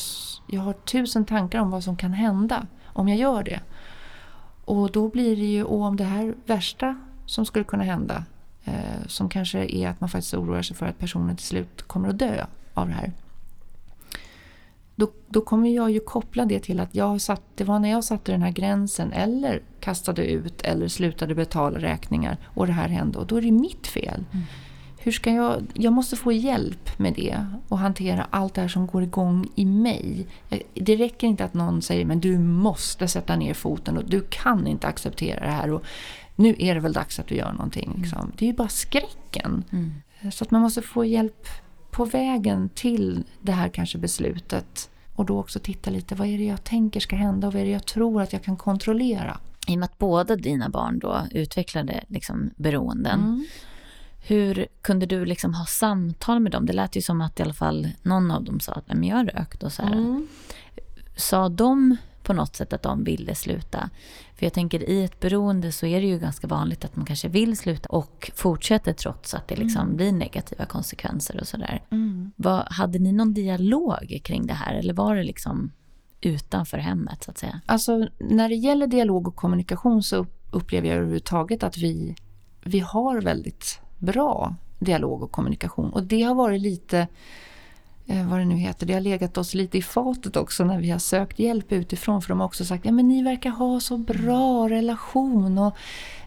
jag 0.47 0.62
har 0.62 0.74
tusen 0.74 1.26
tankar 1.26 1.60
om 1.60 1.72
vad 1.72 1.84
som 1.84 1.97
kan 1.97 2.14
hända 2.14 2.68
om 2.94 3.08
jag 3.08 3.18
gör 3.18 3.44
det. 3.44 3.60
Och 4.66 4.92
då 4.92 5.10
blir 5.10 5.36
det 5.36 5.46
ju, 5.46 5.64
och 5.64 5.82
om 5.82 5.98
det 5.98 6.04
här 6.04 6.36
värsta 6.46 6.96
som 7.26 7.46
skulle 7.46 7.66
kunna 7.66 7.84
hända, 7.84 8.26
eh, 8.64 9.08
som 9.08 9.30
kanske 9.30 9.76
är 9.76 9.88
att 9.88 10.02
man 10.02 10.10
faktiskt 10.10 10.34
oroar 10.34 10.62
sig 10.62 10.76
för 10.76 10.86
att 10.86 11.00
personen 11.00 11.36
till 11.36 11.46
slut 11.46 11.82
kommer 11.82 12.10
att 12.10 12.20
dö 12.20 12.46
av 12.74 12.88
det 12.88 12.94
här. 12.94 13.12
Då, 14.96 15.12
då 15.28 15.42
kommer 15.42 15.70
jag 15.70 15.92
ju 15.92 16.00
koppla 16.00 16.46
det 16.46 16.60
till 16.60 16.80
att 16.80 16.96
jag 16.96 17.22
satt, 17.22 17.42
det 17.56 17.64
var 17.64 17.80
när 17.80 17.89
jag 17.89 18.04
satte 18.04 18.32
den 18.32 18.42
här 18.42 18.52
gränsen 18.52 19.14
eller 19.14 19.62
kastade 19.80 20.26
ut 20.26 20.62
eller 20.62 20.88
slutade 20.88 21.36
betala 21.36 21.80
räkningar 21.80 22.38
och 22.44 22.68
det 22.68 22.74
här 22.74 22.88
hände 22.88 23.20
och 23.20 23.28
då 23.28 23.38
är 23.38 23.42
det 23.42 23.52
mitt 23.52 23.88
fel. 23.88 24.26
Mm. 24.32 24.46
Hur 25.04 25.12
ska 25.12 25.32
jag, 25.32 25.64
jag 25.74 25.93
måste 25.93 26.16
få 26.16 26.32
hjälp 26.32 26.99
med 26.99 27.14
det 27.14 27.45
och 27.68 27.80
hantera 27.80 28.28
allt 28.30 28.54
det 28.54 28.62
här 28.62 28.68
som 28.68 28.88
går 28.88 29.04
igång 29.04 29.47
i 29.56 29.66
mig. 29.66 30.28
Det 30.74 30.95
räcker 30.95 31.28
inte 31.28 31.45
att 31.45 31.54
någon 31.54 31.82
säger 31.82 32.06
men 32.06 32.20
du 32.20 32.39
måste 32.39 33.08
sätta 33.08 33.36
ner 33.36 33.54
foten 33.54 33.97
och 33.97 34.06
du 34.06 34.22
kan 34.30 34.68
inte 34.68 34.88
acceptera 34.88 35.45
det 35.45 35.52
här 35.52 35.72
och 35.72 35.84
nu 36.36 36.56
är 36.60 36.76
det 36.76 36.82
väl 36.82 36.93
dags 36.93 37.20
att 37.20 37.28
du 37.28 37.36
gör 37.36 37.52
någonting. 37.52 37.89
Mm. 37.89 38.02
Liksom. 38.02 38.32
Det 38.38 38.45
är 38.45 38.47
ju 38.47 38.54
bara 38.56 38.68
skräcken. 38.68 39.64
Mm. 39.72 39.93
Så 40.32 40.43
att 40.43 40.52
man 40.52 40.62
måste 40.62 40.82
få 40.82 41.06
hjälp 41.06 41.47
på 41.91 42.06
vägen 42.06 42.70
till 42.70 43.24
det 43.41 43.52
här 43.52 43.70
kanske 43.70 43.97
beslutet 43.97 44.89
och 45.16 45.26
då 45.26 45.39
också 45.39 45.60
titta 45.60 45.89
lite, 45.89 46.16
vad 46.16 46.28
är 46.28 46.38
det 46.38 46.43
jag 46.43 46.64
tänker 46.64 46.99
ska 46.99 47.16
hända 47.16 47.47
och 47.47 47.54
vad 47.54 47.62
är 47.62 47.66
det 47.66 47.72
jag 47.72 47.86
tror 47.86 48.22
att 48.22 48.34
jag 48.34 48.43
kan 48.43 48.58
kontrollera? 48.58 49.38
I 49.68 49.76
och 49.76 49.80
med 49.80 49.86
att 49.86 49.97
båda 49.97 50.36
dina 50.36 50.70
barn 50.70 50.99
då 50.99 51.22
utvecklade 51.32 52.04
liksom 52.08 52.49
beroenden, 52.56 53.20
mm. 53.20 53.45
Hur 54.24 54.67
kunde 54.82 55.05
du 55.05 55.26
liksom 55.26 55.53
ha 55.53 55.65
samtal 55.65 56.39
med 56.39 56.51
dem? 56.51 56.65
Det 56.65 56.74
lät 56.74 56.95
ju 56.95 57.01
som 57.01 57.22
att 57.22 57.39
i 57.39 57.43
alla 57.43 57.53
fall 57.53 57.89
någon 58.01 58.32
av 58.32 58.43
dem 58.43 58.59
sa 58.59 58.72
att 58.72 59.05
jag 59.05 59.15
har 59.15 59.26
rökt 59.26 59.63
och 59.63 59.72
så 59.72 59.82
här. 59.82 59.93
Mm. 59.93 60.28
Sa 61.15 61.49
de 61.49 61.97
på 62.24 62.34
något 62.34 62.55
sätt 62.55 62.74
att 62.74 62.84
de 62.84 63.03
ville 63.03 63.36
sluta. 63.36 63.89
För 64.36 64.45
jag 64.45 64.53
tänker 64.53 64.89
i 64.89 65.03
ett 65.03 65.19
beroende 65.19 65.72
så 65.72 65.86
är 65.86 66.01
det 66.01 66.07
ju 66.07 66.19
ganska 66.19 66.47
vanligt 66.47 66.86
att 66.86 66.95
man 66.95 67.05
kanske 67.05 67.28
vill 67.28 67.57
sluta 67.57 67.89
och 67.89 68.32
fortsätter 68.36 68.93
trots 68.93 69.34
att 69.34 69.47
det 69.47 69.55
liksom 69.55 69.82
mm. 69.82 69.95
blir 69.95 70.11
negativa 70.11 70.65
konsekvenser 70.65 71.39
och 71.41 71.47
sådär. 71.47 71.82
Mm. 71.89 72.32
hade 72.65 72.99
ni 72.99 73.11
någon 73.11 73.34
dialog 73.34 74.22
kring 74.24 74.47
det 74.47 74.53
här 74.53 74.74
eller 74.74 74.93
var 74.93 75.15
det 75.15 75.24
liksom 75.24 75.72
utanför 76.22 76.78
hemmet 76.78 77.24
så 77.24 77.32
att 77.32 77.38
säga? 77.38 77.61
Alltså 77.65 78.07
när 78.19 78.49
det 78.49 78.55
gäller 78.55 78.88
dialog 78.88 79.28
och 79.28 79.36
kommunikation 79.36 80.03
så 80.03 80.26
upplever 80.51 80.88
jag 80.88 80.95
överhuvudtaget 80.97 81.63
att 81.63 81.78
vi, 81.78 82.15
vi 82.63 82.80
har 82.80 83.22
väldigt 83.22 83.80
bra 84.02 84.56
dialog 84.80 85.24
och 85.24 85.32
kommunikation 85.32 85.89
och 85.89 86.04
det 86.04 86.22
har 86.22 86.36
varit 86.36 86.62
lite 86.62 87.08
eh, 88.08 88.30
vad 88.30 88.39
det 88.39 88.45
nu 88.45 88.56
heter, 88.56 88.86
det 88.86 88.93
har 88.93 89.02
legat 89.02 89.38
oss 89.38 89.54
lite 89.54 89.78
i 89.78 89.82
fatet 89.82 90.36
också 90.36 90.64
när 90.64 90.80
vi 90.80 90.89
har 90.89 90.99
sökt 90.99 91.39
hjälp 91.39 91.72
utifrån. 91.72 92.22
För 92.22 92.30
de 92.30 92.39
har 92.39 92.47
också 92.47 92.66
sagt, 92.66 92.86
ja 92.86 92.91
men 92.91 93.08
ni 93.08 93.24
verkar 93.24 93.49
ha 93.49 93.80
så 93.80 93.97
bra 93.97 94.70
relation 94.70 95.58
och 95.58 95.76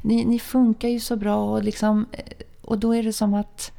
ni, 0.03 0.25
ni 0.25 0.39
funkar 0.39 0.89
ju 0.89 1.01
så 1.01 1.17
bra. 1.17 1.37
Och, 1.37 1.65
liksom, 1.65 2.07
eh, 2.13 2.23
och 2.63 2.79
då 2.79 2.95
är 2.95 3.03
det 3.03 3.13
som 3.13 3.35
att 3.35 3.73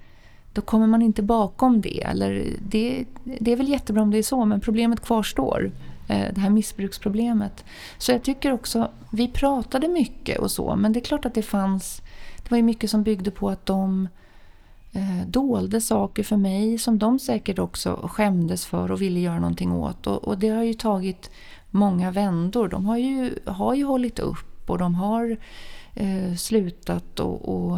då 0.53 0.61
kommer 0.61 0.87
man 0.87 1.01
inte 1.01 1.21
bakom 1.23 1.81
det. 1.81 2.03
Eller 2.03 2.47
det, 2.69 3.05
det 3.23 3.51
är 3.51 3.55
väl 3.55 3.69
jättebra 3.69 4.03
om 4.03 4.11
det 4.11 4.17
är 4.17 4.23
så, 4.23 4.45
men 4.45 4.59
problemet 4.59 4.99
kvarstår. 4.99 5.71
Eh, 6.07 6.33
det 6.33 6.41
här 6.41 6.49
missbruksproblemet. 6.49 7.65
Så 7.97 8.11
jag 8.11 8.23
tycker 8.23 8.51
också, 8.51 8.91
vi 9.11 9.27
pratade 9.27 9.87
mycket 9.87 10.39
och 10.39 10.51
så, 10.51 10.75
men 10.75 10.93
det 10.93 10.99
är 10.99 11.03
klart 11.03 11.25
att 11.25 11.33
det 11.33 11.41
fanns, 11.41 12.01
det 12.45 12.51
var 12.51 12.57
ju 12.57 12.63
mycket 12.63 12.89
som 12.89 13.03
byggde 13.03 13.31
på 13.31 13.49
att 13.49 13.65
de 13.65 14.07
eh, 14.91 15.27
dolde 15.27 15.81
saker 15.81 16.23
för 16.23 16.37
mig 16.37 16.77
som 16.77 16.99
de 16.99 17.19
säkert 17.19 17.59
också 17.59 18.09
skämdes 18.11 18.65
för 18.65 18.91
och 18.91 19.01
ville 19.01 19.19
göra 19.19 19.39
någonting 19.39 19.71
åt. 19.71 20.07
Och, 20.07 20.23
och 20.23 20.37
det 20.37 20.49
har 20.49 20.63
ju 20.63 20.73
tagit 20.73 21.31
många 21.69 22.11
vändor. 22.11 22.67
De 22.67 22.85
har 22.85 22.97
ju, 22.97 23.39
har 23.45 23.73
ju 23.73 23.83
hållit 23.83 24.19
upp 24.19 24.69
och 24.69 24.77
de 24.77 24.95
har 24.95 25.37
eh, 25.93 26.35
slutat 26.35 27.19
och, 27.19 27.49
och 27.55 27.77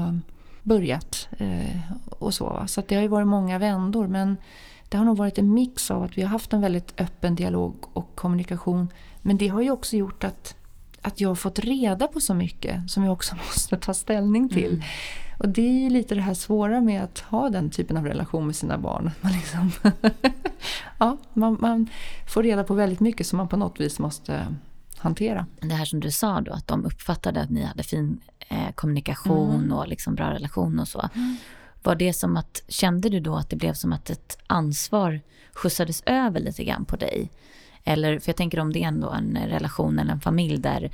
börjat 0.63 1.27
eh, 1.37 1.81
och 2.09 2.33
så. 2.33 2.63
Så 2.67 2.83
det 2.87 2.95
har 2.95 3.01
ju 3.01 3.07
varit 3.07 3.27
många 3.27 3.59
vändor 3.59 4.07
men 4.07 4.37
det 4.89 4.97
har 4.97 5.05
nog 5.05 5.17
varit 5.17 5.37
en 5.37 5.53
mix 5.53 5.91
av 5.91 6.03
att 6.03 6.17
vi 6.17 6.21
har 6.21 6.29
haft 6.29 6.53
en 6.53 6.61
väldigt 6.61 7.01
öppen 7.01 7.35
dialog 7.35 7.75
och 7.93 8.15
kommunikation. 8.15 8.87
Men 9.21 9.37
det 9.37 9.47
har 9.47 9.61
ju 9.61 9.71
också 9.71 9.95
gjort 9.97 10.23
att, 10.23 10.55
att 11.07 11.21
jag 11.21 11.29
har 11.29 11.35
fått 11.35 11.59
reda 11.59 12.07
på 12.07 12.19
så 12.19 12.33
mycket 12.33 12.91
som 12.91 13.03
jag 13.03 13.13
också 13.13 13.35
måste 13.47 13.77
ta 13.77 13.93
ställning 13.93 14.49
till. 14.49 14.73
Mm. 14.73 14.81
Och 15.39 15.49
det 15.49 15.61
är 15.61 15.83
ju 15.83 15.89
lite 15.89 16.15
det 16.15 16.21
här 16.21 16.33
svåra 16.33 16.81
med 16.81 17.03
att 17.03 17.19
ha 17.19 17.49
den 17.49 17.69
typen 17.69 17.97
av 17.97 18.05
relation 18.05 18.45
med 18.45 18.55
sina 18.55 18.77
barn. 18.77 19.11
Man, 19.21 19.31
liksom 19.31 19.71
ja, 20.99 21.17
man, 21.33 21.57
man, 21.59 21.89
får 22.27 22.43
reda 22.43 22.63
på 22.63 22.73
väldigt 22.73 22.99
mycket 22.99 23.27
som 23.27 23.37
man 23.37 23.47
på 23.47 23.57
något 23.57 23.79
vis 23.79 23.99
måste 23.99 24.47
hantera. 24.97 25.45
Det 25.59 25.73
här 25.73 25.85
som 25.85 25.99
du 25.99 26.11
sa 26.11 26.41
då, 26.41 26.51
att 26.51 26.67
de 26.67 26.85
uppfattade 26.85 27.41
att 27.41 27.49
ni 27.49 27.63
hade 27.63 27.83
fin 27.83 28.19
eh, 28.49 28.71
kommunikation 28.75 29.55
mm. 29.55 29.71
och 29.71 29.87
liksom 29.87 30.15
bra 30.15 30.33
relation 30.33 30.79
och 30.79 30.87
så. 30.87 31.09
Mm. 31.15 31.35
Var 31.83 31.95
det 31.95 32.13
som 32.13 32.37
att, 32.37 32.63
kände 32.67 33.09
du 33.09 33.19
då 33.19 33.35
att 33.35 33.49
det 33.49 33.55
blev 33.55 33.73
som 33.73 33.93
att 33.93 34.09
ett 34.09 34.37
ansvar 34.47 35.21
skjutsades 35.53 36.03
över 36.05 36.39
lite 36.39 36.63
grann 36.63 36.85
på 36.85 36.95
dig? 36.95 37.29
Eller, 37.87 38.19
för 38.19 38.29
jag 38.29 38.35
tänker 38.35 38.59
om 38.59 38.73
det 38.73 38.83
är 38.83 38.87
ändå 38.87 39.09
en 39.09 39.37
relation 39.47 39.99
eller 39.99 40.11
en 40.11 40.19
familj 40.19 40.57
där 40.57 40.91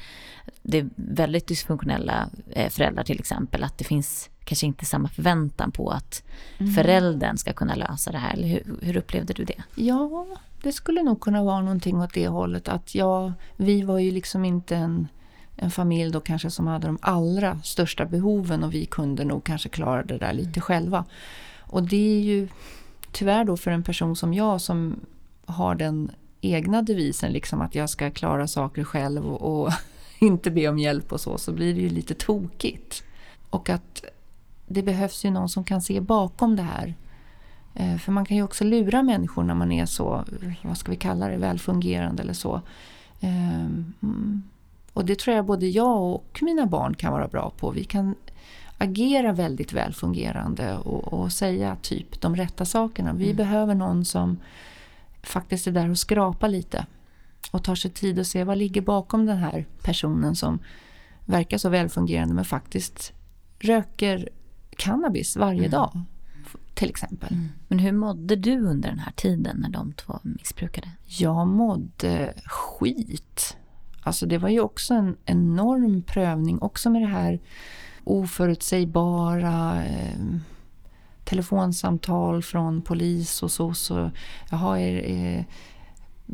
det 0.61 0.77
är 0.77 0.89
väldigt 0.95 1.47
dysfunktionella 1.47 2.29
eh, 2.49 2.69
föräldrar 2.69 3.03
till 3.03 3.19
exempel, 3.19 3.63
att 3.63 3.77
det 3.77 3.83
finns 3.83 4.29
kanske 4.43 4.65
inte 4.65 4.85
samma 4.85 5.09
förväntan 5.09 5.71
på 5.71 5.89
att 5.89 6.23
mm. 6.57 6.73
föräldern 6.73 7.37
ska 7.37 7.53
kunna 7.53 7.75
lösa 7.75 8.11
det 8.11 8.17
här. 8.17 8.33
Eller 8.33 8.47
hur, 8.47 8.77
hur, 8.81 8.97
upplevde 8.97 9.33
du 9.33 9.43
det? 9.43 9.63
Ja, 9.75 10.27
det 10.63 10.71
skulle 10.71 11.03
nog 11.03 11.21
kunna 11.21 11.43
vara 11.43 11.61
någonting 11.61 12.01
åt 12.01 12.13
det 12.13 12.27
hållet. 12.27 12.67
Att 12.67 12.95
jag, 12.95 13.33
vi 13.57 13.81
var 13.81 13.99
ju 13.99 14.11
liksom 14.11 14.45
inte 14.45 14.75
en, 14.75 15.07
en 15.55 15.71
familj 15.71 16.11
då 16.11 16.19
kanske 16.19 16.49
som 16.49 16.67
hade 16.67 16.87
de 16.87 16.97
allra 17.01 17.59
största 17.63 18.05
behoven 18.05 18.63
och 18.63 18.73
vi 18.73 18.85
kunde 18.85 19.23
nog 19.23 19.43
kanske 19.43 19.69
klara 19.69 20.03
det 20.03 20.17
där 20.17 20.33
lite 20.33 20.59
mm. 20.59 20.61
själva. 20.61 21.05
Och 21.59 21.83
det 21.83 22.17
är 22.17 22.21
ju 22.21 22.47
tyvärr 23.11 23.43
då 23.43 23.57
för 23.57 23.71
en 23.71 23.83
person 23.83 24.15
som 24.15 24.33
jag 24.33 24.61
som 24.61 24.99
har 25.45 25.75
den 25.75 26.11
egna 26.43 26.81
devisen 26.81 27.31
liksom 27.31 27.61
att 27.61 27.75
jag 27.75 27.89
ska 27.89 28.11
klara 28.11 28.47
saker 28.47 28.83
själv 28.83 29.25
och, 29.25 29.65
och 29.65 29.73
inte 30.19 30.51
be 30.51 30.67
om 30.67 30.79
hjälp 30.79 31.11
och 31.11 31.21
så, 31.21 31.37
så 31.37 31.51
blir 31.51 31.73
det 31.73 31.81
ju 31.81 31.89
lite 31.89 32.13
tokigt. 32.13 33.03
Och 33.49 33.69
att 33.69 34.03
det 34.67 34.83
behövs 34.83 35.25
ju 35.25 35.31
någon 35.31 35.49
som 35.49 35.63
kan 35.63 35.81
se 35.81 36.01
bakom 36.01 36.55
det 36.55 36.63
här. 36.63 36.95
Eh, 37.73 37.97
för 37.97 38.11
man 38.11 38.25
kan 38.25 38.37
ju 38.37 38.43
också 38.43 38.63
lura 38.63 39.03
människor 39.03 39.43
när 39.43 39.53
man 39.53 39.71
är 39.71 39.85
så, 39.85 40.25
vad 40.61 40.77
ska 40.77 40.91
vi 40.91 40.97
kalla 40.97 41.27
det, 41.27 41.37
välfungerande 41.37 42.23
eller 42.23 42.33
så. 42.33 42.61
Ehm, 43.21 44.43
och 44.93 45.05
det 45.05 45.19
tror 45.19 45.35
jag 45.35 45.45
både 45.45 45.67
jag 45.67 46.03
och 46.03 46.39
mina 46.41 46.65
barn 46.65 46.93
kan 46.93 47.13
vara 47.13 47.27
bra 47.27 47.53
på. 47.59 47.71
Vi 47.71 47.83
kan 47.83 48.15
agera 48.77 49.33
väldigt 49.33 49.73
välfungerande 49.73 50.77
och, 50.77 51.13
och 51.13 51.31
säga 51.31 51.77
typ 51.81 52.21
de 52.21 52.35
rätta 52.35 52.65
sakerna. 52.65 53.13
Vi 53.13 53.25
mm. 53.25 53.37
behöver 53.37 53.75
någon 53.75 54.05
som 54.05 54.37
faktiskt 55.24 55.67
är 55.67 55.71
där 55.71 55.89
och 55.89 55.97
skrapar 55.97 56.49
lite. 56.49 56.86
Och 57.51 57.63
tar 57.63 57.76
sig 57.76 57.91
tid 57.91 58.19
att 58.19 58.28
se 58.28 58.43
vad 58.43 58.57
ligger 58.57 58.82
bakom 58.82 59.26
den 59.26 59.38
här 59.38 59.65
personen 59.84 60.36
som 60.36 60.59
verkar 61.26 61.57
så 61.57 61.69
välfungerande 61.69 62.34
men 62.34 62.45
faktiskt 62.45 63.13
röker 63.59 64.30
cannabis 64.78 65.38
varje 65.38 65.59
mm. 65.59 65.71
dag. 65.71 66.01
Till 66.74 66.89
exempel. 66.89 67.34
Mm. 67.34 67.49
Men 67.67 67.80
hur 67.80 67.91
mådde 67.91 68.36
du 68.36 68.59
under 68.59 68.89
den 68.89 68.99
här 68.99 69.11
tiden 69.11 69.57
när 69.59 69.69
de 69.69 69.93
två 69.93 70.19
missbrukade? 70.24 70.89
Jag 71.05 71.47
mådde 71.47 72.34
skit. 72.45 73.57
Alltså 74.01 74.26
det 74.26 74.38
var 74.38 74.49
ju 74.49 74.59
också 74.59 74.93
en 74.93 75.17
enorm 75.26 76.01
prövning 76.01 76.61
också 76.61 76.89
med 76.89 77.01
det 77.01 77.07
här 77.07 77.39
oförutsägbara 78.03 79.86
eh, 79.86 80.19
telefonsamtal 81.26 82.43
från 82.43 82.82
polis 82.82 83.43
och 83.43 83.51
så. 83.51 83.74
så 83.74 84.11
jaha, 84.51 84.80
är, 84.80 84.95
är, 84.95 85.45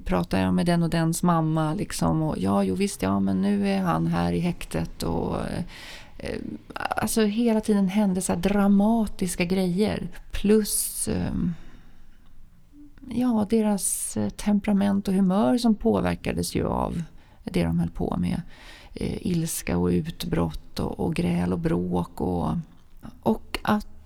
pratar 0.06 0.42
jag 0.42 0.54
med 0.54 0.66
den 0.66 0.84
och 0.84 0.90
dens 0.90 1.24
mamma 1.24 1.74
liksom 1.74 2.22
och 2.22 2.38
ja, 2.38 2.64
jo 2.64 2.76
visst, 2.76 3.02
ja 3.02 3.20
men 3.20 3.42
nu 3.42 3.70
är 3.70 3.80
han 3.80 4.08
här 4.08 4.34
i 4.34 4.40
häktet 4.40 5.04
och 5.04 5.38
eh, 6.18 6.36
alltså 6.74 7.22
hela 7.22 7.62
tiden 7.62 7.88
hände 7.88 8.22
så 8.22 8.36
dramatiska 8.36 9.46
grejer 9.46 10.08
plus 10.32 11.08
eh, 11.08 11.34
ja, 13.10 13.48
deras 13.50 14.18
eh, 14.18 14.30
temperament 14.30 15.08
och 15.08 15.14
humör 15.14 15.58
som 15.58 15.76
påverkades 15.76 16.56
ju 16.56 16.68
av 16.68 17.04
det 17.44 17.64
de 17.64 17.80
höll 17.80 17.90
på 17.90 18.18
med. 18.20 18.42
Eh, 18.94 19.28
ilska 19.28 19.78
och 19.78 19.88
utbrott 19.88 20.80
och, 20.80 21.00
och 21.00 21.16
gräl 21.16 21.54
och 21.54 21.60
bråk 21.60 22.22
och, 22.22 22.50
och 23.22 23.60
att 23.64 23.99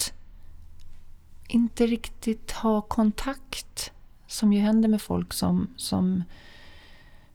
inte 1.54 1.88
riktigt 1.88 2.52
ha 2.52 2.82
kontakt 2.82 3.92
som 4.28 4.54
ju 4.54 4.60
händer 4.60 4.90
med 4.90 5.02
folk 5.02 5.34
som, 5.34 5.68
som, 5.78 6.24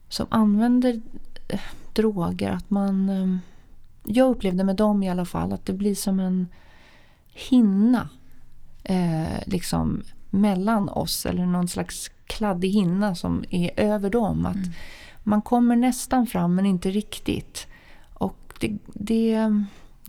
som 0.08 0.26
använder 0.30 1.00
eh, 1.48 1.60
droger. 1.92 2.50
Att 2.50 2.70
man, 2.70 3.08
eh, 3.08 3.36
jag 4.04 4.30
upplevde 4.30 4.64
med 4.64 4.76
dem 4.76 5.02
i 5.02 5.10
alla 5.10 5.24
fall 5.24 5.52
att 5.52 5.66
det 5.66 5.72
blir 5.72 5.94
som 5.94 6.20
en 6.20 6.48
hinna 7.32 8.08
eh, 8.84 9.42
liksom 9.46 10.02
mellan 10.30 10.88
oss 10.88 11.26
eller 11.26 11.46
någon 11.46 11.68
slags 11.68 12.10
kladdig 12.26 12.70
hinna 12.70 13.14
som 13.14 13.44
är 13.50 13.80
över 13.80 14.10
dem. 14.10 14.46
Att 14.46 14.56
mm. 14.56 14.70
man 15.22 15.42
kommer 15.42 15.76
nästan 15.76 16.26
fram 16.26 16.54
men 16.54 16.66
inte 16.66 16.90
riktigt. 16.90 17.66
Och 18.14 18.54
det, 18.60 18.78
det, 18.94 19.64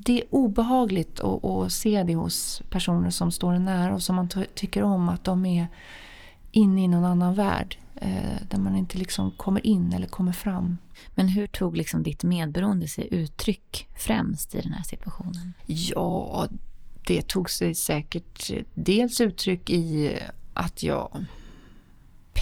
det 0.06 0.22
är 0.22 0.24
obehagligt 0.30 1.20
att, 1.20 1.46
att, 1.46 1.72
se 1.72 2.04
det 2.04 2.16
hos 2.16 2.62
personer 2.70 3.10
som 3.10 3.32
står 3.32 3.54
en 3.54 3.66
nära 3.66 3.94
och 3.94 4.04
som 4.04 4.16
man 4.16 4.30
tycker 4.54 4.84
om 4.84 5.10
att 5.10 5.24
de 5.24 5.46
är 5.46 5.68
inne 6.52 6.84
i 6.84 6.88
någon 6.88 7.06
annan 7.06 7.34
värld. 7.34 7.78
Eh, 7.96 8.42
där 8.50 8.58
man 8.58 8.76
inte 8.76 8.98
liksom 8.98 9.32
kommer 9.32 9.68
in 9.68 9.94
eller 9.94 10.08
kommer 10.08 10.32
fram. 10.32 10.78
Men 11.16 11.28
hur 11.28 11.48
tog 11.48 11.78
liksom 11.78 12.04
ditt 12.04 12.24
medberoende 12.24 12.88
sig 12.88 13.08
uttryck 13.12 13.88
främst 13.96 14.56
i 14.56 14.62
den 14.62 14.74
här 14.74 14.84
situationen? 14.84 15.54
Ja, 15.66 16.48
det 17.08 17.28
tog 17.28 17.50
sig 17.50 17.76
säkert 17.76 18.52
dels 18.74 19.22
uttryck 19.22 19.70
i 19.70 20.18
att 20.54 20.84
jag... 20.84 21.26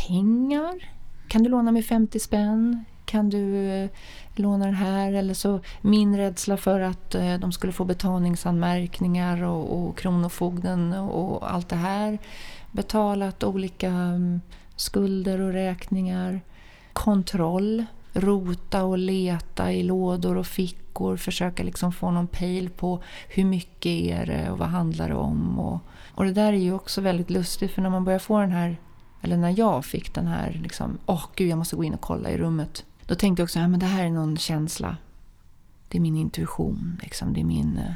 Pengar? 0.08 0.92
Kan 1.28 1.44
du 1.44 1.50
låna 1.50 1.72
mig 1.72 1.84
50 1.84 2.20
spänn? 2.20 2.86
Kan 3.08 3.30
du 3.30 3.70
eh, 3.70 3.90
låna 4.36 4.66
den 4.66 4.74
här? 4.74 5.14
Eller 5.14 5.34
så 5.34 5.60
min 5.82 6.18
rädsla 6.18 6.58
för 6.58 6.80
att 6.80 7.16
eh, 7.16 7.34
de 7.38 7.52
skulle 7.52 7.74
få 7.74 7.86
betalningsanmärkningar 7.86 9.44
och, 9.44 9.80
och 9.80 9.98
Kronofogden 9.98 10.94
och 10.94 11.54
allt 11.54 11.70
det 11.70 11.76
här. 11.76 12.18
Betalat 12.72 13.44
olika 13.44 13.88
mm, 13.88 14.42
skulder 14.76 15.42
och 15.42 15.54
räkningar. 15.54 16.42
Kontroll. 16.94 17.86
Rota 18.14 18.84
och 18.84 18.98
leta 18.98 19.72
i 19.72 19.84
lådor 19.84 20.38
och 20.38 20.48
fickor. 20.48 21.18
Försöka 21.18 21.64
liksom 21.64 21.92
få 21.92 22.12
någon 22.12 22.28
pejl 22.28 22.70
på 22.70 23.04
hur 23.30 23.46
mycket 23.46 23.92
är 23.92 24.26
det 24.26 24.52
och 24.52 24.58
vad 24.58 24.68
handlar 24.68 25.10
det 25.10 25.16
om. 25.16 25.60
Och, 25.60 25.80
och 26.16 26.26
det 26.26 26.34
där 26.34 26.54
är 26.54 26.58
ju 26.58 26.74
också 26.74 27.02
väldigt 27.02 27.30
lustigt 27.30 27.72
för 27.72 27.82
när 27.82 27.90
man 27.90 28.06
börjar 28.06 28.20
få 28.20 28.40
den 28.40 28.52
här, 28.52 28.78
eller 29.22 29.38
när 29.38 29.60
jag 29.60 29.86
fick 29.86 30.14
den 30.14 30.28
här, 30.28 30.60
liksom, 30.64 30.98
åh 31.06 31.16
oh, 31.16 31.26
gud 31.36 31.50
jag 31.50 31.58
måste 31.58 31.76
gå 31.76 31.84
in 31.84 31.94
och 31.94 32.02
kolla 32.02 32.30
i 32.30 32.38
rummet. 32.38 32.86
Då 33.08 33.16
tänkte 33.16 33.42
jag 33.42 33.46
också, 33.46 33.60
ja 33.60 33.68
men 33.68 33.80
det 33.80 33.86
här 33.86 34.06
är 34.06 34.10
någon 34.10 34.38
känsla. 34.38 34.98
Det 35.88 35.98
är 35.98 36.02
min 36.02 36.16
intuition, 36.16 37.00
liksom. 37.04 37.34
det 37.34 37.40
är 37.40 37.46
min 37.46 37.78
eh, 37.78 37.94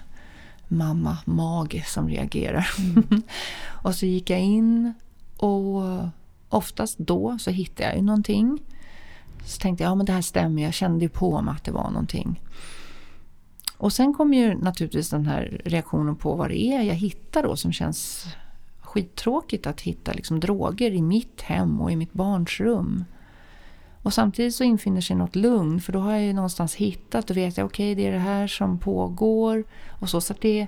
mamma 0.68 1.18
mage 1.26 1.84
som 1.88 2.10
reagerar. 2.10 2.70
Mm. 2.80 3.22
och 3.84 3.96
så 3.96 4.06
gick 4.06 4.30
jag 4.30 4.40
in 4.40 4.94
och 5.38 5.84
oftast 6.50 6.98
då 6.98 7.38
så 7.40 7.52
hittade 7.52 7.90
jag 7.90 7.98
ju 7.98 8.02
någonting. 8.02 8.60
Så 9.46 9.60
tänkte 9.60 9.84
jag, 9.84 9.92
ja 9.92 9.96
men 9.96 10.06
det 10.06 10.14
här 10.14 10.22
stämmer, 10.22 10.64
jag 10.64 10.74
kände 10.74 11.06
ju 11.06 11.10
på 11.10 11.42
mig 11.42 11.54
att 11.56 11.64
det 11.64 11.72
var 11.72 11.90
någonting. 11.90 12.42
Och 13.78 13.94
sen 13.94 14.14
kommer 14.14 14.38
ju 14.38 14.58
naturligtvis 14.58 15.10
den 15.10 15.26
här 15.26 15.62
reaktionen 15.66 16.16
på 16.16 16.36
vad 16.36 16.50
det 16.50 16.62
är 16.62 16.82
jag 16.82 16.96
hittar 16.96 17.44
då 17.44 17.56
som 17.56 17.72
känns 17.72 18.26
skittråkigt 18.82 19.68
att 19.68 19.82
hitta 19.82 20.14
liksom 20.14 20.40
droger 20.40 20.92
i 20.92 21.02
mitt 21.02 21.42
hem 21.42 21.82
och 21.82 21.92
i 21.92 21.96
mitt 21.96 22.14
barns 22.14 22.60
rum. 22.60 23.06
Och 24.04 24.14
samtidigt 24.14 24.56
så 24.56 24.64
infinner 24.64 25.02
sig 25.02 25.16
något 25.16 25.36
lugn 25.36 25.82
för 25.82 25.94
då 25.94 26.00
har 26.00 26.12
jag 26.12 26.24
ju 26.24 26.34
någonstans 26.34 26.76
hittat 26.76 27.30
och 27.30 27.38
vet 27.38 27.58
jag 27.58 27.66
okej 27.66 27.94
okay, 27.94 28.04
det 28.04 28.10
är 28.10 28.14
det 28.14 28.20
här 28.20 28.48
som 28.48 28.78
pågår. 28.78 29.64
Och 29.90 30.10
så, 30.10 30.22
så 30.22 30.34
det, 30.42 30.68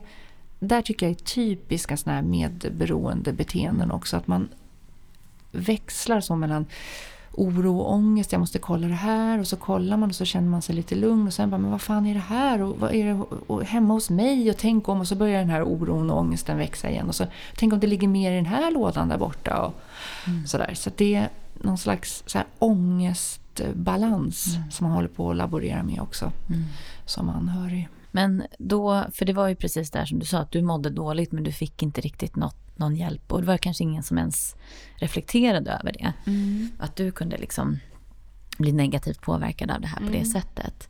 där 0.59 0.81
tycker 0.81 1.05
jag 1.05 1.11
är 1.11 1.23
typiska 1.23 1.97
såna 1.97 2.15
här 2.15 2.21
medberoende 2.21 3.33
beteenden 3.33 3.91
också. 3.91 4.17
Att 4.17 4.27
man 4.27 4.49
växlar 5.51 6.21
så 6.21 6.35
mellan 6.35 6.65
oro 7.33 7.79
och 7.79 7.93
ångest. 7.93 8.31
Jag 8.31 8.39
måste 8.39 8.59
kolla 8.59 8.87
det 8.87 8.93
här 8.93 9.39
och 9.39 9.47
så 9.47 9.55
kollar 9.55 9.97
man 9.97 10.09
och 10.09 10.15
så 10.15 10.25
känner 10.25 10.49
man 10.49 10.61
sig 10.61 10.75
lite 10.75 10.95
lugn 10.95 11.27
och 11.27 11.33
sen 11.33 11.49
bara, 11.49 11.57
men 11.57 11.71
vad 11.71 11.81
fan 11.81 12.05
är 12.05 12.13
det 12.13 12.19
här 12.19 12.61
och 12.61 12.79
vad 12.79 12.93
är 12.93 13.05
det 13.05 13.13
och 13.47 13.63
hemma 13.63 13.93
hos 13.93 14.09
mig 14.09 14.49
och 14.49 14.57
tänk 14.57 14.89
om 14.89 14.99
och 14.99 15.07
så 15.07 15.15
börjar 15.15 15.39
den 15.39 15.49
här 15.49 15.63
oron 15.63 16.09
och 16.09 16.19
ångesten 16.19 16.57
växa 16.57 16.89
igen 16.89 17.07
och 17.07 17.15
så 17.15 17.25
tänk 17.55 17.73
om 17.73 17.79
det 17.79 17.87
ligger 17.87 18.07
mer 18.07 18.31
i 18.31 18.35
den 18.35 18.45
här 18.45 18.71
lådan 18.71 19.09
där 19.09 19.17
borta 19.17 19.61
och 19.61 19.73
mm. 20.27 20.47
sådär. 20.47 20.71
Så 20.73 20.91
det 20.95 21.15
är 21.15 21.29
någon 21.63 21.77
slags 21.77 22.23
så 22.25 22.37
här 22.37 22.47
ångestbalans 22.59 24.55
mm. 24.55 24.71
som 24.71 24.87
man 24.87 24.95
håller 24.95 25.07
på 25.07 25.31
att 25.31 25.37
laborera 25.37 25.83
med 25.83 26.01
också 26.01 26.31
mm. 26.49 26.63
som 27.05 27.29
anhörig. 27.29 27.89
Men 28.11 28.43
då, 28.57 29.05
för 29.11 29.25
det 29.25 29.33
var 29.33 29.47
ju 29.47 29.55
precis 29.55 29.91
där 29.91 30.05
som 30.05 30.19
du 30.19 30.25
sa 30.25 30.39
att 30.39 30.51
du 30.51 30.61
mådde 30.61 30.89
dåligt 30.89 31.31
men 31.31 31.43
du 31.43 31.51
fick 31.51 31.83
inte 31.83 32.01
riktigt 32.01 32.35
något 32.35 32.63
någon 32.75 32.95
hjälp. 32.95 33.31
Och 33.31 33.41
det 33.41 33.47
var 33.47 33.57
kanske 33.57 33.83
ingen 33.83 34.03
som 34.03 34.17
ens 34.17 34.55
reflekterade 34.95 35.71
över 35.71 35.93
det. 35.93 36.13
Mm. 36.25 36.69
Att 36.79 36.95
du 36.95 37.11
kunde 37.11 37.37
liksom 37.37 37.79
bli 38.57 38.71
negativt 38.71 39.21
påverkad 39.21 39.71
av 39.71 39.81
det 39.81 39.87
här 39.87 39.97
på 39.97 40.11
det 40.11 40.17
mm. 40.17 40.25
sättet. 40.25 40.89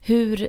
Hur, 0.00 0.48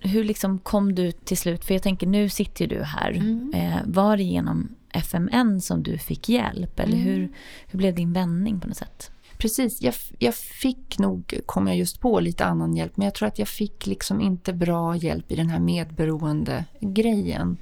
hur 0.00 0.24
liksom 0.24 0.58
kom 0.58 0.94
du 0.94 1.12
till 1.12 1.36
slut, 1.36 1.64
för 1.64 1.74
jag 1.74 1.82
tänker 1.82 2.06
nu 2.06 2.28
sitter 2.28 2.64
ju 2.64 2.78
du 2.78 2.82
här. 2.84 3.10
Mm. 3.10 3.52
Eh, 3.54 3.78
var 3.84 4.16
det 4.16 4.22
genom 4.22 4.74
FMN 4.90 5.60
som 5.60 5.82
du 5.82 5.98
fick 5.98 6.28
hjälp? 6.28 6.80
Eller 6.80 6.96
hur, 6.96 7.18
mm. 7.18 7.32
hur 7.66 7.78
blev 7.78 7.94
din 7.94 8.12
vändning 8.12 8.60
på 8.60 8.68
något 8.68 8.76
sätt? 8.76 9.10
Precis, 9.38 9.82
jag, 9.82 9.94
jag 10.18 10.34
fick 10.34 10.98
nog, 10.98 11.40
kom 11.46 11.66
jag 11.66 11.76
just 11.76 12.00
på, 12.00 12.20
lite 12.20 12.44
annan 12.44 12.76
hjälp. 12.76 12.96
Men 12.96 13.04
jag 13.04 13.14
tror 13.14 13.28
att 13.28 13.38
jag 13.38 13.48
fick 13.48 13.86
liksom 13.86 14.20
inte 14.20 14.52
bra 14.52 14.96
hjälp 14.96 15.32
i 15.32 15.36
den 15.36 15.48
här 15.48 15.58
medberoende 15.58 16.64
grejen. 16.80 17.56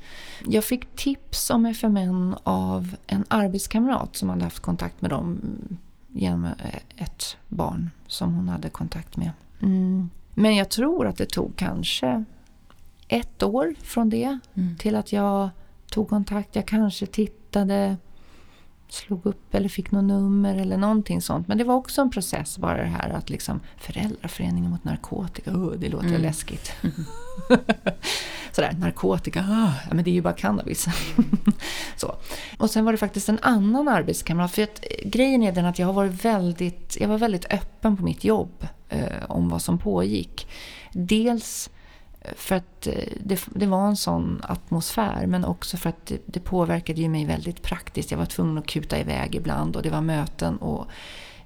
Jag 0.47 0.65
fick 0.65 0.97
tips 0.97 1.51
om 1.51 1.67
FMN 1.67 2.37
av 2.43 2.97
en 3.07 3.25
arbetskamrat 3.29 4.17
som 4.17 4.29
hade 4.29 4.45
haft 4.45 4.61
kontakt 4.61 5.03
med 5.03 5.11
dem 5.11 5.41
genom 6.13 6.49
ett 6.97 7.37
barn 7.49 7.91
som 8.07 8.35
hon 8.35 8.49
hade 8.49 8.69
kontakt 8.69 9.17
med. 9.17 9.31
Mm. 9.63 10.11
Men 10.35 10.57
jag 10.57 10.69
tror 10.69 11.07
att 11.07 11.17
det 11.17 11.27
tog 11.27 11.57
kanske 11.57 12.25
ett 13.09 13.43
år 13.43 13.75
från 13.83 14.11
det 14.11 14.39
mm. 14.55 14.77
till 14.77 14.97
att 14.97 15.13
jag 15.13 15.51
tog 15.97 16.09
kontakt. 16.09 16.57
Jag 16.57 16.67
kanske 16.67 17.07
tittade 17.07 17.97
slog 18.89 19.27
upp 19.27 19.55
eller 19.55 19.69
fick 19.69 19.91
något 19.91 20.05
nummer 20.05 20.55
eller 20.55 20.77
någonting 20.77 21.23
sånt. 21.23 21.49
Men 21.49 21.59
det 21.59 21.65
var 21.65 21.75
också 21.75 22.01
en 22.01 22.11
process 22.11 22.59
bara 22.59 22.77
det 22.77 22.89
här 22.89 23.11
att 23.11 23.31
liksom 23.31 23.61
föräldraföreningen 23.77 24.71
mot 24.71 24.85
narkotika, 24.85 25.51
oh, 25.51 25.73
det 25.73 25.89
låter 25.89 26.09
mm. 26.09 26.23
läskigt. 26.23 26.73
Sådär, 28.53 28.73
narkotika, 28.73 29.41
oh, 29.41 29.73
ja, 29.89 29.95
men 29.95 30.05
det 30.05 30.11
är 30.11 30.13
ju 30.13 30.23
bara 30.23 30.35
cannabis. 30.35 30.87
så. 31.97 32.15
Och 32.59 32.71
sen 32.71 32.85
var 32.85 32.93
det 32.93 32.99
faktiskt 32.99 33.29
en 33.29 33.39
annan 33.43 33.89
arbetskamrat. 33.89 34.53
För 34.53 34.63
att, 34.63 34.81
eh, 34.83 35.09
grejen 35.09 35.43
är 35.43 35.53
den 35.53 35.67
att 35.67 35.79
jag 35.79 35.87
har 35.87 35.95
varit 35.95 36.25
väldigt, 36.25 36.97
jag 37.01 37.09
var 37.09 37.19
väldigt 37.19 37.53
öppen 37.53 37.97
på 37.97 38.05
mitt 38.05 38.25
jobb 38.25 38.67
eh, 38.89 39.25
om 39.29 39.49
vad 39.49 39.63
som 39.63 39.79
pågick. 39.79 40.49
Dels 40.93 41.71
för 42.37 42.55
att 42.55 42.87
eh, 42.87 42.93
det, 43.21 43.41
det, 43.55 43.67
var 43.67 43.87
en 43.87 43.97
sån 43.97 44.41
atmosfär 44.43 45.27
men 45.27 45.45
också 45.45 45.77
för 45.77 45.89
att 45.89 46.07
det, 46.07 46.19
det, 46.27 46.41
påverkade 46.41 47.01
ju 47.01 47.09
mig 47.09 47.25
väldigt 47.25 47.63
praktiskt. 47.63 48.11
Jag 48.11 48.19
var 48.19 48.27
tvungen 48.27 48.59
att 48.59 48.67
kuta 48.67 48.99
iväg 48.99 49.35
ibland 49.35 49.77
och 49.77 49.83
det 49.83 49.91
var 49.91 50.01
möten 50.01 50.57
och 50.57 50.87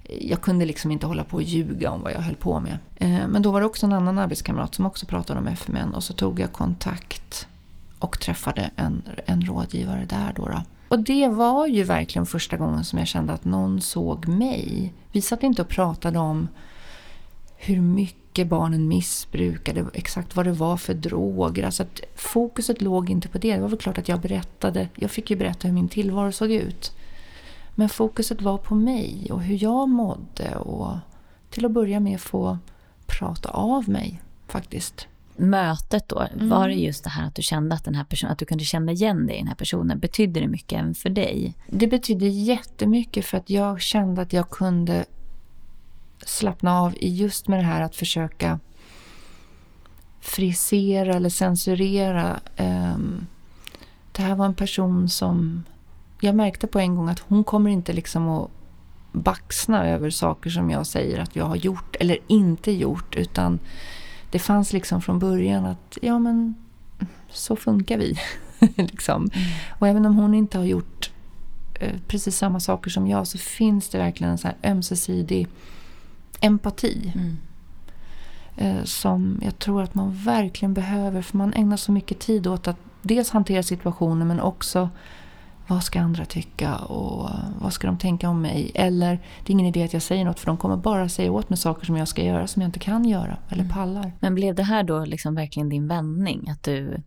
eh, 0.05 0.27
jag 0.31 0.41
kunde 0.41 0.65
liksom 0.65 0.91
inte 0.91 1.07
hålla 1.07 1.25
på 1.25 1.37
och 1.37 1.43
ljuga 1.43 1.91
om 1.91 2.03
vad 2.03 2.13
jag 2.13 2.21
höll 2.21 2.37
på 2.37 2.61
med. 2.61 2.79
Eh, 2.97 3.29
men 3.29 3.43
då 3.43 3.51
var 3.51 3.61
det 3.61 3.67
också 3.67 3.87
en 3.87 3.93
annan 3.93 4.19
arbetskamrat 4.19 4.75
som 4.75 4.87
också 4.87 5.07
pratade 5.07 5.41
om 5.41 5.47
FMN 5.47 5.95
och 5.95 6.05
så 6.05 6.13
tog 6.13 6.41
jag 6.41 6.53
kontakt 6.53 7.47
och 7.99 8.21
träffade 8.21 8.71
en, 8.77 9.03
en 9.27 9.43
rådgivare 9.43 10.07
där 10.09 10.33
då, 10.37 10.49
då. 10.49 10.63
Och 10.89 10.99
det 10.99 11.29
var 11.29 11.67
ju 11.67 11.85
verkligen 11.85 12.27
första 12.27 12.57
gången 12.57 12.85
som 12.85 12.99
jag 12.99 13.09
kände 13.09 13.33
att 13.33 13.45
någon 13.45 13.81
såg 13.81 14.29
mig. 14.29 14.95
Vi 15.13 15.21
satt 15.21 15.43
inte 15.43 15.63
och 15.63 15.69
pratade 15.69 16.19
om 16.19 16.49
hur 17.63 17.81
mycket 17.81 18.49
barnen 18.49 18.89
missbrukade, 18.89 19.87
exakt 19.95 20.37
vad 20.37 20.47
det 20.47 20.53
var 20.53 20.77
för 20.77 20.95
droger. 20.95 21.65
Alltså 21.65 21.83
att 21.83 22.01
fokuset 22.15 22.81
låg 22.81 23.11
inte 23.11 23.29
på 23.29 23.39
det. 23.39 23.55
Det 23.55 23.61
var 23.61 23.69
väl 23.69 23.79
klart 23.79 23.99
att 23.99 24.09
jag 24.09 24.21
berättade, 24.21 24.89
jag 24.95 25.11
fick 25.11 25.31
ju 25.31 25.37
berätta 25.37 25.69
hur 25.69 25.75
min 25.75 25.89
tillvaro 25.89 26.33
såg 26.33 26.51
ut. 26.51 26.93
Men 27.75 27.89
fokuset 27.89 28.43
var 28.43 28.59
på 28.59 28.75
mig 28.75 29.29
och 29.31 29.43
hur 29.43 29.63
jag 29.63 29.89
mådde 29.89 30.57
och 30.57 30.97
till 31.51 31.65
att 31.65 31.73
börja 31.73 32.01
med 32.01 32.21
få 32.21 32.59
prata 33.07 33.49
av 33.49 33.89
mig 33.89 34.21
faktiskt. 34.47 35.07
Mötet 35.37 36.09
då, 36.09 36.21
mm. 36.21 36.49
var 36.49 36.69
det 36.69 36.75
just 36.75 37.05
det 37.05 37.11
här 37.11 37.27
att 37.27 37.35
du 37.35 37.43
kände 37.43 37.75
att 37.75 37.85
den 37.85 37.95
här 37.95 38.05
personen, 38.05 38.33
att 38.33 38.39
du 38.39 38.45
kunde 38.45 38.65
känna 38.65 38.93
igen 38.93 39.27
dig 39.27 39.37
i 39.37 39.39
den 39.39 39.49
här 39.49 39.55
personen? 39.55 39.99
Betydde 39.99 40.41
det 40.41 40.49
mycket 40.49 40.79
även 40.79 40.95
för 40.95 41.11
dig? 41.11 41.55
Det 41.67 41.87
betydde 41.87 42.27
jättemycket 42.29 43.25
för 43.25 43.39
att 43.39 43.51
jag 43.51 43.81
kände 43.81 44.23
att 44.23 44.33
jag 44.33 44.51
kunde 44.51 45.05
slappna 46.27 46.81
av 46.81 46.95
i 46.97 47.09
just 47.09 47.49
med 47.49 47.59
det 47.59 47.65
här 47.65 47.81
att 47.81 47.97
försöka 47.97 48.59
frisera 50.21 51.15
eller 51.15 51.31
censurera. 51.31 52.41
Um, 52.57 53.27
det 54.13 54.23
här 54.23 54.35
var 54.35 54.47
en 54.47 54.55
person 54.55 55.09
som... 55.09 55.65
Jag 56.21 56.35
märkte 56.35 56.67
på 56.67 56.79
en 56.79 56.97
gång 56.97 57.09
att 57.09 57.19
hon 57.19 57.45
kommer 57.45 57.71
inte 57.71 57.93
liksom 57.93 58.29
att 58.29 58.51
baxna 59.13 59.87
över 59.87 60.11
saker 60.11 60.51
som 60.51 60.71
jag 60.71 60.87
säger 60.87 61.19
att 61.19 61.37
jag 61.37 61.45
har 61.45 61.57
gjort 61.57 61.97
eller 62.01 62.19
inte 62.27 62.73
gjort. 62.73 63.17
Utan 63.17 63.59
det 64.31 64.39
fanns 64.39 64.73
liksom 64.73 65.03
från 65.03 65.19
början 65.19 65.65
att 65.65 65.99
ja 66.03 66.19
men 66.19 66.55
så 67.31 67.57
funkar 67.57 67.99
vi. 67.99 68.19
liksom. 68.77 69.31
Mm. 69.35 69.49
Och 69.79 69.89
även 69.89 70.07
om 70.07 70.17
hon 70.17 70.35
inte 70.35 70.59
har 70.59 70.65
gjort 70.65 71.11
eh, 71.75 71.97
precis 72.07 72.37
samma 72.37 72.61
saker 72.61 72.91
som 72.91 73.07
jag 73.07 73.27
så 73.27 73.39
finns 73.39 73.89
det 73.89 73.99
verkligen 73.99 74.31
en 74.31 74.39
så 74.39 74.49
här 74.49 74.57
ömsesidig 74.65 75.49
empati. 76.41 77.13
Mm. 77.15 77.37
Eh, 78.57 78.85
som 78.85 79.41
jag 79.43 79.59
tror 79.59 79.83
att 79.83 79.95
man 79.95 80.15
verkligen 80.15 80.75
behöver. 80.75 81.23
För 81.23 81.37
man 81.37 81.55
ägnar 81.55 81.77
så 81.77 81.93
mycket 81.93 82.19
tid 82.19 82.47
åt 82.47 82.69
att 82.69 82.77
dels 83.03 83.31
hantera 83.31 83.63
situationen 83.63 84.29
men 84.29 84.41
också 84.41 84.89
vad 85.67 85.85
ska 85.85 86.01
andra 86.01 86.25
tycka 86.25 86.77
och 86.77 87.31
vad 87.61 87.73
ska 87.73 87.87
de 87.87 87.99
tänka 87.99 88.29
om 88.29 88.43
mig? 88.43 88.71
Eller 88.75 89.11
det 89.17 89.51
är 89.51 89.53
ingen 89.53 89.67
idé 89.67 89.83
att 89.83 89.93
jag 89.93 90.03
säger 90.03 90.25
något 90.25 90.41
för 90.41 90.47
de 90.47 90.57
kommer 90.57 90.77
bara 90.77 91.09
säga 91.09 91.33
åt 91.33 91.51
mig 91.51 91.57
saker 91.57 91.87
som 91.87 91.97
jag 91.97 92.09
ska 92.09 92.25
göra 92.25 92.47
som 92.47 92.63
jag 92.63 92.69
inte 92.69 92.79
kan 92.79 93.05
göra 93.05 93.37
eller 93.49 93.63
mm. 93.63 93.75
pallar. 93.75 94.13
Men 94.21 94.35
blev 94.35 94.55
det 94.55 94.63
här 94.63 94.83
då 94.83 95.05
liksom 95.05 95.35
verkligen 95.35 95.69
din 95.69 95.89
vändning? 95.89 96.49
Att 96.51 96.63
du, 96.63 97.03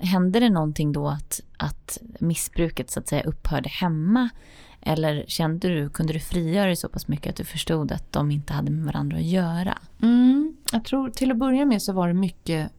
hände 0.00 0.40
det 0.40 0.50
någonting 0.50 0.92
då 0.92 1.08
att, 1.08 1.40
att 1.56 1.98
missbruket 2.20 2.90
så 2.90 3.00
att 3.00 3.08
säga 3.08 3.22
upphörde 3.22 3.68
hemma? 3.68 4.28
Eller 4.88 5.24
kände 5.26 5.68
du, 5.68 5.88
kunde 5.88 6.12
du 6.12 6.20
frigöra 6.20 6.66
dig 6.66 6.76
så 6.76 6.88
pass 6.88 7.08
mycket 7.08 7.30
att 7.30 7.36
du 7.36 7.44
förstod 7.44 7.92
att 7.92 8.12
de 8.12 8.30
inte 8.30 8.52
hade 8.52 8.70
med 8.70 8.84
varandra 8.84 9.16
att 9.16 9.22
göra? 9.22 9.78
Mm, 10.02 10.56
jag 10.72 10.84
tror 10.84 11.10
till 11.10 11.30
att 11.30 11.36
börja 11.36 11.64
med 11.64 11.82
så 11.82 11.92
var 11.92 12.08
det 12.08 12.14
mycket 12.14 12.72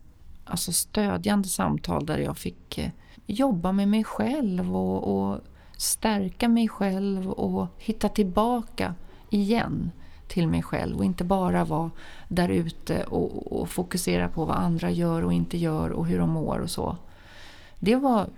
alltså 0.45 0.71
stödjande 0.71 1.47
samtal 1.47 2.05
där 2.05 2.17
jag 2.17 2.37
fick 2.37 2.77
eh, 2.77 2.89
jobba 3.25 3.71
med 3.71 3.87
mig 3.87 4.03
själv 4.03 4.77
och, 4.77 5.31
och 5.31 5.39
stärka 5.77 6.49
mig 6.49 6.67
själv 6.67 7.29
och 7.29 7.67
hitta 7.77 8.09
tillbaka 8.09 8.95
igen 9.29 9.91
till 10.27 10.47
mig 10.47 10.63
själv 10.63 10.97
och 10.97 11.05
inte 11.05 11.23
bara 11.23 11.65
vara 11.65 11.91
där 12.27 12.49
ute 12.49 13.03
och, 13.03 13.59
och, 13.59 13.69
fokusera 13.69 14.29
på 14.29 14.45
vad 14.45 14.57
andra 14.57 14.91
gör 14.91 15.23
och 15.23 15.33
inte 15.33 15.57
gör 15.57 15.89
och 15.89 16.07
hur 16.07 16.19
de 16.19 16.29
mår 16.29 16.59
och 16.59 16.69
så. 16.69 16.97
Det, 17.79 17.95
var, 17.95 18.29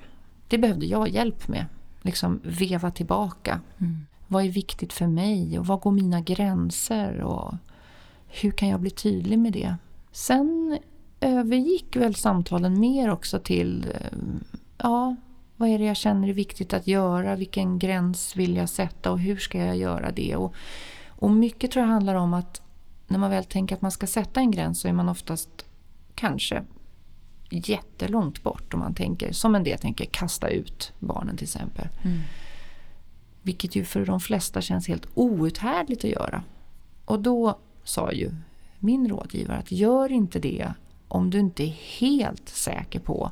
det 0.48 0.58
behövde 0.58 0.86
jag 0.86 1.10
hjälp 1.10 1.48
med. 1.48 1.66
Liksom 2.02 2.42
veva 2.44 2.92
tillbaka. 2.92 3.62
Mm. 3.78 4.06
Vad 4.28 4.46
är 4.46 4.50
viktigt 4.50 4.94
för 4.94 5.08
mig 5.08 5.60
och 5.60 5.68
var 5.68 5.78
går 5.78 5.92
mina 5.92 6.22
gränser 6.22 7.22
och 7.22 7.54
hur 8.28 8.52
kan 8.52 8.70
jag 8.70 8.80
bli 8.80 8.90
tydlig 8.90 9.40
med 9.40 9.54
det? 9.54 9.76
Sen 10.12 10.80
övergick 11.20 11.96
väl 11.96 12.16
samtalen 12.16 12.80
mer 12.80 13.10
också 13.10 13.40
till 13.40 13.86
eh, 13.94 14.18
ja, 14.78 15.16
vad 15.56 15.70
är 15.70 15.80
det 15.80 15.86
jag 15.86 15.98
känner 15.98 16.28
är 16.28 16.34
viktigt 16.34 16.74
att 16.74 16.88
göra? 16.88 17.36
Vilken 17.36 17.80
gräns 17.80 18.36
vill 18.36 18.56
jag 18.56 18.70
sätta 18.70 19.12
och 19.12 19.20
hur 19.20 19.38
ska 19.38 19.58
jag 19.58 19.78
göra 19.78 20.12
det? 20.12 20.36
Och, 20.36 20.54
och 21.08 21.32
mycket 21.32 21.72
tror 21.72 21.86
jag 21.86 21.92
handlar 21.92 22.16
om 22.16 22.34
att 22.34 22.62
när 23.08 23.20
man 23.20 23.30
väl 23.30 23.44
tänker 23.44 23.76
att 23.76 23.82
man 23.82 23.92
ska 23.92 24.08
sätta 24.08 24.40
en 24.40 24.52
gräns 24.52 24.80
så 24.80 24.88
är 24.88 24.94
man 24.94 25.10
oftast 25.10 25.66
kanske 26.16 26.64
jättelångt 27.52 28.44
bort 28.44 28.74
om 28.74 28.80
man 28.80 28.94
tänker, 28.94 29.32
som 29.32 29.56
en 29.56 29.64
del 29.64 29.80
tänker, 29.80 30.06
kasta 30.06 30.50
ut 30.50 30.94
barnen 31.00 31.38
till 31.38 31.46
exempel. 31.46 31.88
Mm. 32.04 32.20
Vilket 33.42 33.76
ju 33.76 33.86
för 33.86 34.06
de 34.06 34.20
flesta 34.20 34.62
känns 34.62 34.88
helt 34.88 35.08
outhärdligt 35.14 36.04
att 36.04 36.12
göra. 36.12 36.44
Och 37.06 37.20
då 37.20 37.58
sa 37.84 38.12
ju 38.12 38.32
min 38.80 39.10
rådgivare 39.10 39.58
att 39.58 39.72
gör 39.72 40.12
inte 40.12 40.40
det 40.40 40.74
om 41.08 41.30
du 41.30 41.40
inte 41.40 41.64
är 41.64 41.76
helt 42.00 42.50
säker 42.50 43.00
på 43.00 43.32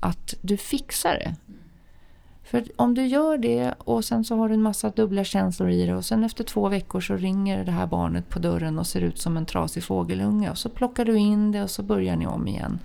att 0.00 0.34
du 0.40 0.56
fixar 0.56 1.14
det. 1.14 1.36
För 2.50 2.64
om 2.76 2.94
du 2.94 3.06
gör 3.06 3.38
det 3.38 3.74
och 3.78 4.04
sen 4.04 4.24
så 4.24 4.36
har 4.36 4.48
du 4.48 4.54
en 4.54 4.62
massa 4.62 4.90
dubbla 4.90 5.24
känslor 5.24 5.70
i 5.70 5.86
det 5.86 5.94
och 5.94 6.04
sen 6.04 6.24
efter 6.24 6.44
två 6.44 6.68
veckor 6.68 7.00
så 7.00 7.16
ringer 7.16 7.64
det 7.64 7.72
här 7.72 7.86
barnet 7.86 8.28
på 8.28 8.38
dörren 8.38 8.78
och 8.78 8.86
ser 8.86 9.00
ut 9.00 9.18
som 9.18 9.36
en 9.36 9.46
trasig 9.46 9.82
fågelunge 9.82 10.50
och 10.50 10.58
så 10.58 10.68
plockar 10.68 11.04
du 11.04 11.18
in 11.18 11.52
det 11.52 11.62
och 11.62 11.70
så 11.70 11.82
börjar 11.82 12.16
ni 12.16 12.26
om 12.26 12.48
igen. 12.48 12.78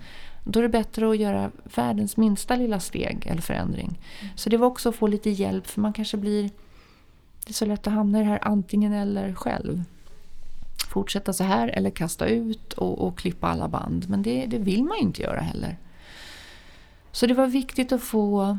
Då 0.48 0.60
är 0.60 0.62
det 0.62 0.68
bättre 0.68 1.10
att 1.10 1.18
göra 1.18 1.50
världens 1.74 2.16
minsta 2.16 2.56
lilla 2.56 2.80
steg 2.80 3.26
eller 3.26 3.42
förändring. 3.42 3.98
Mm. 4.20 4.36
Så 4.36 4.50
det 4.50 4.56
var 4.56 4.66
också 4.66 4.88
att 4.88 4.96
få 4.96 5.06
lite 5.06 5.30
hjälp 5.30 5.66
för 5.66 5.80
man 5.80 5.92
kanske 5.92 6.16
blir... 6.16 6.42
Det 7.44 7.50
är 7.50 7.52
så 7.52 7.66
lätt 7.66 7.86
att 7.86 7.92
hamna 7.92 8.18
i 8.18 8.22
det 8.22 8.28
här 8.28 8.38
antingen 8.42 8.92
eller 8.92 9.34
själv. 9.34 9.82
Fortsätta 10.88 11.32
så 11.32 11.44
här 11.44 11.68
eller 11.68 11.90
kasta 11.90 12.26
ut 12.26 12.72
och, 12.72 12.98
och 12.98 13.18
klippa 13.18 13.48
alla 13.48 13.68
band. 13.68 14.08
Men 14.08 14.22
det, 14.22 14.46
det 14.46 14.58
vill 14.58 14.84
man 14.84 14.96
ju 14.96 15.02
inte 15.02 15.22
göra 15.22 15.40
heller. 15.40 15.76
Så 17.12 17.26
det 17.26 17.34
var 17.34 17.46
viktigt 17.46 17.92
att 17.92 18.02
få 18.02 18.58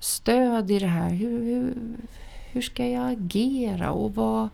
stöd 0.00 0.70
i 0.70 0.78
det 0.78 0.86
här. 0.86 1.10
Hur, 1.10 1.44
hur, 1.44 1.74
hur 2.52 2.62
ska 2.62 2.86
jag 2.86 3.12
agera 3.12 3.90
och 3.90 4.14
vad, 4.14 4.48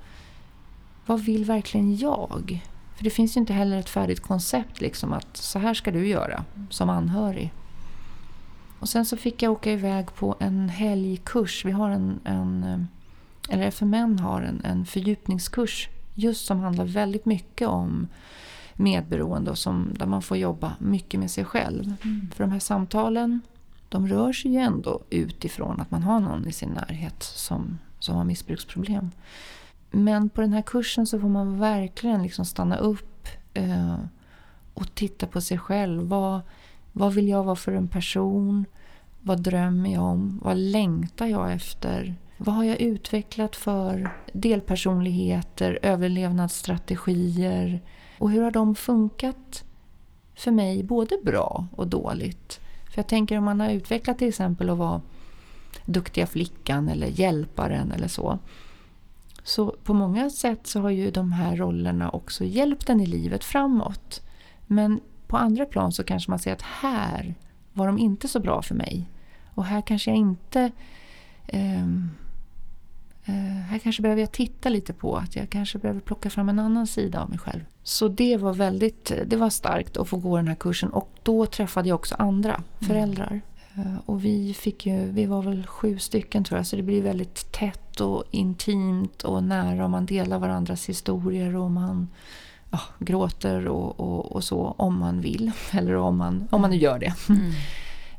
vad 1.07 1.21
vill 1.21 1.45
verkligen 1.45 1.97
jag? 1.97 2.63
För 2.97 3.05
det 3.05 3.11
finns 3.11 3.37
ju 3.37 3.41
inte 3.41 3.53
heller 3.53 3.79
ett 3.79 3.89
färdigt 3.89 4.21
koncept 4.21 4.81
liksom 4.81 5.13
att 5.13 5.37
så 5.37 5.59
här 5.59 5.75
ska 5.75 5.91
du 5.91 6.07
göra 6.07 6.45
som 6.71 6.91
anhörig. 6.91 7.53
Och 8.81 8.89
sen 8.89 9.05
så 9.05 9.17
fick 9.17 9.43
jag 9.43 9.53
åka 9.53 9.73
iväg 9.73 10.15
på 10.15 10.37
en 10.41 10.69
helgkurs. 10.69 11.65
Vi 11.65 11.73
har 11.73 11.91
en, 11.91 12.21
en 12.25 12.89
eller 13.49 13.67
FMN 13.67 14.19
har 14.19 14.43
en, 14.43 14.65
en 14.65 14.87
fördjupningskurs 14.87 15.89
just 16.15 16.47
som 16.47 16.61
handlar 16.61 16.85
väldigt 16.85 17.27
mycket 17.27 17.69
om 17.69 18.09
medberoende 18.75 19.51
och 19.51 19.59
som, 19.59 19.95
där 19.99 20.07
man 20.07 20.23
får 20.23 20.37
jobba 20.37 20.73
mycket 20.79 21.21
med 21.21 21.31
sig 21.31 21.45
själv. 21.45 21.95
Mm. 22.05 22.31
För 22.35 22.45
de 22.45 22.53
här 22.53 22.59
samtalen 22.59 23.41
de 23.89 24.09
rör 24.09 24.33
sig 24.33 24.51
ju 24.51 24.59
ändå 24.59 25.03
utifrån 25.11 25.81
att 25.81 25.91
man 25.91 26.03
har 26.03 26.21
någon 26.21 26.49
i 26.49 26.53
sin 26.53 26.71
närhet 26.71 27.23
som, 27.23 27.79
som 27.99 28.17
har 28.17 28.25
missbruksproblem. 28.25 29.11
Men 29.95 30.29
på 30.29 30.41
den 30.41 30.53
här 30.53 30.63
kursen 30.63 31.07
så 31.07 31.21
får 31.21 31.29
man 31.29 31.59
verkligen 31.59 32.23
liksom 32.23 32.45
stanna 32.45 32.77
upp 32.77 33.29
eh, 33.55 33.97
och 34.75 34.95
titta 34.95 35.27
på 35.27 35.41
sig 35.41 35.59
själv. 35.59 36.03
Vad, 36.03 36.41
vad 36.93 37.15
vill 37.15 37.29
jag 37.29 37.45
vara 37.45 37.57
för 37.57 37.73
en 37.73 37.89
person? 37.89 38.65
Vad 39.21 39.43
drömmer 39.43 39.93
jag 39.93 40.03
om? 40.03 40.41
Vad 40.43 40.57
längtar 40.57 41.27
jag 41.27 41.53
efter? 41.53 42.15
Vad 42.37 42.55
har 42.55 42.65
jag 42.65 42.81
utvecklat 42.81 43.57
för 43.57 44.11
delpersonligheter, 44.33 45.79
överlevnadsstrategier? 45.83 47.83
Och 48.19 48.31
hur 48.31 48.43
har 48.43 48.51
de 48.51 48.75
funkat 48.75 49.65
för 50.35 50.51
mig, 50.51 50.83
både 50.83 51.19
bra 51.25 51.67
och 51.77 51.89
dåligt? 51.89 52.61
För 52.85 52.99
jag 52.99 53.07
tänker 53.07 53.39
om 53.39 53.45
man 53.45 53.61
har 53.61 53.71
utvecklat 53.71 54.19
till 54.19 54.29
exempel 54.29 54.71
att 54.71 54.79
vara 54.79 55.01
duktiga 55.85 56.27
flickan 56.27 56.89
eller 56.89 57.07
hjälparen 57.07 57.93
eller 57.93 58.09
så. 58.09 58.39
Så 59.45 59.77
på 59.85 59.95
många 59.95 60.31
sätt 60.31 60.67
så 60.67 60.81
har 60.81 60.91
ju 60.91 61.11
de 61.11 61.33
här 61.33 61.57
rollerna 61.57 62.11
också 62.11 62.45
hjälpt 62.45 62.91
en 62.91 63.01
i 63.01 63.07
livet 63.07 63.45
framåt. 63.45 64.23
Men 64.67 65.01
på 65.27 65.37
andra 65.37 65.65
plan 65.67 65.93
så 65.93 66.05
kanske 66.05 66.31
man 66.31 66.39
ser 66.39 66.53
att 66.53 66.63
här 66.63 67.35
var 67.73 67.87
de 67.87 67.99
inte 67.99 68.29
så 68.29 68.41
bra 68.41 68.63
för 68.63 68.75
mig. 68.75 69.11
Och 69.55 69.65
här 69.65 69.81
kanske 69.81 70.11
jag 70.11 70.19
inte 70.19 70.71
eh, 71.47 71.87
Eh, 73.27 73.35
här 73.35 73.79
kanske 73.79 74.03
behöver 74.03 74.23
jag 74.23 74.33
titta 74.33 74.69
lite 74.69 74.93
på 74.93 75.17
att 75.17 75.37
jag 75.37 75.51
kanske 75.51 75.79
behöver 75.79 76.01
plocka 76.01 76.31
fram 76.31 76.49
en 76.49 76.59
annan 76.59 76.87
sida 76.87 77.23
av 77.23 77.31
mig 77.31 77.39
själv. 77.39 77.61
Så 77.83 78.09
det 78.09 78.37
var 78.37 78.55
väldigt 78.55 79.13
det 79.27 79.37
var 79.37 79.51
starkt 79.51 79.97
att 79.97 80.09
få 80.09 80.17
gå 80.17 80.37
den 80.37 80.49
här 80.49 80.55
kursen 80.55 80.91
och 80.91 81.11
då 81.23 81.47
träffade 81.47 81.89
jag 81.89 81.95
också 81.95 82.15
andra 82.19 82.63
föräldrar. 82.81 83.41
Mm. 83.77 83.99
Och 84.07 84.25
vi, 84.25 84.55
fick 84.55 84.87
ju, 84.87 85.11
vi 85.11 85.27
var 85.27 85.43
väl 85.43 85.67
sju 85.67 85.99
stycken 85.99 86.45
tror 86.45 86.59
jag 86.59 86.67
så 86.67 86.77
det 86.77 86.83
blir 86.83 87.03
väldigt 87.03 87.53
tätt 87.53 88.01
och 88.01 88.25
intimt 88.31 89.23
och 89.23 89.43
nära 89.45 89.85
och 89.85 89.91
man 89.91 90.07
delar 90.07 90.39
varandras 90.39 90.89
historier 90.89 91.57
och 91.57 91.71
man 91.71 92.09
ja, 92.71 92.81
gråter 92.99 93.69
och, 93.69 94.01
och, 94.01 94.33
och, 94.33 94.45
så 94.45 94.75
om 94.79 94.99
man 94.99 95.21
vill 95.21 95.53
eller 95.71 95.97
om 95.97 96.17
man, 96.17 96.49
om 96.51 96.61
man 96.61 96.71
nu 96.71 96.77
gör 96.77 96.99
det. 96.99 97.15
Mm. 97.29 97.53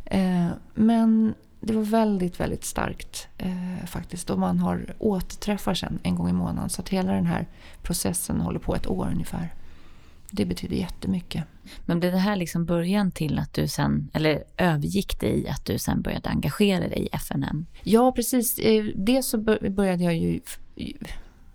Eh, 0.07 0.47
men 0.73 1.33
det 1.59 1.73
var 1.73 1.81
väldigt, 1.83 2.39
väldigt 2.39 2.65
starkt 2.65 3.27
eh, 3.37 3.85
faktiskt. 3.85 4.29
Och 4.29 4.39
man 4.39 4.59
har 4.59 4.93
återträffar 4.99 5.73
sen 5.73 5.99
en 6.03 6.15
gång 6.15 6.29
i 6.29 6.33
månaden. 6.33 6.69
Så 6.69 6.81
att 6.81 6.89
hela 6.89 7.11
den 7.11 7.25
här 7.25 7.47
processen 7.81 8.41
håller 8.41 8.59
på 8.59 8.75
ett 8.75 8.87
år 8.87 9.07
ungefär. 9.11 9.53
Det 10.32 10.45
betyder 10.45 10.76
jättemycket. 10.76 11.43
Men 11.86 11.99
blev 11.99 12.11
det 12.11 12.17
här 12.17 12.36
liksom 12.36 12.65
början 12.65 13.11
till 13.11 13.39
att 13.39 13.53
du 13.53 13.67
sen, 13.67 14.09
eller 14.13 14.43
övergick 14.57 15.19
det 15.19 15.28
i 15.28 15.47
att 15.49 15.65
du 15.65 15.78
sen 15.78 16.01
började 16.01 16.30
engagera 16.30 16.88
dig 16.88 17.07
i 17.11 17.15
FNM? 17.15 17.65
Ja, 17.84 18.11
precis. 18.11 18.59
Eh, 18.59 18.86
Dels 18.95 19.28
så 19.28 19.38
började 19.38 20.03
jag 20.03 20.15
ju 20.15 20.39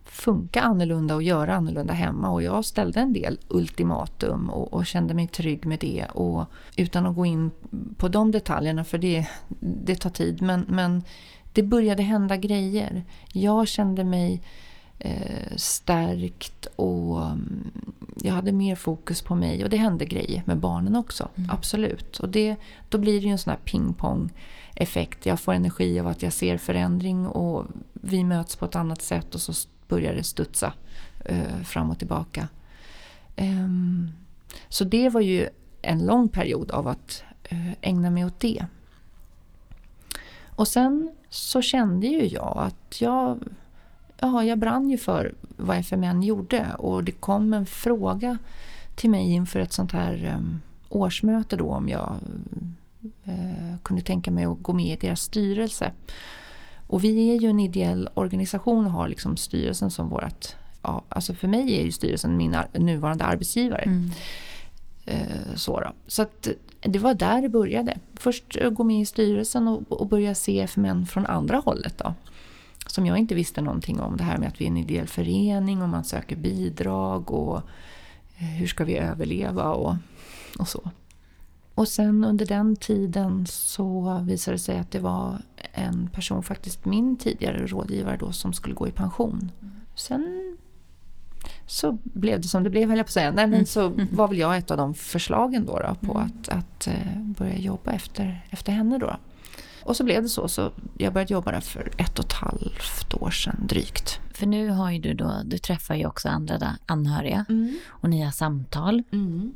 funka 0.05 0.61
annorlunda 0.61 1.15
och 1.15 1.23
göra 1.23 1.55
annorlunda 1.55 1.93
hemma. 1.93 2.31
Och 2.31 2.43
jag 2.43 2.65
ställde 2.65 3.01
en 3.01 3.13
del 3.13 3.39
ultimatum 3.49 4.51
och, 4.51 4.73
och, 4.73 4.87
kände 4.87 5.15
mig 5.15 5.27
trygg 5.29 5.67
med 5.67 5.79
det. 5.79 6.05
Och 6.05 6.45
utan 6.77 7.07
att 7.07 7.17
gå 7.17 7.27
in 7.27 7.51
på 7.97 8.09
de 8.09 8.31
detaljerna, 8.31 8.85
för 8.85 8.99
det, 8.99 9.27
det 9.61 9.95
tar 9.95 10.11
tid. 10.11 10.43
Men, 10.43 10.65
men 10.69 11.03
det 11.53 11.63
började 11.63 12.03
hända 12.03 12.37
grejer. 12.37 13.05
Jag 13.33 13.69
kände 13.69 14.05
mig 14.05 14.43
eh, 15.01 15.57
stärkt 15.57 16.67
och 16.77 17.27
mm, 17.27 17.71
jag 18.23 18.35
hade 18.35 18.53
mer 18.53 18.77
fokus 18.77 19.23
på 19.23 19.35
mig. 19.35 19.65
Och 19.65 19.71
det 19.71 19.77
hände 19.77 20.05
grejer 20.05 20.43
med 20.47 20.59
barnen 20.59 20.97
också, 20.97 21.29
mm. 21.35 21.51
absolut. 21.51 22.19
Och 22.19 22.29
det, 22.29 22.57
då 22.89 22.99
blir 22.99 23.21
det 23.21 23.27
ju 23.27 23.33
en 23.33 23.39
sån 23.39 23.51
här 23.51 23.61
pingpong 23.65 24.33
effekt. 24.75 25.27
Jag 25.27 25.41
får 25.41 25.53
energi 25.53 26.01
av 26.01 26.07
att 26.07 26.23
jag 26.23 26.33
ser 26.33 26.59
förändring 26.59 27.27
och 27.27 27.67
vi 27.93 28.25
möts 28.25 28.57
på 28.57 28.65
ett 28.65 28.77
annat 28.77 29.03
sätt 29.03 29.35
och 29.35 29.41
så 29.41 29.69
började 29.89 30.23
studsa 30.23 30.73
eh, 31.25 31.61
fram 31.65 31.91
och 31.91 31.99
tillbaka. 31.99 32.49
Um, 33.37 34.11
så 34.69 34.85
det 34.85 35.09
var 35.09 35.21
ju 35.21 35.49
en 35.83 36.07
lång 36.07 36.29
period 36.29 36.71
av 36.71 36.89
att 36.89 37.23
eh, 37.45 37.73
ägna 37.81 38.11
mig 38.11 38.25
åt 38.25 38.41
det. 38.41 38.67
Och 40.61 40.69
sen 40.69 41.11
så 41.29 41.63
kände 41.63 42.07
ju 42.07 42.27
jag 42.27 42.59
att 42.59 43.01
jag, 43.01 43.39
ja, 44.21 44.45
jag 44.45 44.59
brann 44.59 44.91
ju 44.91 44.99
för 44.99 45.35
vad 45.57 45.77
FMN 45.77 46.23
gjorde 46.23 46.67
och 46.79 47.05
det 47.05 47.13
kom 47.13 47.55
en 47.55 47.67
fråga 47.67 48.39
till 48.95 49.11
mig 49.11 49.33
inför 49.33 49.61
ett 49.61 49.73
sånt 49.73 49.93
här 49.93 50.35
um, 50.37 50.61
årsmöte 50.89 51.57
då 51.57 51.71
om 51.71 51.89
jag 51.89 52.15
uh, 53.29 53.77
kunde 53.83 54.03
tänka 54.03 54.31
mig 54.31 54.45
att 54.45 54.63
gå 54.63 54.73
med 54.73 54.87
i 54.87 55.07
deras 55.07 55.21
styrelse. 55.21 55.93
Och 56.87 57.05
vi 57.05 57.31
är 57.31 57.41
ju 57.41 57.49
en 57.49 57.61
ideell 57.61 58.09
organisation 58.15 58.87
och 58.87 58.93
har 58.93 59.09
liksom 59.09 59.37
styrelsen 59.37 59.91
som 59.91 60.09
vårt... 60.09 60.49
Ja, 60.83 61.03
alltså 61.09 61.35
för 61.35 61.49
mig 61.49 61.81
är 61.81 61.85
ju 61.85 61.93
styrelsen 61.93 62.37
min 62.37 62.57
nuvarande 62.73 63.25
arbetsgivare. 63.25 63.83
Mm. 63.83 64.11
Eh, 65.07 65.55
så 65.55 65.81
då. 65.81 65.93
så 66.07 66.23
att 66.23 66.49
det 66.81 66.99
var 66.99 67.15
där 67.15 67.43
det 67.43 67.49
började. 67.49 67.99
Först 68.15 68.59
gå 68.71 68.85
med 68.85 69.01
i 69.01 69.07
styrelsen 69.07 69.69
och, 69.69 69.93
och 69.93 70.07
börja 70.07 70.35
se 70.35 70.61
FMN 70.61 71.07
från 71.07 71.27
andra 71.27 71.57
hållet. 71.57 71.99
Då. 71.99 72.15
Som 72.91 73.07
jag 73.07 73.19
inte 73.19 73.35
visste 73.35 73.61
någonting 73.61 74.01
om. 74.01 74.17
Det 74.17 74.25
här 74.25 74.39
med 74.39 74.49
att 74.49 74.61
vi 74.61 74.65
är 74.65 74.69
en 74.69 74.77
ideell 74.77 75.07
förening 75.07 75.83
och 75.83 75.89
man 75.89 76.05
söker 76.05 76.37
bidrag 76.37 77.31
och 77.31 77.57
eh, 78.39 78.45
hur 78.45 78.67
ska 78.67 78.85
vi 78.85 78.97
överleva 78.97 79.73
och, 79.73 79.95
och 80.59 80.69
så. 80.69 80.91
Och 81.75 81.89
sen 81.89 82.25
under 82.25 82.47
den 82.47 82.77
tiden 82.77 83.47
så 83.47 84.19
visade 84.27 84.55
det 84.55 84.59
sig 84.59 84.79
att 84.79 84.91
det 84.91 84.99
var 84.99 85.43
en 85.73 86.09
person, 86.13 86.43
faktiskt 86.43 86.85
min 86.85 87.17
tidigare 87.17 87.67
rådgivare 87.67 88.17
då, 88.17 88.33
som 88.33 88.53
skulle 88.53 88.75
gå 88.75 88.89
i 88.89 88.93
pension. 88.93 89.51
Sen 89.95 90.57
så 91.67 91.99
blev 92.03 92.41
det 92.41 92.49
som 92.49 92.63
det 92.63 92.71
blev, 92.71 92.89
höll 92.89 92.99
jag 92.99 93.07
på 93.07 93.11
att 93.11 93.13
säga. 93.13 93.31
Nej, 93.31 93.47
men 93.47 93.67
så 93.67 93.87
mm. 93.87 94.09
var 94.13 94.29
väl 94.29 94.39
jag 94.39 94.57
ett 94.57 94.71
av 94.71 94.77
de 94.77 94.95
förslagen 94.95 95.67
då, 95.67 95.79
då 95.79 96.07
på 96.07 96.19
mm. 96.19 96.27
att, 96.27 96.49
att 96.49 96.89
uh, 96.89 97.23
börja 97.23 97.59
jobba 97.59 97.93
efter, 97.93 98.47
efter 98.51 98.73
henne. 98.73 98.99
Då. 98.99 99.17
Och 99.91 99.97
så 99.97 100.05
blev 100.05 100.23
det 100.23 100.29
så. 100.29 100.49
så 100.49 100.73
jag 100.99 101.13
började 101.13 101.35
jobba 101.35 101.53
där 101.53 101.61
för 101.61 101.93
ett 101.97 102.19
och 102.19 102.25
ett 102.25 102.33
halvt 102.33 103.15
år 103.15 103.31
sedan 103.31 103.67
drygt. 103.69 104.21
För 104.35 104.47
nu 104.47 104.69
har 104.69 104.91
ju 104.91 104.99
du 104.99 105.15
då, 105.15 105.33
du 105.45 105.59
träffar 105.59 105.95
ju 105.95 106.07
också 106.07 106.29
andra 106.29 106.77
anhöriga 106.87 107.45
mm. 107.49 107.79
och 107.89 108.11
ni 108.11 108.23
har 108.23 108.31
samtal. 108.31 109.03
Mm. 109.13 109.53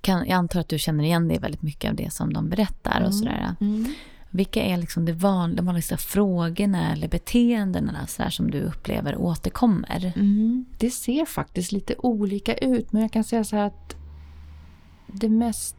Kan, 0.00 0.18
jag 0.18 0.36
antar 0.36 0.60
att 0.60 0.68
du 0.68 0.78
känner 0.78 1.04
igen 1.04 1.28
dig 1.28 1.38
väldigt 1.38 1.62
mycket 1.62 1.90
av 1.90 1.96
det 1.96 2.12
som 2.12 2.32
de 2.32 2.48
berättar 2.48 3.00
och 3.00 3.06
mm. 3.06 3.12
sådär. 3.12 3.54
Mm. 3.60 3.94
Vilka 4.30 4.62
är 4.62 4.76
liksom 4.76 5.04
de 5.04 5.12
vanligaste 5.12 5.96
frågorna 5.96 6.92
eller 6.92 7.08
beteendena 7.08 8.06
så 8.06 8.30
som 8.30 8.50
du 8.50 8.60
upplever 8.60 9.16
återkommer? 9.16 10.12
Mm. 10.16 10.64
Det 10.78 10.90
ser 10.90 11.24
faktiskt 11.24 11.72
lite 11.72 11.94
olika 11.98 12.54
ut, 12.54 12.92
men 12.92 13.02
jag 13.02 13.12
kan 13.12 13.24
säga 13.24 13.44
så 13.44 13.56
här 13.56 13.66
att 13.66 13.96
det 15.06 15.28
mest 15.28 15.76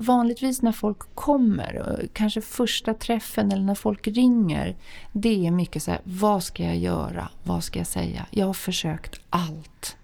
vanligtvis 0.00 0.62
när 0.62 0.72
folk 0.72 1.14
kommer, 1.14 2.06
kanske 2.12 2.40
första 2.40 2.94
träffen 2.94 3.52
eller 3.52 3.62
när 3.62 3.74
folk 3.74 4.08
ringer, 4.08 4.76
det 5.12 5.46
är 5.46 5.50
mycket 5.50 5.82
så 5.82 5.90
här, 5.90 6.00
vad 6.04 6.42
ska 6.42 6.64
jag 6.64 6.76
göra? 6.76 7.28
Vad 7.44 7.64
ska 7.64 7.78
jag 7.78 7.86
säga? 7.86 8.26
Jag 8.30 8.46
har 8.46 8.54
försökt 8.54 9.20
allt. 9.30 9.96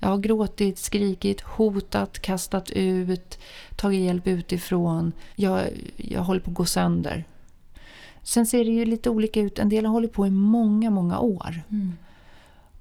Jag 0.00 0.08
har 0.08 0.18
gråtit, 0.18 0.78
skrikit, 0.78 1.40
hotat, 1.40 2.18
kastat 2.18 2.70
ut, 2.70 3.38
tagit 3.76 4.00
hjälp 4.00 4.26
utifrån. 4.26 5.12
Jag, 5.36 5.62
jag 5.96 6.22
håller 6.22 6.40
på 6.40 6.50
att 6.50 6.56
gå 6.56 6.64
sönder. 6.64 7.24
Sen 8.22 8.46
ser 8.46 8.64
det 8.64 8.70
ju 8.70 8.84
lite 8.84 9.10
olika 9.10 9.40
ut. 9.40 9.58
En 9.58 9.68
del 9.68 9.86
har 9.86 9.92
hållit 9.92 10.12
på 10.12 10.26
i 10.26 10.30
många, 10.30 10.90
många 10.90 11.18
år. 11.18 11.62
Mm. 11.70 11.92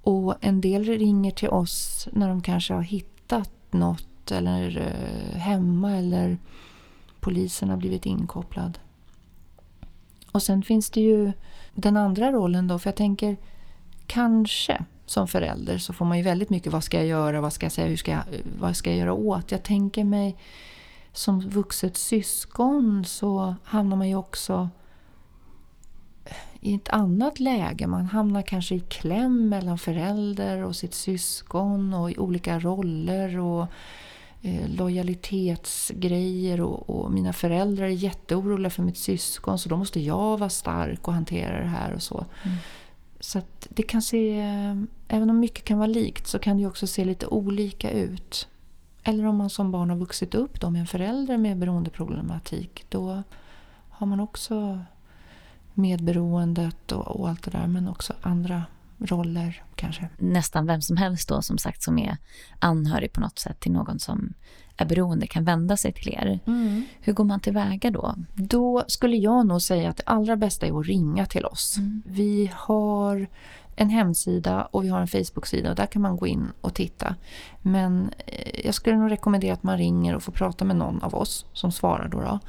Och 0.02 0.36
en 0.42 0.62
del 0.62 0.84
ringer 0.86 1.32
till 1.32 1.50
oss 1.50 2.08
när 2.12 2.30
de 2.30 2.42
kanske 2.42 2.74
har 2.74 2.82
hittat 2.82 3.52
något 3.72 4.08
eller 4.32 4.78
eh, 4.78 5.38
hemma 5.40 5.92
eller 5.92 6.38
polisen 7.20 7.70
har 7.70 7.78
blivit 7.78 8.06
inkopplad. 8.06 8.80
Och 10.32 10.44
sen 10.44 10.64
finns 10.64 10.90
det 10.90 11.02
ju 11.02 11.32
den 11.74 11.98
andra 11.98 12.32
rollen 12.32 12.68
då, 12.68 12.80
för 12.80 12.88
jag 12.88 12.96
tänker 12.96 13.38
kanske 14.08 14.86
som 15.06 15.28
förälder 15.28 15.78
så 15.78 15.94
får 15.94 16.06
man 16.06 16.18
ju 16.18 16.24
väldigt 16.24 16.50
mycket 16.50 16.72
vad 16.72 16.84
ska 16.84 16.98
jag 16.98 17.06
göra, 17.06 17.42
vad 17.42 17.54
ska 17.54 17.66
jag 17.66 17.74
säga, 17.74 17.88
hur 17.88 17.98
ska 17.98 18.12
jag, 18.12 18.20
eh, 18.20 18.40
vad 18.60 18.76
ska 18.76 18.90
jag 18.90 19.00
göra 19.00 19.14
åt? 19.14 19.52
Jag 19.52 19.64
tänker 19.64 20.04
mig 20.04 20.38
som 21.14 21.50
vuxet 21.50 21.98
syskon 21.98 23.06
så 23.06 23.56
hamnar 23.64 23.98
man 23.98 24.10
ju 24.10 24.16
också 24.16 24.70
i 26.62 26.76
ett 26.76 26.90
annat 26.90 27.40
läge. 27.40 27.88
Man 27.88 28.06
hamnar 28.06 28.42
kanske 28.42 28.76
i 28.76 28.80
kläm 28.80 29.50
mellan 29.50 29.78
förälder 29.78 30.64
och 30.64 30.76
sitt 30.76 30.94
syskon 30.94 31.94
och 31.94 32.12
i 32.12 32.18
olika 32.18 32.60
roller 32.60 33.40
och 33.40 33.68
eh, 34.44 34.70
lojalitetsgrejer 34.70 36.62
och, 36.62 36.90
och, 36.90 37.12
mina 37.12 37.34
föräldrar 37.34 37.86
är 37.86 37.90
jätteoroliga 37.90 38.70
för 38.70 38.84
mitt 38.84 38.98
syskon 38.98 39.60
så 39.60 39.70
då 39.70 39.78
måste 39.78 40.00
jag 40.00 40.38
vara 40.38 40.50
stark 40.50 41.08
och 41.08 41.14
hantera 41.14 41.60
det 41.60 41.68
här 41.68 41.94
och 41.94 42.02
så. 42.02 42.26
Mm. 42.44 42.58
Så 43.20 43.42
det 43.70 43.84
kan 43.84 44.02
se, 44.02 44.40
även 45.08 45.30
om 45.30 45.40
mycket 45.40 45.66
kan 45.66 45.78
vara 45.78 45.88
likt 45.88 46.28
så 46.28 46.40
kan 46.40 46.58
det 46.58 46.66
också 46.66 46.88
se 46.88 47.06
lite 47.06 47.28
olika 47.28 47.92
ut. 47.92 48.48
Eller 49.04 49.26
om 49.26 49.38
man 49.38 49.50
som 49.50 49.72
barn 49.72 49.90
har 49.90 49.98
vuxit 49.98 50.36
upp 50.36 50.60
då 50.60 50.70
med 50.70 50.82
en 50.82 50.88
förälder 50.88 51.38
med 51.38 51.58
beroendeproblematik 51.58 52.86
då 52.90 53.24
har 53.90 54.08
man 54.08 54.20
också 54.20 54.80
medberoendet 55.74 56.92
och, 56.92 57.08
och 57.08 57.30
allt 57.30 57.44
det 57.44 57.52
där 57.52 57.68
men 57.68 57.88
också 57.88 58.14
andra 58.22 58.64
roller 59.04 59.64
kanske. 59.76 60.10
Nästan 60.18 60.66
vem 60.66 60.82
som 60.82 60.98
helst 60.98 61.30
då 61.30 61.42
som 61.42 61.58
sagt 61.58 61.84
som 61.84 62.00
är 62.00 62.18
anhörig 62.60 63.14
på 63.14 63.22
något 63.22 63.40
sätt 63.40 63.60
till 63.60 63.72
någon 63.72 64.00
som 64.00 64.34
är 64.78 64.86
beroende 64.86 65.28
kan 65.28 65.46
vända 65.46 65.78
sig 65.78 65.94
till 65.94 66.14
er. 66.14 66.40
Mm. 66.48 66.84
Hur 67.02 67.14
går 67.14 67.24
man 67.24 67.40
tillväga 67.40 67.92
då? 67.92 68.16
Då 68.34 68.84
skulle 68.88 69.18
jag 69.18 69.48
nog 69.48 69.62
säga 69.62 69.90
att 69.90 69.98
det 69.98 70.04
allra 70.06 70.36
bästa 70.36 70.66
är 70.66 70.80
att 70.80 70.86
ringa 70.86 71.26
till 71.26 71.46
oss. 71.46 71.78
Mm. 71.78 72.02
Vi 72.06 72.52
har 72.56 73.28
en 73.76 73.90
hemsida 73.90 74.68
och 74.72 74.84
vi 74.84 74.90
har 74.90 75.02
en 75.02 75.08
Facebook-sida 75.08 75.70
och 75.70 75.76
där 75.76 75.86
kan 75.86 76.02
man 76.02 76.18
gå 76.18 76.28
in 76.28 76.48
och 76.62 76.74
titta. 76.74 77.16
Men 77.62 78.10
eh, 78.28 78.66
jag 78.66 78.74
skulle 78.74 78.98
nog 78.98 79.12
rekommendera 79.12 79.54
att 79.54 79.64
man 79.64 79.78
ringer 79.78 80.16
och 80.16 80.24
får 80.24 80.32
prata 80.32 80.66
med 80.66 80.76
någon 80.76 81.04
av 81.04 81.16
oss 81.16 81.46
som 81.54 81.72
svarar 81.72 82.08
då. 82.08 82.22
då 82.22 82.40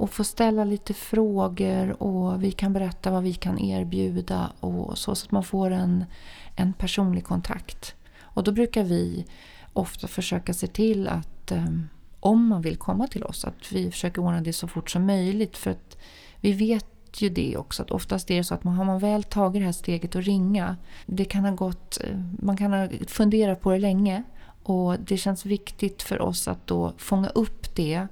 och 0.00 0.10
få 0.10 0.24
ställa 0.24 0.64
lite 0.64 0.94
frågor 0.94 2.02
och 2.02 2.44
vi 2.44 2.52
kan 2.52 2.72
berätta 2.72 3.10
vad 3.10 3.22
vi 3.22 3.34
kan 3.34 3.58
erbjuda 3.58 4.52
och 4.60 4.98
så, 4.98 5.14
så 5.14 5.26
att 5.26 5.30
man 5.30 5.44
får 5.44 5.70
en, 5.70 6.04
en 6.56 6.72
personlig 6.72 7.24
kontakt. 7.24 7.94
Och 8.20 8.44
då 8.44 8.52
brukar 8.52 8.84
vi 8.84 9.26
ofta 9.72 10.08
försöka 10.08 10.54
se 10.54 10.66
till 10.66 11.08
att 11.08 11.50
ehm, 11.50 11.88
om 12.20 12.46
man 12.46 12.62
vill 12.62 12.76
komma 12.76 13.06
till 13.06 13.24
oss 13.24 13.44
att 13.44 13.72
vi 13.72 13.90
försöker 13.90 14.22
ordna 14.22 14.40
det 14.40 14.52
så 14.52 14.68
fort 14.68 14.90
som 14.90 15.06
möjligt 15.06 15.56
för 15.56 15.70
att 15.70 15.98
vi 16.40 16.52
vet 16.52 16.86
ju 17.22 17.28
det 17.28 17.56
också 17.56 17.82
att 17.82 17.90
oftast 17.90 18.30
är 18.30 18.36
det 18.36 18.44
så 18.44 18.54
att 18.54 18.64
man, 18.64 18.74
har 18.74 18.84
man 18.84 18.98
väl 18.98 19.22
tagit 19.22 19.60
det 19.62 19.66
här 19.66 19.72
steget 19.72 20.16
att 20.16 20.24
ringa 20.24 20.76
det 21.06 21.24
kan 21.24 21.44
ha 21.44 21.50
gått, 21.50 21.98
eh, 22.04 22.20
man 22.38 22.56
kan 22.56 22.72
ha 22.72 22.88
funderat 23.06 23.60
på 23.60 23.70
det 23.70 23.78
länge 23.78 24.22
och 24.62 25.00
det 25.00 25.16
känns 25.16 25.46
viktigt 25.46 26.02
för 26.02 26.20
oss 26.22 26.48
att 26.48 26.66
då 26.66 26.92
fånga 26.98 27.28
upp 27.28 27.76
det 27.76 28.08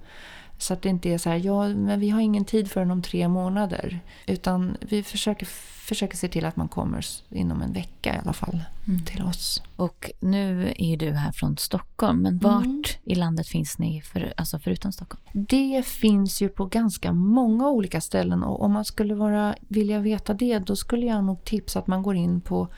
så 0.59 0.73
att 0.73 0.83
det 0.83 0.89
inte 0.89 1.11
är 1.11 1.19
så 1.19 1.31
här, 1.31 1.37
ja 1.37 1.69
men 1.69 2.01
vi 2.01 2.11
har 2.11 2.21
ingen 2.21 2.45
tid 2.45 2.71
förrän 2.71 2.91
om 2.91 3.03
tre 3.03 3.29
månader. 3.29 4.01
Utan 4.27 4.77
vi 4.81 5.03
försöker, 5.03 5.47
försöker 5.87 6.17
se 6.17 6.29
till 6.29 6.45
att 6.45 6.57
man 6.57 6.69
kommer 6.69 7.05
inom 7.31 7.63
en 7.63 7.73
vecka 7.73 8.15
i 8.15 8.19
alla 8.19 8.33
fall 8.33 8.61
mm. 8.89 9.05
till 9.05 9.23
oss. 9.23 9.63
Och 9.77 10.11
nu 10.21 10.75
är 10.79 10.97
du 10.97 11.11
här 11.11 11.33
från 11.33 11.57
Stockholm, 11.57 12.23
men 12.23 12.39
vart 12.39 12.65
mm. 12.65 12.83
i 13.05 13.15
landet 13.15 13.49
finns 13.49 13.79
ni 13.79 14.03
för, 14.03 14.33
alltså 14.37 14.59
förutom 14.59 14.93
Stockholm? 14.93 15.23
Det 15.33 15.87
finns 15.87 16.43
ju 16.43 16.49
på 16.49 16.65
ganska 16.65 17.13
många 17.13 17.69
olika 17.69 18.01
ställen 18.01 18.43
och 18.43 18.63
om 18.63 18.73
man 18.73 18.85
skulle 18.85 19.15
vara, 19.15 19.55
vilja 19.69 19.99
veta 19.99 20.35
det 20.35 20.59
då 20.59 20.77
skulle 20.77 21.07
jag 21.07 21.25
nog 21.25 21.45
tipsa 21.45 21.79
att 21.79 21.87
man 21.87 22.03
går 22.03 22.17
in 22.17 22.41
på 22.41 22.69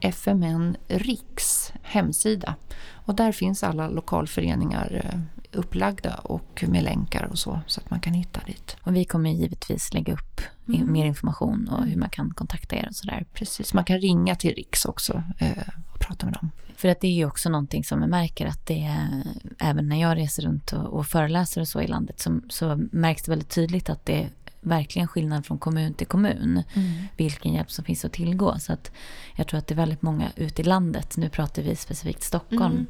FMN 0.00 0.76
Riks 0.88 1.72
hemsida. 1.82 2.54
Och 2.90 3.14
där 3.14 3.32
finns 3.32 3.64
alla 3.64 3.88
lokalföreningar 3.88 5.02
eh, 5.04 5.20
upplagda 5.52 6.14
och 6.14 6.64
med 6.68 6.84
länkar 6.84 7.24
och 7.24 7.38
så, 7.38 7.60
så 7.66 7.80
att 7.80 7.90
man 7.90 8.00
kan 8.00 8.14
hitta 8.14 8.40
dit. 8.46 8.76
Och 8.82 8.96
vi 8.96 9.04
kommer 9.04 9.30
givetvis 9.30 9.94
lägga 9.94 10.12
upp 10.12 10.40
mm. 10.68 10.92
mer 10.92 11.04
information 11.04 11.68
och 11.68 11.86
hur 11.86 11.96
man 11.96 12.10
kan 12.10 12.34
kontakta 12.34 12.76
er 12.76 12.86
och 12.88 12.96
sådär. 12.96 13.26
Precis, 13.32 13.74
man 13.74 13.84
kan 13.84 13.98
ringa 13.98 14.34
till 14.34 14.54
Riks 14.54 14.84
också 14.84 15.22
eh, 15.38 15.68
och 15.92 16.00
prata 16.00 16.26
med 16.26 16.34
dem. 16.34 16.50
För 16.76 16.88
att 16.88 17.00
det 17.00 17.08
är 17.08 17.12
ju 17.12 17.26
också 17.26 17.48
någonting 17.48 17.84
som 17.84 18.00
jag 18.00 18.10
märker 18.10 18.46
att 18.46 18.66
det 18.66 18.84
är, 18.84 19.22
även 19.58 19.88
när 19.88 20.00
jag 20.00 20.16
reser 20.16 20.42
runt 20.42 20.72
och, 20.72 20.84
och 20.84 21.06
föreläser 21.06 21.60
och 21.60 21.68
så 21.68 21.80
i 21.80 21.86
landet 21.86 22.20
så, 22.20 22.40
så 22.48 22.76
märks 22.92 23.22
det 23.22 23.30
väldigt 23.30 23.50
tydligt 23.50 23.90
att 23.90 24.06
det 24.06 24.28
verkligen 24.60 25.08
skillnad 25.08 25.46
från 25.46 25.58
kommun 25.58 25.94
till 25.94 26.06
kommun. 26.06 26.62
Mm. 26.74 26.92
Vilken 27.16 27.52
hjälp 27.52 27.70
som 27.70 27.84
finns 27.84 28.04
att 28.04 28.12
tillgå. 28.12 28.58
Så 28.58 28.72
att 28.72 28.92
jag 29.36 29.46
tror 29.46 29.58
att 29.58 29.66
det 29.66 29.74
är 29.74 29.76
väldigt 29.76 30.02
många 30.02 30.28
ute 30.36 30.62
i 30.62 30.64
landet. 30.64 31.16
Nu 31.16 31.28
pratar 31.28 31.62
vi 31.62 31.76
specifikt 31.76 32.22
Stockholm 32.22 32.72
mm. 32.72 32.86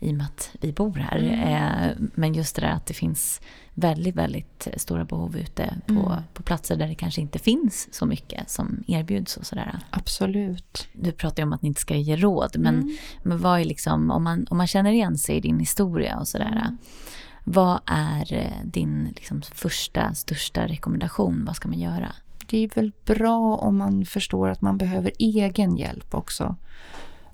i 0.00 0.10
och 0.10 0.14
med 0.14 0.26
att 0.26 0.50
vi 0.60 0.72
bor 0.72 0.94
här. 0.94 1.18
Mm. 1.18 1.40
Eh, 1.40 1.96
men 2.14 2.34
just 2.34 2.56
det 2.56 2.62
där 2.62 2.70
att 2.70 2.86
det 2.86 2.94
finns 2.94 3.40
väldigt, 3.74 4.14
väldigt 4.14 4.68
stora 4.76 5.04
behov 5.04 5.36
ute 5.36 5.74
på, 5.86 5.92
mm. 5.92 6.22
på 6.34 6.42
platser 6.42 6.76
där 6.76 6.88
det 6.88 6.94
kanske 6.94 7.20
inte 7.20 7.38
finns 7.38 7.88
så 7.94 8.06
mycket 8.06 8.50
som 8.50 8.84
erbjuds 8.86 9.36
och 9.36 9.46
sådär. 9.46 9.78
Absolut. 9.90 10.88
Du 10.92 11.12
pratar 11.12 11.42
ju 11.42 11.46
om 11.46 11.52
att 11.52 11.62
ni 11.62 11.68
inte 11.68 11.80
ska 11.80 11.96
ge 11.96 12.16
råd, 12.16 12.56
men, 12.58 12.74
mm. 12.74 12.96
men 13.22 13.38
vad 13.38 13.60
är 13.60 13.64
liksom, 13.64 14.10
om 14.10 14.24
man, 14.24 14.46
om 14.50 14.56
man 14.56 14.66
känner 14.66 14.92
igen 14.92 15.18
sig 15.18 15.36
i 15.36 15.40
din 15.40 15.60
historia 15.60 16.18
och 16.18 16.28
sådär. 16.28 16.76
Vad 17.48 17.80
är 17.86 18.32
eh, 18.32 18.64
din 18.64 19.12
liksom, 19.14 19.42
första, 19.42 20.14
största 20.14 20.66
rekommendation? 20.66 21.44
Vad 21.44 21.56
ska 21.56 21.68
man 21.68 21.78
göra? 21.78 22.12
Det 22.46 22.64
är 22.64 22.68
väl 22.74 22.92
bra 23.04 23.56
om 23.56 23.76
man 23.76 24.04
förstår 24.04 24.48
att 24.48 24.60
man 24.60 24.78
behöver 24.78 25.12
egen 25.18 25.76
hjälp 25.76 26.14
också. 26.14 26.56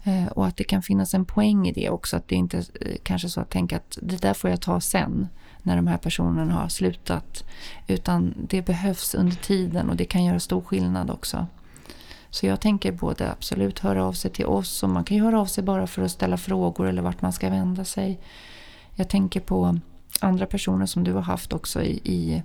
Eh, 0.04 0.26
och 0.26 0.46
att 0.46 0.56
det 0.56 0.64
kan 0.64 0.82
finnas 0.82 1.14
en 1.14 1.24
poäng 1.24 1.68
i 1.68 1.72
det 1.72 1.90
också. 1.90 2.16
Att 2.16 2.28
det 2.28 2.34
inte 2.34 2.58
eh, 2.58 2.96
kanske 3.02 3.28
så 3.28 3.40
att 3.40 3.50
tänka 3.50 3.76
att 3.76 3.98
det 4.02 4.22
där 4.22 4.34
får 4.34 4.50
jag 4.50 4.60
ta 4.60 4.80
sen 4.80 5.28
när 5.62 5.76
de 5.76 5.86
här 5.86 5.98
personerna 5.98 6.54
har 6.54 6.68
slutat. 6.68 7.44
Utan 7.86 8.34
det 8.48 8.62
behövs 8.62 9.14
under 9.14 9.36
tiden 9.36 9.90
och 9.90 9.96
det 9.96 10.04
kan 10.04 10.24
göra 10.24 10.40
stor 10.40 10.60
skillnad 10.60 11.10
också. 11.10 11.46
Så 12.30 12.46
jag 12.46 12.60
tänker 12.60 12.92
både 12.92 13.32
absolut 13.32 13.78
höra 13.78 14.04
av 14.04 14.12
sig 14.12 14.30
till 14.30 14.46
oss 14.46 14.82
och 14.82 14.90
man 14.90 15.04
kan 15.04 15.16
ju 15.16 15.22
höra 15.22 15.40
av 15.40 15.46
sig 15.46 15.64
bara 15.64 15.86
för 15.86 16.02
att 16.02 16.10
ställa 16.10 16.36
frågor 16.36 16.86
eller 16.86 17.02
vart 17.02 17.22
man 17.22 17.32
ska 17.32 17.50
vända 17.50 17.84
sig. 17.84 18.20
Jag 18.94 19.08
tänker 19.08 19.40
på 19.40 19.78
andra 20.24 20.46
personer 20.46 20.86
som 20.86 21.04
du 21.04 21.12
har 21.12 21.22
haft 21.22 21.52
också 21.52 21.82
i, 21.82 22.00
i, 22.04 22.42